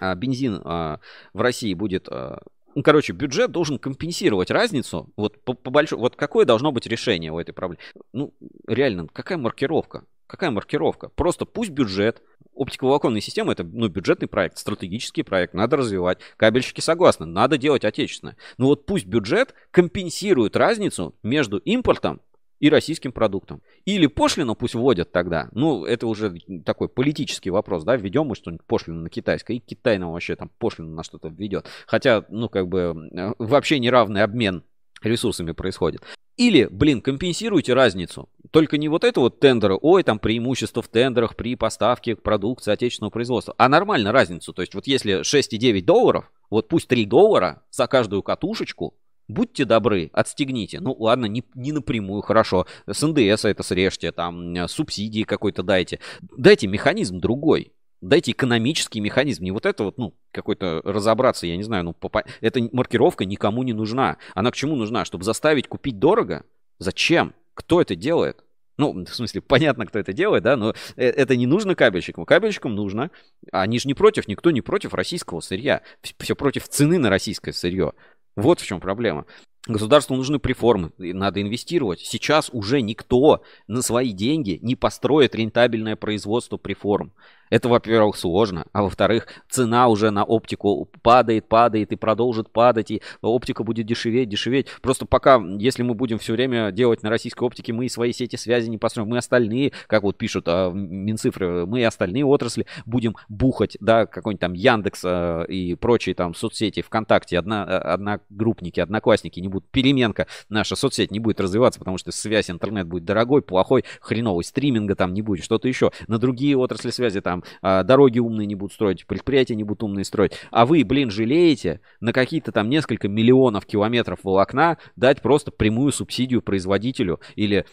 [0.00, 0.98] э, бензин э,
[1.34, 2.08] в России будет...
[2.10, 2.38] Э,
[2.74, 5.12] ну, короче, бюджет должен компенсировать разницу.
[5.16, 7.82] Вот по, по большому, вот какое должно быть решение у этой проблемы?
[8.14, 8.32] Ну,
[8.66, 10.06] реально, какая маркировка?
[10.32, 11.10] Какая маркировка?
[11.10, 12.22] Просто пусть бюджет,
[12.62, 16.18] оптиковолоконная система это ну, бюджетный проект, стратегический проект, надо развивать.
[16.36, 18.36] Кабельщики согласны, надо делать отечественно.
[18.58, 22.20] Но вот пусть бюджет компенсирует разницу между импортом
[22.62, 23.60] и российским продуктом.
[23.84, 25.48] Или пошлину пусть вводят тогда.
[25.50, 29.98] Ну, это уже такой политический вопрос, да, введем мы что-нибудь пошлину на китайское, и Китай
[29.98, 31.66] нам вообще там пошлину на что-то введет.
[31.88, 34.62] Хотя, ну, как бы, э, вообще неравный обмен
[35.02, 36.02] ресурсами происходит.
[36.42, 38.28] Или, блин, компенсируйте разницу.
[38.50, 43.12] Только не вот это вот тендеры, ой, там преимущество в тендерах при поставке продукции отечественного
[43.12, 44.52] производства, а нормально разницу.
[44.52, 48.94] То есть вот если 6,9 долларов, вот пусть 3 доллара за каждую катушечку,
[49.28, 50.80] Будьте добры, отстегните.
[50.80, 52.66] Ну ладно, не, не напрямую, хорошо.
[52.86, 56.00] С НДС это срежьте, там субсидии какой-то дайте.
[56.36, 57.72] Дайте механизм другой.
[58.02, 59.44] Дайте экономический механизм.
[59.44, 62.24] Не вот это вот, ну, какой-то разобраться, я не знаю, ну, попа...
[62.40, 64.18] эта маркировка никому не нужна.
[64.34, 65.04] Она к чему нужна?
[65.04, 66.44] Чтобы заставить купить дорого?
[66.80, 67.32] Зачем?
[67.54, 68.44] Кто это делает?
[68.76, 72.24] Ну, в смысле, понятно, кто это делает, да, но э, это не нужно кабельщикам.
[72.24, 73.12] Кабельщикам нужно.
[73.52, 75.82] Они же не против, никто не против российского сырья.
[76.18, 77.92] Все против цены на российское сырье.
[78.34, 79.26] Вот в чем проблема.
[79.68, 82.00] Государству нужны реформы, надо инвестировать.
[82.00, 87.12] Сейчас уже никто на свои деньги не построит рентабельное производство реформ.
[87.52, 93.02] Это, во-первых, сложно, а во-вторых, цена уже на оптику падает, падает и продолжит падать, и
[93.20, 94.68] оптика будет дешеветь, дешеветь.
[94.80, 98.70] Просто пока, если мы будем все время делать на российской оптике, мы свои сети связи
[98.70, 104.06] не построим, мы остальные, как вот пишут а, Минцифры, мы остальные отрасли будем бухать, да,
[104.06, 110.26] какой-нибудь там Яндекс а, и прочие там соцсети, ВКонтакте, одна, одногруппники, одноклассники не будут, переменка,
[110.48, 115.12] наша соцсеть не будет развиваться, потому что связь, интернет будет дорогой, плохой, хреновый, стриминга там
[115.12, 115.90] не будет, что-то еще.
[116.08, 120.04] На другие отрасли связи там а, дороги умные не будут строить, предприятия не будут умные
[120.04, 120.32] строить.
[120.50, 126.42] А вы, блин, жалеете на какие-то там несколько миллионов километров волокна дать просто прямую субсидию
[126.42, 127.64] производителю или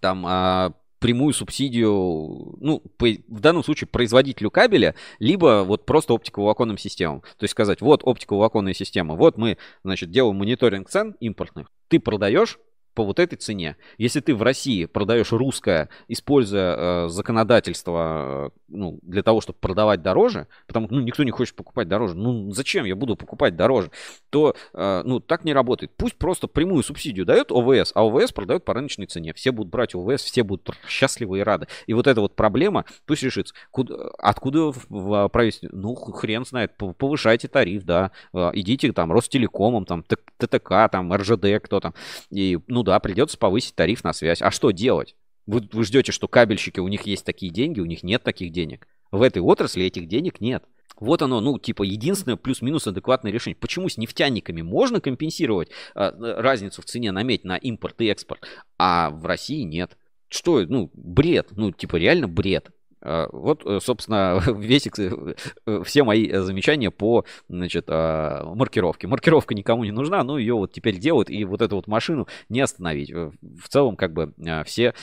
[0.00, 6.78] там а, прямую субсидию, ну, по, в данном случае производителю кабеля, либо вот просто оптиковолоконным
[6.78, 7.22] системам.
[7.22, 12.58] То есть сказать, вот оптиковолоконная система, вот мы, значит, делаем мониторинг цен импортных, ты продаешь,
[13.00, 13.76] по вот этой цене.
[13.96, 20.02] Если ты в России продаешь русское, используя э, законодательство э, ну, для того, чтобы продавать
[20.02, 23.90] дороже, потому что ну, никто не хочет покупать дороже, ну зачем я буду покупать дороже,
[24.28, 25.92] то э, ну, так не работает.
[25.96, 29.32] Пусть просто прямую субсидию дает ОВС, а ОВС продает по рыночной цене.
[29.32, 31.68] Все будут брать ОВС, все будут счастливы и рады.
[31.86, 33.54] И вот эта вот проблема пусть решится.
[33.70, 35.70] Куда, откуда в правительстве?
[35.72, 40.04] Ну, хрен знает, повышайте тариф, да, э, идите там Ростелекомом, там
[40.36, 41.94] ТТК, там РЖД, кто там,
[42.28, 44.42] и ну, ну да, придется повысить тариф на связь.
[44.42, 45.14] А что делать?
[45.46, 48.88] Вы, вы ждете, что кабельщики, у них есть такие деньги, у них нет таких денег.
[49.12, 50.64] В этой отрасли этих денег нет.
[50.98, 53.56] Вот оно, ну, типа, единственное плюс-минус адекватное решение.
[53.56, 56.12] Почему с нефтяниками можно компенсировать а,
[56.42, 58.44] разницу в цене на медь на импорт и экспорт,
[58.76, 59.96] а в России нет?
[60.28, 62.70] Что, ну, бред, ну, типа, реально бред.
[63.02, 69.06] А, вот, э, собственно, весь, э, все мои замечания по значит, а, маркировке.
[69.06, 72.60] Маркировка никому не нужна, но ее вот теперь делают, и вот эту вот машину не
[72.60, 73.10] остановить.
[73.10, 74.94] Э, в целом, как бы все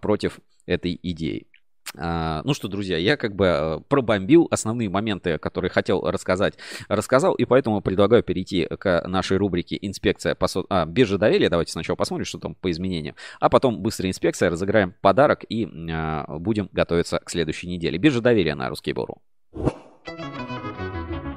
[0.00, 1.46] против этой идеи.
[1.96, 6.54] А, ну что, друзья, я как бы э, пробомбил основные моменты, которые хотел рассказать,
[6.88, 10.64] рассказал, и поэтому предлагаю перейти к нашей рубрике «Инспекция по со...
[10.68, 11.48] а, биржи доверия».
[11.48, 16.24] Давайте сначала посмотрим, что там по изменениям, а потом быстрая инспекция, разыграем подарок и а,
[16.38, 17.98] будем готовиться к следующей неделе.
[17.98, 19.22] Биржа доверия на Русский Бору.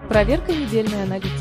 [0.09, 1.31] Проверка недельной аналитики.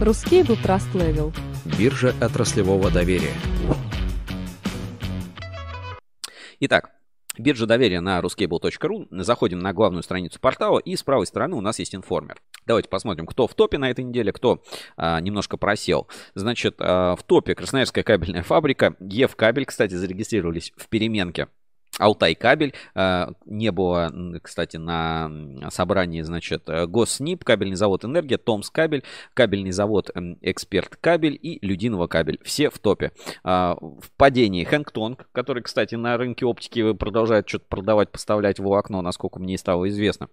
[0.00, 1.32] Русский Trust Level.
[1.78, 3.34] Биржа отраслевого доверия.
[6.64, 6.92] Итак,
[7.36, 9.08] Биржа доверия на ruscable.ru.
[9.10, 12.40] Заходим на главную страницу портала и с правой стороны у нас есть информер.
[12.66, 14.62] Давайте посмотрим, кто в топе на этой неделе, кто
[14.96, 16.06] а, немножко просел.
[16.36, 18.94] Значит, а, в топе Красноярская кабельная фабрика.
[19.00, 21.48] Ев Кабель, кстати, зарегистрировались в переменке.
[21.98, 22.74] Алтай кабель.
[22.94, 24.12] Э, не было,
[24.42, 25.30] кстати, на
[25.70, 29.04] собрании, значит, э, Госнип, кабельный завод Энергия, Томс кабель,
[29.34, 30.10] кабельный завод
[30.40, 32.40] Эксперт кабель и Людинова кабель.
[32.42, 33.12] Все в топе.
[33.44, 39.02] Э, в падении Хэнгтонг, который, кстати, на рынке оптики продолжает что-то продавать, поставлять в окно,
[39.02, 40.28] насколько мне стало известно.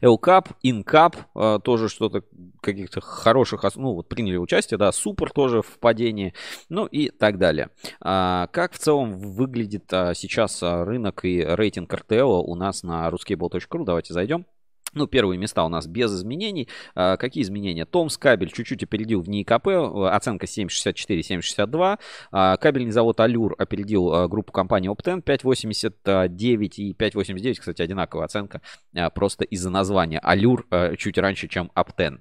[0.00, 2.24] LCAP, InCap э, тоже что-то,
[2.62, 6.34] каких-то хороших, ну вот приняли участие, да, Супер тоже в падении,
[6.68, 7.70] ну и так далее.
[8.00, 13.08] А, как в целом выглядит а, сейчас а, рынок и рейтинг РТЛ у нас на
[13.08, 14.46] ruskable.ru, давайте зайдем.
[14.94, 16.68] Ну, первые места у нас без изменений.
[16.94, 17.86] А, какие изменения?
[17.86, 19.68] Томс кабель чуть-чуть опередил в НИИКП,
[20.12, 21.98] оценка 7.64-7.62.
[22.30, 28.60] А, кабельный завод Алюр опередил а, группу компании Opten 5.89 и 5.89, кстати, одинаковая оценка,
[28.94, 30.18] а, просто из-за названия.
[30.18, 32.18] Алюр а, чуть раньше, чем Opten.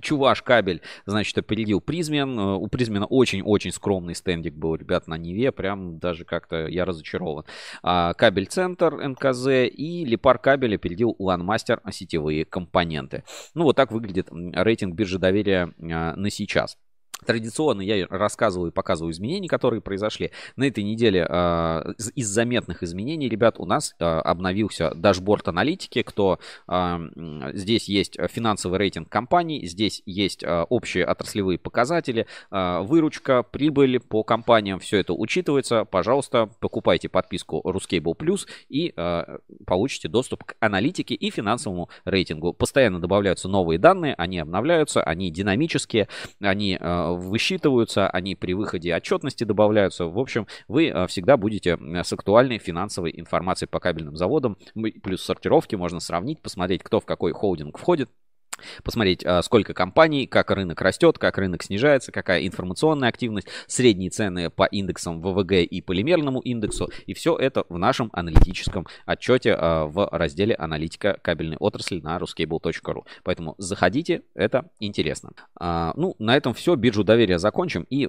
[0.00, 2.38] Чуваш кабель, значит, опередил Призмен.
[2.38, 5.50] Э, у Призмена очень-очень скромный стендик был, ребят, на Неве.
[5.50, 7.44] Прям даже как-то я разочарован.
[7.82, 13.24] А, кабель Центр НКЗ и Липар кабель опередил LANMASTER сетевые компоненты.
[13.54, 16.78] Ну, вот так выглядит рейтинг биржи доверия а, на сейчас.
[17.24, 20.30] Традиционно я рассказываю и показываю изменения, которые произошли.
[20.56, 26.02] На этой неделе э, из заметных изменений, ребят, у нас э, обновился дашборд аналитики.
[26.02, 26.38] Кто
[26.68, 34.00] э, здесь есть финансовый рейтинг компаний, здесь есть э, общие отраслевые показатели, э, выручка, прибыль
[34.00, 35.84] по компаниям, все это учитывается.
[35.84, 42.52] Пожалуйста, покупайте подписку Ruscable Plus и э, получите доступ к аналитике и финансовому рейтингу.
[42.52, 46.08] Постоянно добавляются новые данные, они обновляются, они динамические,
[46.40, 50.06] они э, высчитываются, они при выходе отчетности добавляются.
[50.06, 54.56] В общем, вы э, всегда будете с актуальной финансовой информацией по кабельным заводам.
[55.02, 58.10] Плюс сортировки можно сравнить, посмотреть, кто в какой холдинг входит
[58.82, 64.50] посмотреть, а, сколько компаний, как рынок растет, как рынок снижается, какая информационная активность, средние цены
[64.50, 66.90] по индексам ВВГ и полимерному индексу.
[67.06, 73.04] И все это в нашем аналитическом отчете а, в разделе «Аналитика кабельной отрасли» на ruscable.ru.
[73.22, 75.32] Поэтому заходите, это интересно.
[75.58, 76.74] А, ну, на этом все.
[76.74, 77.86] Биржу доверия закончим.
[77.90, 78.08] И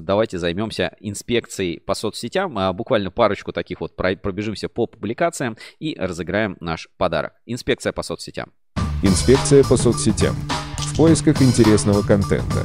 [0.00, 2.76] давайте займемся инспекцией по соцсетям.
[2.76, 7.34] Буквально парочку таких вот пробежимся по публикациям и разыграем наш подарок.
[7.46, 8.52] Инспекция по соцсетям.
[9.04, 10.36] Инспекция по соцсетям.
[10.78, 12.64] В поисках интересного контента.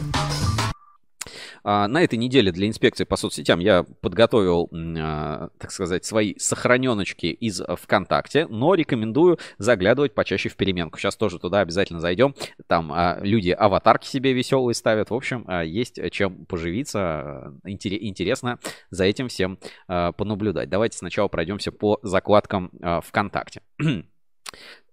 [1.63, 7.25] А, на этой неделе для инспекции по соцсетям я подготовил, а, так сказать, свои сохраненочки
[7.25, 10.99] из ВКонтакте, но рекомендую заглядывать почаще в переменку.
[10.99, 12.35] Сейчас тоже туда обязательно зайдем.
[12.67, 15.09] Там а, люди аватарки себе веселые ставят.
[15.09, 17.51] В общем, есть чем поживиться.
[17.65, 18.59] Интересно
[18.91, 19.57] за этим всем
[19.87, 20.69] понаблюдать.
[20.69, 22.69] Давайте сначала пройдемся по закладкам
[23.01, 23.61] ВКонтакте.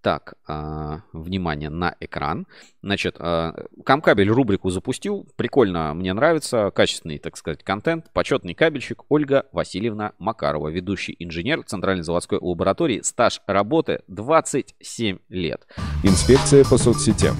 [0.04, 2.46] Так, э, внимание на экран.
[2.82, 3.52] Значит, э,
[3.86, 5.26] Камкабель рубрику запустил.
[5.36, 6.70] Прикольно, мне нравится.
[6.70, 8.12] Качественный, так сказать, контент.
[8.12, 13.00] Почетный кабельщик Ольга Васильевна Макарова, ведущий инженер Центральной заводской лаборатории.
[13.00, 15.66] Стаж работы 27 лет.
[16.02, 17.36] Инспекция по соцсетям.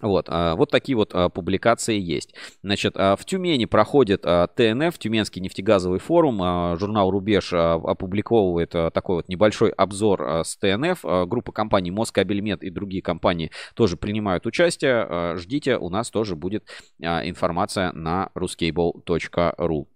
[0.00, 2.34] Вот, а, вот такие вот а, публикации есть.
[2.62, 6.38] Значит, а, в Тюмени проходит ТНФ, Тюменский нефтегазовый форум.
[6.78, 11.04] Журнал «Рубеж» опубликовывает такой вот небольшой обзор с ТНФ.
[11.26, 15.36] Группа компаний «Москабельмет» и другие компании тоже принимают участие.
[15.36, 16.64] Ждите, у нас тоже будет
[16.98, 19.86] информация на ruscable.ru.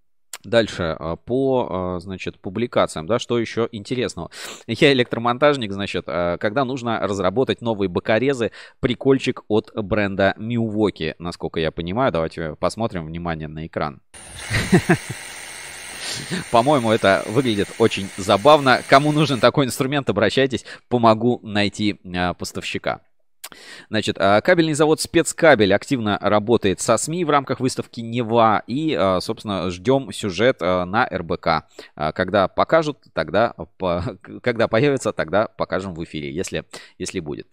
[0.42, 4.30] Дальше а, по, а, значит, публикациям, да, что еще интересного.
[4.66, 8.50] Я электромонтажник, значит, а, когда нужно разработать новые бокорезы,
[8.80, 12.12] прикольчик от бренда Milwaukee, насколько я понимаю.
[12.12, 14.00] Давайте посмотрим, внимание на экран.
[16.50, 18.82] По-моему, это выглядит очень забавно.
[18.88, 21.98] Кому нужен такой инструмент, обращайтесь, помогу найти
[22.38, 23.00] поставщика.
[23.90, 28.62] Значит, а, кабельный завод «Спецкабель» активно работает со СМИ в рамках выставки «Нева».
[28.66, 31.66] И, а, собственно, ждем сюжет а, на РБК.
[32.14, 33.54] Когда покажут, тогда,
[34.42, 36.64] когда появится, тогда покажем в эфире, если,
[36.98, 37.46] если будет.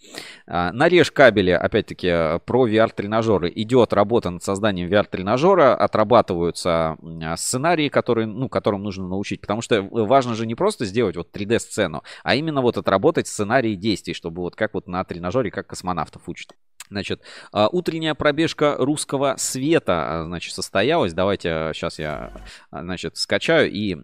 [0.48, 3.52] На реж кабеле, опять-таки, про VR-тренажеры.
[3.54, 5.76] Идет работа над созданием VR-тренажера.
[5.76, 6.98] Отрабатываются
[7.36, 9.42] сценарии, которые, ну, которым нужно научить.
[9.42, 14.14] Потому что важно же не просто сделать вот 3D-сцену, а именно вот отработать сценарии действий,
[14.14, 16.54] чтобы вот как вот на тренажере, как космонавтов учат.
[16.90, 17.22] Значит,
[17.52, 21.14] а, утренняя пробежка русского света, а, значит, состоялась.
[21.14, 22.34] Давайте сейчас я,
[22.70, 23.96] а, значит, скачаю и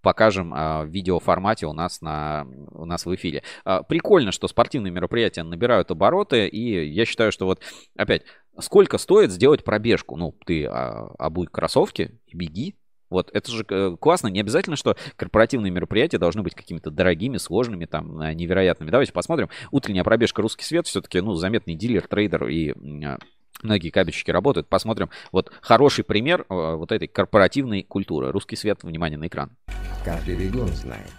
[0.00, 3.42] покажем в видеоформате у нас, на, у нас в эфире.
[3.88, 7.60] Прикольно, что спортивные мероприятия набирают обороты, и я считаю, что вот,
[7.96, 8.22] опять,
[8.60, 10.16] сколько стоит сделать пробежку?
[10.16, 12.76] Ну, ты обуй кроссовки и беги,
[13.10, 14.28] вот, это же э, классно.
[14.28, 18.90] Не обязательно, что корпоративные мероприятия должны быть какими-то дорогими, сложными, там, э, невероятными.
[18.90, 19.48] Давайте посмотрим.
[19.70, 23.16] Утренняя пробежка «Русский свет» все-таки, ну, заметный дилер, трейдер и э,
[23.62, 24.68] многие кабельщики работают.
[24.68, 25.10] Посмотрим.
[25.32, 28.30] Вот хороший пример вот этой корпоративной культуры.
[28.30, 29.56] «Русский свет», внимание на экран.
[30.04, 31.10] Каждый бегун знает,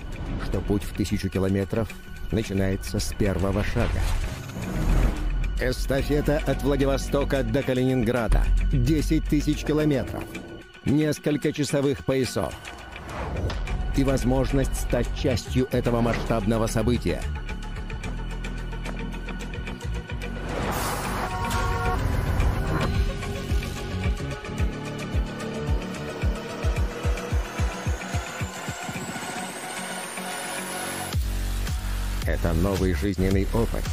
[0.47, 1.91] что путь в тысячу километров
[2.31, 3.99] начинается с первого шага.
[5.61, 8.43] Эстафета от Владивостока до Калининграда.
[8.71, 10.23] 10 тысяч километров
[10.85, 12.53] несколько часовых поясов
[13.95, 17.21] и возможность стать частью этого масштабного события.
[32.25, 33.83] Это новый жизненный опыт.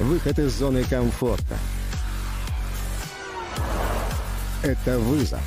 [0.00, 1.56] Выход из зоны комфорта–
[4.62, 5.40] это вызов.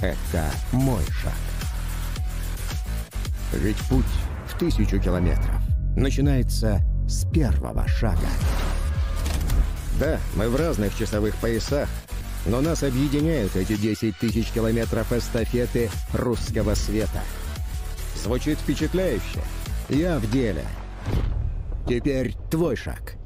[0.00, 1.32] Это мой шаг.
[3.52, 4.04] Ведь путь
[4.48, 5.60] в тысячу километров
[5.96, 8.28] начинается с первого шага.
[9.98, 11.88] Да, мы в разных часовых поясах,
[12.46, 17.22] но нас объединяют эти 10 тысяч километров эстафеты русского света.
[18.16, 19.40] Звучит впечатляюще.
[19.88, 20.64] Я в деле.
[21.86, 23.16] Теперь твой шаг.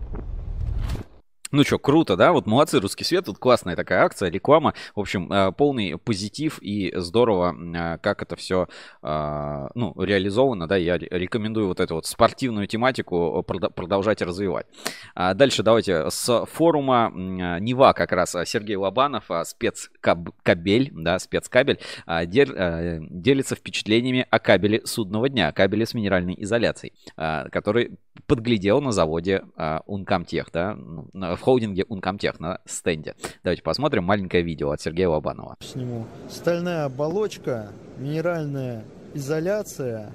[1.50, 2.32] Ну что, круто, да?
[2.32, 3.24] Вот молодцы, русский свет.
[3.24, 4.74] Тут классная такая акция, реклама.
[4.94, 8.68] В общем, э, полный позитив и здорово, э, как это все
[9.02, 10.76] э, ну, реализовано, да.
[10.76, 14.66] Я рекомендую вот эту вот спортивную тематику продолжать развивать.
[15.14, 24.26] А дальше давайте с форума Нева как раз Сергей Лобанов, спецкабель, да, спецкабель, делится впечатлениями
[24.28, 29.42] о кабеле судного дня, кабеле с минеральной изоляцией, который подглядел на заводе
[29.86, 33.14] Ункамтех, да, ну, в холдинге Uncomtech на стенде.
[33.42, 35.56] Давайте посмотрим маленькое видео от Сергея Лобанова.
[35.60, 36.06] Сниму.
[36.28, 38.84] Стальная оболочка, минеральная
[39.14, 40.12] изоляция,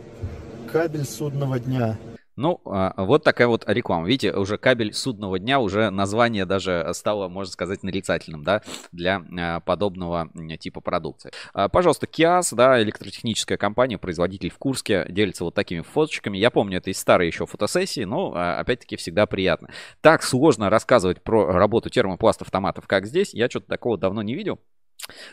[0.71, 1.97] кабель судного дня.
[2.35, 4.07] Ну, а, вот такая вот реклама.
[4.07, 8.61] Видите, уже кабель судного дня, уже название даже стало, можно сказать, нарицательным, да,
[8.91, 10.29] для а, подобного
[10.59, 11.31] типа продукции.
[11.53, 16.37] А, пожалуйста, Kias, да, электротехническая компания, производитель в Курске, делится вот такими фоточками.
[16.37, 19.69] Я помню, это из старой еще фотосессии, но, опять-таки, всегда приятно.
[20.01, 24.59] Так сложно рассказывать про работу термопласт автоматов, как здесь, я что-то такого давно не видел.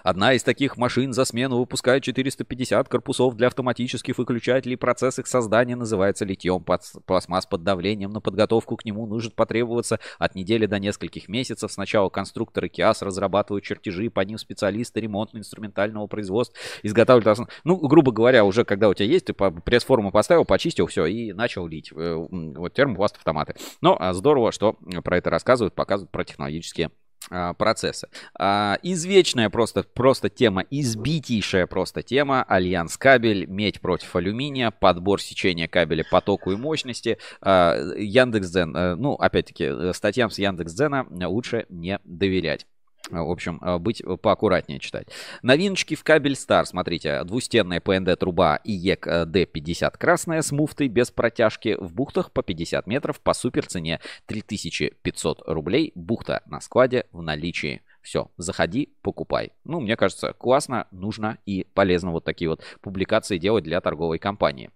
[0.03, 4.77] Одна из таких машин за смену выпускает 450 корпусов для автоматических выключателей.
[4.77, 6.65] Процесс их создания называется литьем
[7.07, 8.11] пластмасс под давлением.
[8.11, 11.71] На подготовку к нему нужно потребоваться от недели до нескольких месяцев.
[11.71, 17.39] Сначала конструкторы КИАС разрабатывают чертежи, по ним специалисты ремонтно-инструментального производства изготавливают...
[17.65, 21.67] Ну, грубо говоря, уже когда у тебя есть, ты пресс-форму поставил, почистил все и начал
[21.67, 21.93] лить.
[21.95, 23.55] Э, вот термопласт автоматы.
[23.81, 26.91] Но а, здорово, что про это рассказывают, показывают про технологические
[27.31, 28.09] а, процесса.
[28.39, 32.43] Извечная просто, просто тема, избитейшая просто тема.
[32.43, 37.19] Альянс кабель, медь против алюминия, подбор сечения кабеля по току и мощности.
[37.41, 42.67] А, Яндекс.Дзен, э, ну, опять-таки, э, статьям с Яндекс.Дзена лучше не доверять.
[43.09, 45.09] В общем, э, быть поаккуратнее читать.
[45.43, 46.65] Новиночки в кабель Star.
[46.65, 52.87] Смотрите, двустенная ПНД труба IEK D50 красная с муфтой без протяжки в бухтах по 50
[52.87, 55.93] метров по супер цене 3500 рублей.
[55.95, 57.83] Бухта на складе в наличии.
[58.03, 59.53] Все, заходи, покупай.
[59.65, 64.71] Ну, мне кажется, классно, нужно и полезно вот такие вот публикации делать для торговой компании.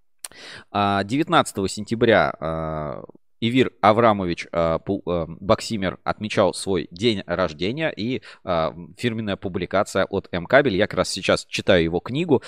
[0.72, 3.04] 19 а, сентября а,
[3.46, 10.76] Ивир Аврамович э, э, Баксимер отмечал свой день рождения и э, фирменная публикация от М-Кабель.
[10.76, 12.42] Я как раз сейчас читаю его книгу,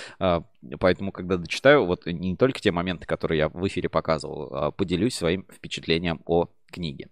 [0.79, 5.45] поэтому, когда дочитаю, вот не только те моменты, которые я в эфире показывал, поделюсь своим
[5.53, 7.09] впечатлением о книге.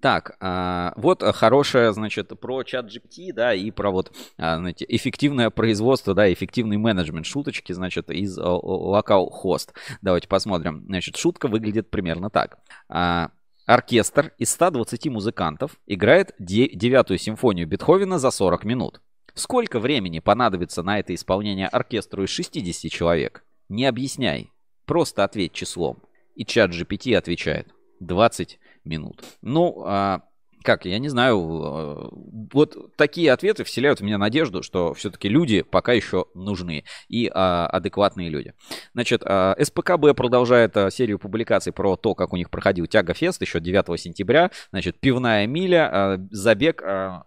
[0.00, 5.50] Так, а, вот хорошее, значит, про чат GPT, да, и про вот, а, знаете, эффективное
[5.50, 9.70] производство, да, эффективный менеджмент шуточки, значит, из Localhost.
[10.00, 10.84] Давайте посмотрим.
[10.86, 12.58] Значит, шутка выглядит примерно так.
[12.88, 13.30] А,
[13.66, 19.00] оркестр из 120 музыкантов играет девятую симфонию Бетховена за 40 минут.
[19.34, 23.44] Сколько времени понадобится на это исполнение оркестру из 60 человек?
[23.68, 24.50] Не объясняй.
[24.84, 26.02] Просто ответь числом.
[26.34, 27.68] И чат GPT отвечает.
[28.00, 29.22] 20 минут.
[29.42, 30.22] Ну, а,
[30.62, 32.08] как, я не знаю, э,
[32.52, 37.66] вот такие ответы вселяют в меня надежду, что все-таки люди пока еще нужны и а,
[37.66, 38.54] адекватные люди.
[38.94, 43.42] Значит, а, СПКБ продолжает а, серию публикаций про то, как у них проходил Тяга Фест
[43.42, 44.50] еще 9 сентября.
[44.70, 47.24] Значит, пивная миля, а, забег а,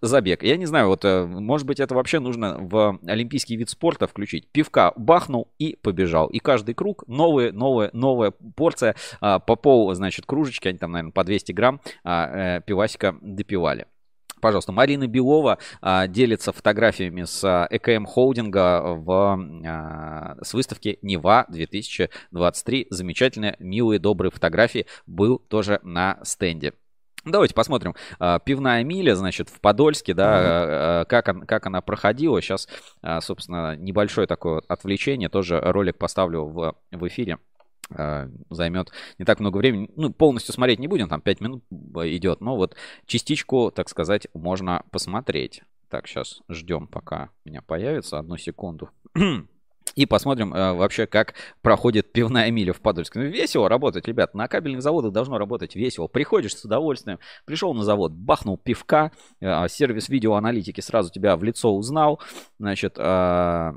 [0.00, 0.42] забег.
[0.42, 4.48] Я не знаю, вот, э, может быть, это вообще нужно в олимпийский вид спорта включить.
[4.50, 6.28] Пивка бахнул и побежал.
[6.28, 11.12] И каждый круг новая, новая, новая порция а, по пол, значит, кружечки, они там, наверное,
[11.12, 13.86] по 200 грамм а, э, пивасика допивали.
[14.40, 21.44] Пожалуйста, Марина Белова а, делится фотографиями с а, ЭКМ холдинга в, а, с выставки Нева
[21.48, 22.86] 2023.
[22.90, 26.72] Замечательные, милые, добрые фотографии был тоже на стенде.
[27.24, 27.94] Давайте посмотрим.
[28.18, 31.04] А, пивная миля, значит, в Подольске, да, mm-hmm.
[31.06, 32.40] как, он, как она проходила.
[32.40, 32.68] Сейчас,
[33.20, 35.28] собственно, небольшое такое отвлечение.
[35.28, 37.38] Тоже ролик поставлю в, в эфире
[38.50, 39.90] займет не так много времени.
[39.96, 42.76] Ну, полностью смотреть не будем, там 5 минут идет, но вот
[43.06, 45.62] частичку, так сказать, можно посмотреть.
[45.88, 48.18] Так, сейчас ждем, пока у меня появится.
[48.18, 48.90] Одну секунду.
[49.94, 53.18] И посмотрим э, вообще, как проходит пивная миля в Подольске.
[53.18, 54.34] Ну, весело работать, ребят.
[54.34, 56.06] На кабельных заводах должно работать весело.
[56.06, 57.18] Приходишь с удовольствием.
[57.44, 59.12] Пришел на завод, бахнул пивка.
[59.40, 62.20] Э, сервис видеоаналитики сразу тебя в лицо узнал.
[62.58, 63.72] Значит, э,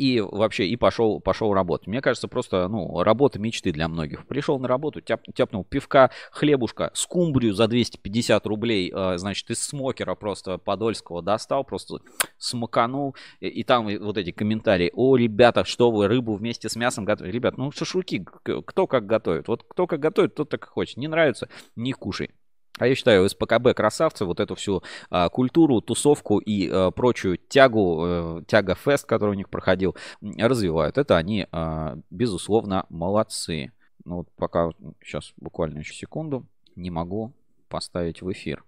[0.00, 1.86] и вообще, и пошел, пошел работать.
[1.86, 4.26] Мне кажется, просто, ну, работа мечты для многих.
[4.26, 10.14] Пришел на работу, тяп, тяпнул пивка, хлебушка, скумбрию за 250 рублей, э, значит, из смокера
[10.14, 11.98] просто подольского достал, просто
[12.38, 13.14] смаканул.
[13.40, 14.90] И, и там вот эти комментарии.
[14.94, 17.34] О, ребята, что вы рыбу вместе с мясом готовите?
[17.34, 18.24] Ребят, ну, шашлыки,
[18.64, 19.48] кто как готовит.
[19.48, 20.96] Вот кто как готовит, тот так и хочет.
[20.96, 22.30] Не нравится, не кушай.
[22.78, 28.00] А я считаю, СПКБ красавцы вот эту всю а, культуру, тусовку и а, прочую тягу,
[28.02, 30.96] а, тяга-фест, который у них проходил, развивают.
[30.96, 33.72] Это они, а, безусловно, молодцы.
[34.04, 34.70] Ну вот пока,
[35.04, 37.34] сейчас буквально еще секунду, не могу
[37.68, 38.64] поставить в эфир.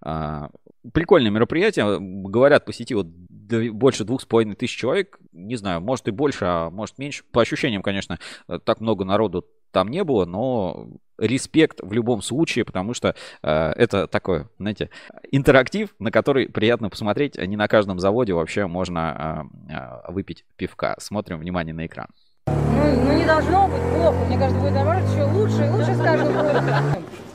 [0.00, 0.50] А,
[0.92, 1.98] прикольное мероприятие.
[2.00, 5.18] Говорят, посетило больше двух с половиной тысяч человек.
[5.32, 7.24] Не знаю, может и больше, а может меньше.
[7.32, 8.18] По ощущениям, конечно,
[8.64, 10.88] так много народу там не было, но
[11.18, 14.90] респект в любом случае, потому что э, это такой, знаете,
[15.30, 17.36] интерактив, на который приятно посмотреть.
[17.36, 20.96] Не на каждом заводе вообще можно э, э, выпить пивка.
[20.98, 22.08] Смотрим, внимание на экран.
[22.46, 24.16] Ну, ну не должно быть плохо.
[24.26, 26.64] Мне кажется, будет наоборот еще лучше и лучше с каждым годом.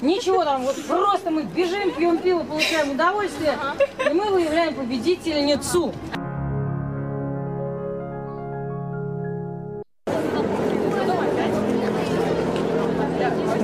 [0.01, 3.53] Ничего там, вот просто мы бежим, пьем пиво, получаем удовольствие,
[4.09, 5.93] и мы выявляем победительницу.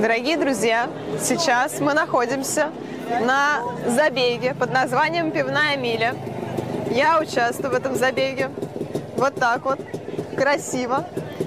[0.00, 0.88] Дорогие друзья,
[1.20, 2.70] сейчас мы находимся
[3.20, 6.14] на забеге под названием «Пивная миля».
[6.90, 8.50] Я участвую в этом забеге.
[9.18, 9.78] Вот так вот,
[10.38, 11.04] красиво.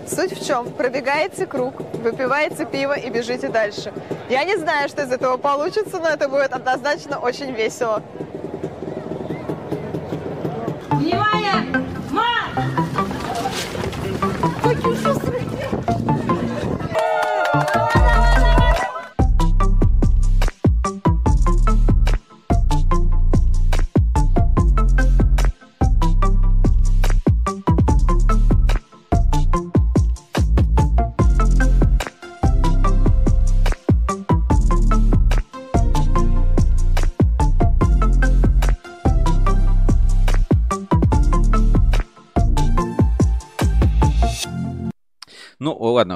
[0.08, 0.72] Суть в чем?
[0.72, 3.92] Пробегаете круг, выпиваете пиво и бежите дальше.
[4.30, 8.04] Я не знаю, что из этого получится, но это будет однозначно очень весело.
[10.92, 11.84] Внимание!
[12.12, 12.44] Марш!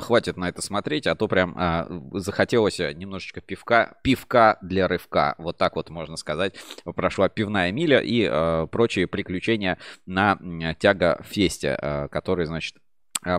[0.08, 5.58] Хватит на это смотреть, а то прям а, захотелось немножечко пивка, пивка для рывка, вот
[5.58, 6.56] так вот можно сказать.
[6.96, 10.40] Прошла пивная миля и а, прочие приключения на
[10.80, 12.78] тяга-фесте, а, который, значит,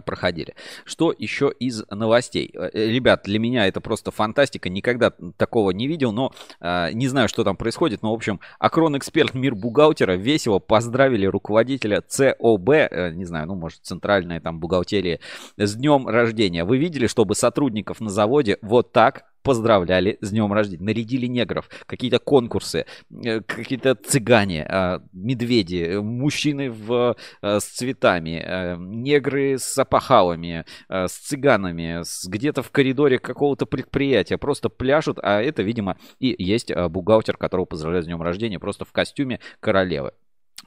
[0.04, 0.54] проходили.
[0.84, 2.50] Что еще из новостей?
[2.54, 4.68] Э, э, ребят, для меня это просто фантастика.
[4.68, 8.02] Никогда такого не видел, но э, не знаю, что там происходит.
[8.02, 13.54] Но, в общем, Акрон Эксперт Мир Бухгалтера весело поздравили руководителя ЦОБ, э, не знаю, ну,
[13.54, 15.20] может, центральная там бухгалтерия,
[15.56, 16.64] с днем рождения.
[16.64, 22.18] Вы видели, чтобы сотрудников на заводе вот так поздравляли с днем рождения, нарядили негров, какие-то
[22.18, 22.86] конкурсы,
[23.24, 31.12] э, какие-то цыгане, а, медведи, мужчины в, э, с цветами, э, негры с опахалами, с
[31.12, 37.66] цыганами, где-то в коридоре какого-то предприятия, просто пляшут, а это, видимо, и есть бухгалтер, которого
[37.66, 40.12] поздравляют с днем рождения, просто в костюме королевы.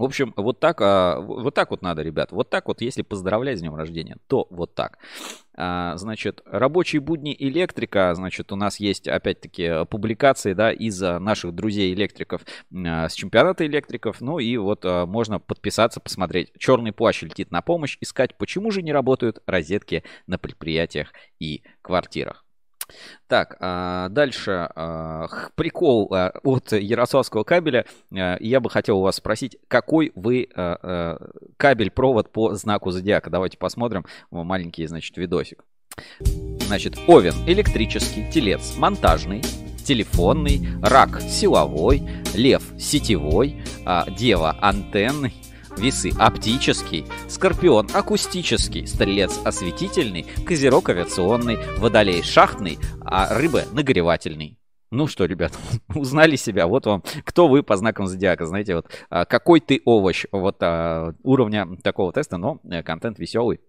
[0.01, 2.31] В общем, вот так, а, вот так вот надо, ребят.
[2.31, 4.97] Вот так вот, если поздравлять с днем рождения, то вот так.
[5.53, 12.41] А, значит, рабочие будни электрика, значит, у нас есть, опять-таки, публикации, да, из наших друзей-электриков
[12.73, 14.21] а, с чемпионата электриков.
[14.21, 16.51] Ну и вот можно подписаться, посмотреть.
[16.57, 22.43] Черный плащ летит на помощь, искать, почему же не работают розетки на предприятиях и квартирах.
[23.27, 27.85] Так, а, дальше а, прикол а, от Ярославского кабеля.
[28.09, 30.49] Я бы хотел у вас спросить, какой вы
[31.57, 33.29] кабель-провод по знаку зодиака?
[33.29, 35.63] Давайте посмотрим маленький, значит, видосик.
[36.67, 39.41] Значит, овен электрический, телец монтажный,
[39.85, 42.03] телефонный, рак силовой,
[42.33, 43.63] лев сетевой,
[44.17, 45.33] дева антенный,
[45.77, 54.57] Весы оптический, Скорпион акустический, Стрелец осветительный, Козерог авиационный, Водолей шахтный, а Рыба нагревательный.
[54.91, 55.57] Ну что, ребят,
[55.95, 56.67] узнали себя.
[56.67, 58.45] Вот вам, кто вы по знакам зодиака.
[58.45, 63.61] Знаете, вот а, какой ты овощ вот а, уровня такого теста, но э, контент веселый.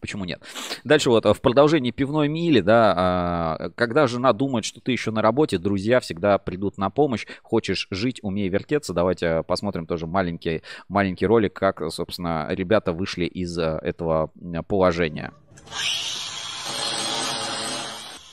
[0.00, 0.40] Почему нет?
[0.84, 5.22] Дальше вот в продолжении пивной мили, да, а, когда жена думает, что ты еще на
[5.22, 7.26] работе, друзья всегда придут на помощь.
[7.42, 8.92] Хочешь жить, умей вертеться.
[8.92, 14.30] Давайте посмотрим тоже маленький, маленький ролик, как, собственно, ребята вышли из э, этого
[14.66, 15.32] положения.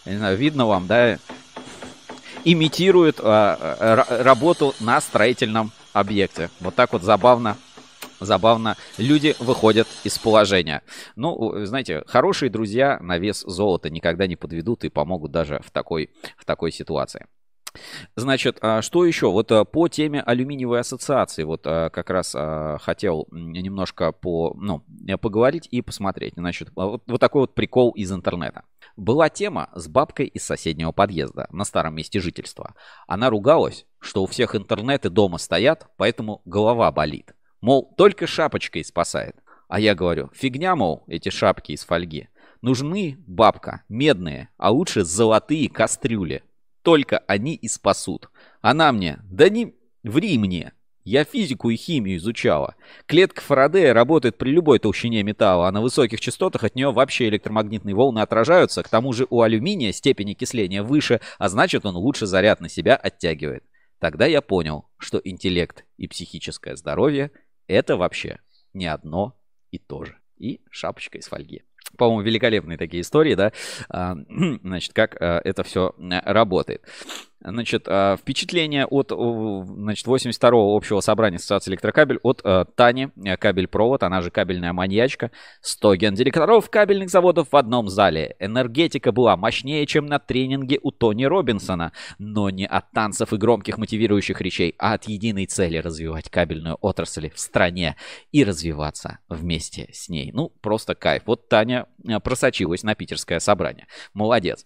[0.06, 1.18] Я не знаю, видно вам, да?
[2.44, 6.50] Имитирует а, работу на строительном объекте.
[6.60, 7.58] Вот так вот забавно
[8.20, 10.82] забавно, люди выходят из положения.
[11.16, 16.10] Ну, знаете, хорошие друзья на вес золота никогда не подведут и помогут даже в такой,
[16.38, 17.28] в такой ситуации.
[18.16, 19.30] Значит, а что еще?
[19.32, 22.36] Вот а, по теме алюминиевой ассоциации, вот а, как раз
[22.82, 24.84] хотел немножко по, ну,
[25.20, 26.34] поговорить и посмотреть.
[26.36, 28.64] Значит, вот, вот такой вот прикол из интернета.
[28.96, 32.76] Была тема с бабкой из соседнего подъезда на старом месте жительства.
[33.08, 37.34] Она ругалась, что у всех интернеты дома стоят, поэтому голова болит.
[37.66, 39.38] Мол, только шапочкой спасает.
[39.68, 42.28] А я говорю, фигня, мол, эти шапки из фольги.
[42.62, 46.44] Нужны, бабка, медные, а лучше золотые кастрюли.
[46.84, 48.30] только они и спасут.
[48.62, 49.74] Она мне, да не
[50.04, 50.74] ври мне,
[51.04, 52.76] я физику и химию изучала.
[53.08, 57.96] Клетка Фарадея работает при любой толщине металла, а на высоких частотах от нее вообще электромагнитные
[57.96, 58.84] волны отражаются.
[58.84, 62.96] К тому же у алюминия степень окисления выше, а значит он лучше заряд на себя
[62.96, 63.64] оттягивает.
[63.98, 67.32] Тогда я понял, что интеллект и психическое здоровье–
[67.68, 68.40] это вообще
[68.74, 69.38] не одно
[69.72, 70.18] и то же.
[70.38, 71.64] И шапочка из фольги
[71.98, 73.52] по-моему, великолепные такие истории, да,
[73.90, 74.16] а,
[74.64, 76.84] значит, как а, это все работает.
[77.48, 84.02] Значит, а, впечатление от значит, 82-го общего собрания Ассоциации электрокабель от а, Тани, э, кабель-провод,
[84.02, 85.32] она же кабельная маньячка.
[85.62, 88.36] 100 гендиректоров кабельных заводов в одном зале.
[88.40, 91.92] Энергетика была мощнее, чем на тренинге у Тони Робинсона.
[92.18, 97.30] Но не от танцев и громких мотивирующих речей, а от единой цели развивать кабельную отрасль
[97.30, 97.96] в стране
[98.32, 100.32] и развиваться вместе с ней.
[100.34, 101.24] Ну, просто кайф.
[101.28, 103.86] Вот Таня э, просочилась на питерское собрание.
[104.14, 104.66] Молодец.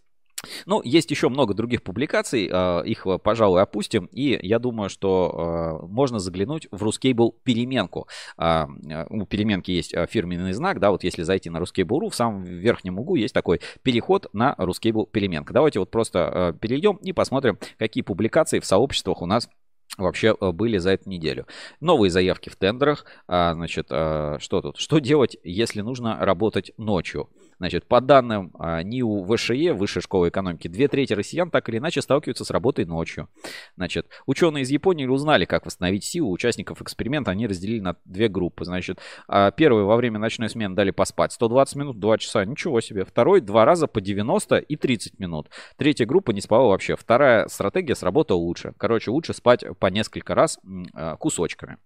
[0.66, 5.34] Ну, есть еще много других публикаций, а, их, э, пожалуй, опустим, и я думаю, что
[5.34, 8.07] а, можно заглянуть в Ruscable переменку.
[8.38, 8.68] А,
[9.10, 13.16] у переменки есть фирменный знак, да, вот если зайти на Ruscable.ru, в самом верхнем углу
[13.16, 15.53] есть такой переход на Ruscable переменка.
[15.53, 19.49] Давайте вот просто перейдем и посмотрим, какие публикации в сообществах у нас
[19.98, 21.48] вообще э, были за эту неделю.
[21.80, 23.06] Новые заявки в тендерах.
[23.28, 24.78] Значит, что тут?
[24.78, 27.30] Что делать, если нужно работать ночью?
[27.60, 32.02] Значит, по данным а, НИУ ВШЕ, Высшей школы экономики, две трети россиян так или иначе
[32.02, 33.27] сталкиваются с работой ночью.
[33.76, 37.31] Значит, ученые из Японии узнали, как восстановить силу участников эксперимента.
[37.31, 38.64] Они разделили на две группы.
[38.64, 42.45] Значит, а, первый во время ночной смены дали поспать 120 минут, 2 часа.
[42.45, 43.03] Ничего себе.
[43.03, 45.49] Второй два раза по 90 и 30 минут.
[45.76, 46.95] Третья группа не спала вообще.
[46.95, 48.73] Вторая стратегия сработала лучше.
[48.77, 50.60] Короче, лучше спать по несколько раз
[50.94, 51.77] а, кусочками.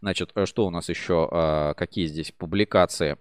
[0.00, 1.74] Значит, э, что у нас еще?
[1.76, 3.16] Какие здесь публикации?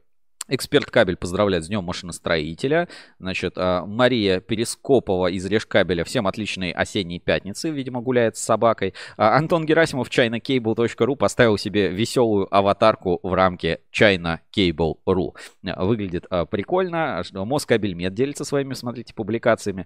[0.49, 2.87] Эксперт кабель поздравляет с днем машиностроителя.
[3.19, 6.05] Значит, а, Мария Перескопова из Решкабеля.
[6.05, 8.93] Всем отличной осенней пятницы, видимо, гуляет с собакой.
[9.17, 15.35] А, Антон Герасимов ChinaCable.ru поставил себе веселую аватарку в рамке ChinaCable.ru.
[15.63, 17.23] Выглядит а, прикольно.
[17.33, 19.85] Москабельмет делится своими, смотрите, публикациями.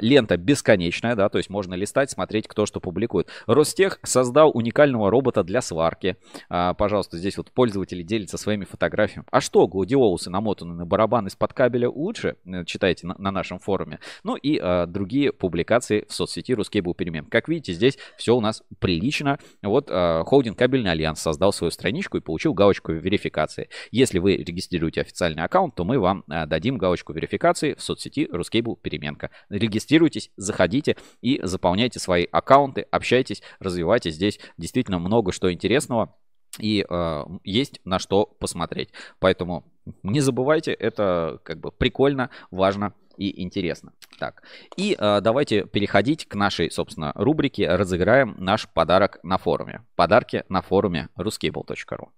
[0.00, 3.28] Лента бесконечная, да, то есть можно листать, смотреть, кто что публикует.
[3.46, 6.16] Ростех создал уникального робота для сварки.
[6.48, 9.26] Пожалуйста, здесь вот пользователи делятся своими фотографиями.
[9.30, 14.00] А что, Гладиолусы намотаны на барабан из-под кабеля лучше, э, читайте на, на нашем форуме.
[14.24, 17.26] Ну и э, другие публикации в соцсети RusCable Переменка.
[17.26, 19.38] Как видите, здесь все у нас прилично.
[19.62, 23.68] Вот э, холдинг Кабельный Альянс создал свою страничку и получил галочку верификации.
[23.90, 28.76] Если вы регистрируете официальный аккаунт, то мы вам э, дадим галочку верификации в соцсети RusCable
[28.76, 29.30] Переменка.
[29.48, 36.14] Регистрируйтесь, заходите и заполняйте свои аккаунты, общайтесь, развивайте здесь действительно много что интересного
[36.58, 38.90] и э, есть на что посмотреть.
[39.18, 39.64] Поэтому
[40.02, 43.92] не забывайте, это как бы прикольно, важно и интересно.
[44.18, 44.42] Так,
[44.76, 49.82] и э, давайте переходить к нашей, собственно, рубрике «Разыграем наш подарок на форуме».
[49.96, 52.08] Подарки на форуме ruscable.ru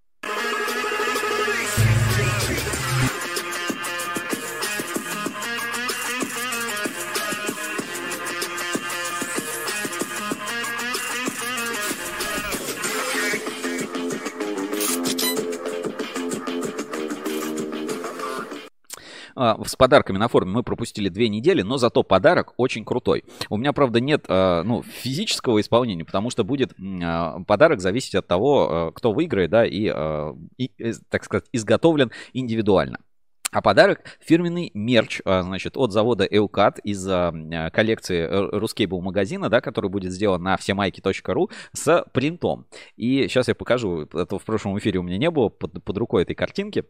[19.37, 23.25] с подарками на форуме мы пропустили две недели, но зато подарок очень крутой.
[23.51, 26.73] У меня, правда, нет а, ну, физического исполнения, потому что будет
[27.03, 29.93] а, подарок зависеть от того, кто выиграет, да, и,
[30.57, 32.99] и э, так сказать, изготовлен индивидуально.
[33.53, 37.07] А подарок фирменный мерч, значит, от завода Эукат из
[37.73, 42.67] коллекции Ruscable магазина, да, который будет сделан на всемайки.ру с принтом.
[42.97, 46.25] И сейчас я покажу, это в прошлом эфире у меня не было под, под рукой
[46.25, 46.85] этой картинки.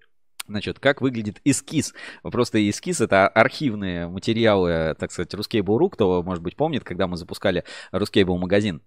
[0.49, 1.93] Значит, как выглядит эскиз?
[2.23, 7.65] Просто эскиз это архивные материалы, так сказать, Ruskable.ru, кто, может быть, помнит, когда мы запускали
[7.93, 8.81] Ruskable магазин.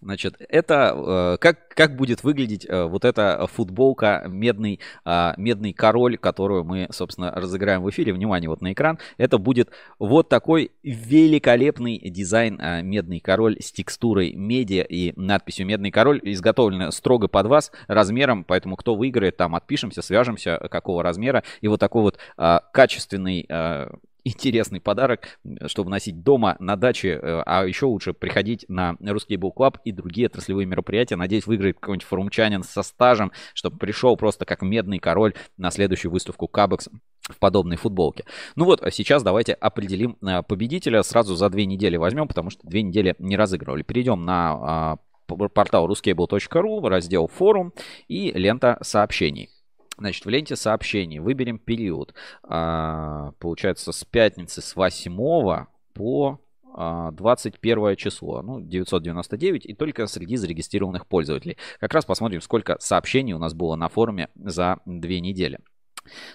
[0.00, 6.18] Значит, это э, как, как будет выглядеть э, вот эта футболка медный, э, медный король,
[6.18, 8.12] которую мы, собственно, разыграем в эфире.
[8.12, 8.98] Внимание, вот на экран.
[9.16, 16.20] Это будет вот такой великолепный дизайн медный король с текстурой меди и надписью медный король.
[16.22, 21.42] Изготовлено строго под вас размером, поэтому кто выиграет, там отпишемся, свяжемся, какого размера.
[21.62, 22.18] И вот такой вот
[22.72, 23.48] качественный
[24.26, 29.54] интересный подарок, чтобы носить дома, на даче, э, а еще лучше приходить на Русский Book
[29.56, 31.16] Club и другие отраслевые мероприятия.
[31.16, 36.48] Надеюсь, выиграет какой-нибудь форумчанин со стажем, чтобы пришел просто как медный король на следующую выставку
[36.48, 36.88] Кабекс
[37.22, 38.24] в подобной футболке.
[38.56, 41.02] Ну вот, а сейчас давайте определим э, победителя.
[41.04, 43.82] Сразу за две недели возьмем, потому что две недели не разыгрывали.
[43.82, 44.96] Перейдем на а,
[45.26, 47.72] портал ruscable.ru, раздел форум
[48.08, 49.50] и лента сообщений.
[49.98, 52.14] Значит, в ленте сообщений выберем период.
[52.42, 56.40] А, получается, с пятницы с 8 по
[56.74, 61.56] а, 21 число, ну, 999, и только среди зарегистрированных пользователей.
[61.80, 65.58] Как раз посмотрим, сколько сообщений у нас было на форуме за две недели.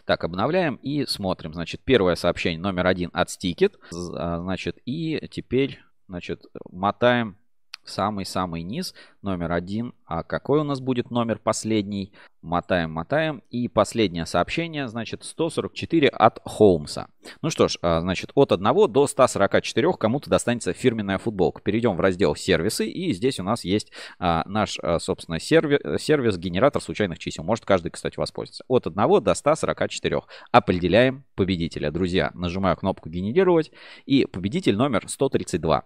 [0.06, 1.54] Так, обновляем и смотрим.
[1.54, 3.76] Значит, первое сообщение номер один от Stickit.
[3.94, 7.38] А, значит, и теперь, значит, мотаем
[7.84, 9.94] самый-самый низ, номер один.
[10.06, 12.14] А какой у нас будет номер последний?
[12.42, 13.44] Мотаем, мотаем.
[13.50, 17.08] И последнее сообщение, значит, 144 от Холмса.
[17.42, 21.62] Ну что ж, а, значит, от 1 до 144 кому-то достанется фирменная футболка.
[21.62, 26.38] Перейдем в раздел сервисы, и здесь у нас есть а, наш, а, собственно, сервис, сервис,
[26.38, 27.44] генератор случайных чисел.
[27.44, 28.64] Может каждый, кстати, воспользоваться.
[28.68, 30.22] От 1 до 144.
[30.52, 31.92] Определяем победителя.
[31.92, 33.72] Друзья, нажимаю кнопку «Генерировать»,
[34.06, 35.84] и победитель номер 132.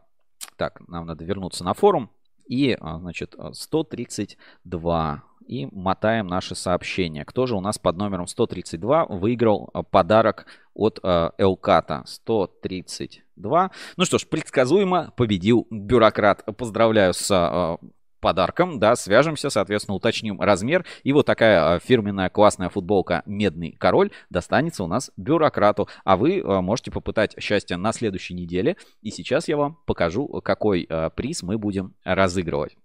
[0.57, 2.09] Так, нам надо вернуться на форум.
[2.47, 5.23] И, а, значит, 132.
[5.47, 7.23] И мотаем наши сообщения.
[7.23, 12.03] Кто же у нас под номером 132 выиграл а, подарок от Элката?
[12.05, 13.71] 132.
[13.97, 16.43] Ну что ж, предсказуемо победил бюрократ.
[16.57, 17.77] Поздравляю с а,
[18.19, 20.85] подарком, да, свяжемся, соответственно, уточним размер.
[21.03, 25.87] И вот такая а, фирменная классная футболка «Медный король» достанется у нас бюрократу.
[26.03, 28.77] А вы а, можете попытать счастье на следующей неделе.
[29.01, 32.77] И сейчас я вам покажу, какой а, приз мы будем разыгрывать.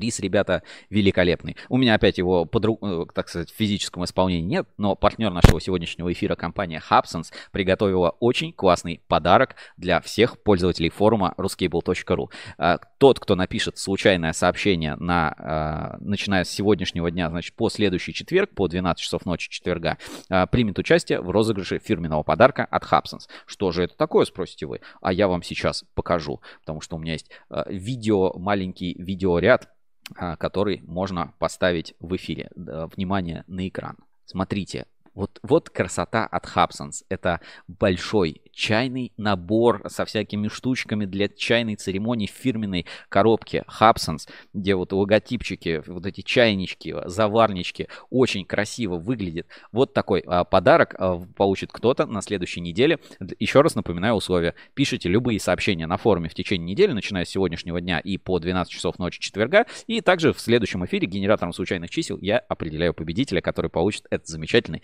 [0.00, 1.58] Приз, ребята, великолепный.
[1.68, 5.60] У меня опять его, под, э, так сказать, в физическом исполнении нет, но партнер нашего
[5.60, 12.30] сегодняшнего эфира, компания Hubsense, приготовила очень классный подарок для всех пользователей форума ruscable.ru.
[12.56, 18.14] А, тот, кто напишет случайное сообщение, на, а, начиная с сегодняшнего дня, значит, по следующий
[18.14, 19.98] четверг, по 12 часов ночи четверга,
[20.50, 23.28] примет участие в розыгрыше фирменного подарка от Hubsense.
[23.44, 24.80] Что же это такое, спросите вы?
[25.02, 27.30] А я вам сейчас покажу, потому что у меня есть
[27.68, 29.68] видео, маленький видеоряд,
[30.38, 32.50] который можно поставить в эфире.
[32.54, 33.96] Внимание на экран.
[34.24, 34.86] Смотрите,
[35.20, 37.04] вот, вот красота от Hubsons.
[37.10, 44.74] Это большой чайный набор со всякими штучками для чайной церемонии в фирменной коробке Hubsons, где
[44.74, 49.46] вот логотипчики, вот эти чайнички, заварнички, очень красиво выглядит.
[49.72, 52.98] Вот такой а, подарок а, получит кто-то на следующей неделе.
[53.38, 54.54] Еще раз напоминаю условия.
[54.72, 58.72] Пишите любые сообщения на форуме в течение недели, начиная с сегодняшнего дня и по 12
[58.72, 59.66] часов ночи четверга.
[59.86, 64.82] И также в следующем эфире генератором случайных чисел я определяю победителя, который получит этот замечательный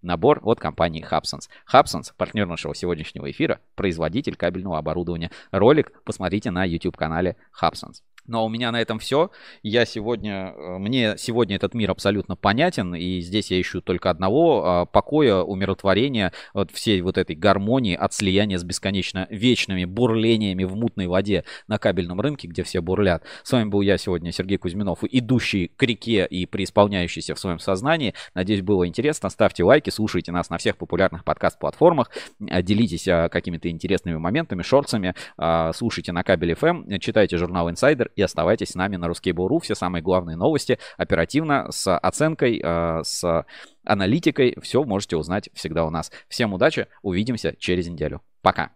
[0.00, 1.48] набор от компании Hubsons.
[1.70, 5.30] Hubsons, партнер нашего сегодняшнего эфира, производитель кабельного оборудования.
[5.50, 8.00] Ролик посмотрите на YouTube-канале Hubsons.
[8.26, 9.30] Ну а у меня на этом все.
[9.62, 14.64] Я сегодня, э, мне сегодня этот мир абсолютно понятен, и здесь я ищу только одного
[14.64, 20.74] а, покоя, умиротворения, вот всей вот этой гармонии от слияния с бесконечно вечными бурлениями в
[20.74, 23.24] мутной воде на кабельном рынке, где все бурлят.
[23.42, 28.14] С вами был я сегодня, Сергей Кузьминов, идущий к реке и преисполняющийся в своем сознании.
[28.34, 29.28] Надеюсь, было интересно.
[29.30, 35.72] Ставьте лайки, слушайте нас на всех популярных подкаст-платформах, делитесь а, какими-то интересными моментами, шорцами, а,
[35.72, 39.60] слушайте на кабель FM, читайте журнал Insider и оставайтесь с нами на Ruskable.ru.
[39.60, 43.46] Все самые главные новости оперативно, с оценкой, э, с
[43.84, 44.56] аналитикой.
[44.62, 46.10] Все можете узнать всегда у нас.
[46.28, 48.22] Всем удачи, увидимся через неделю.
[48.42, 48.70] Пока.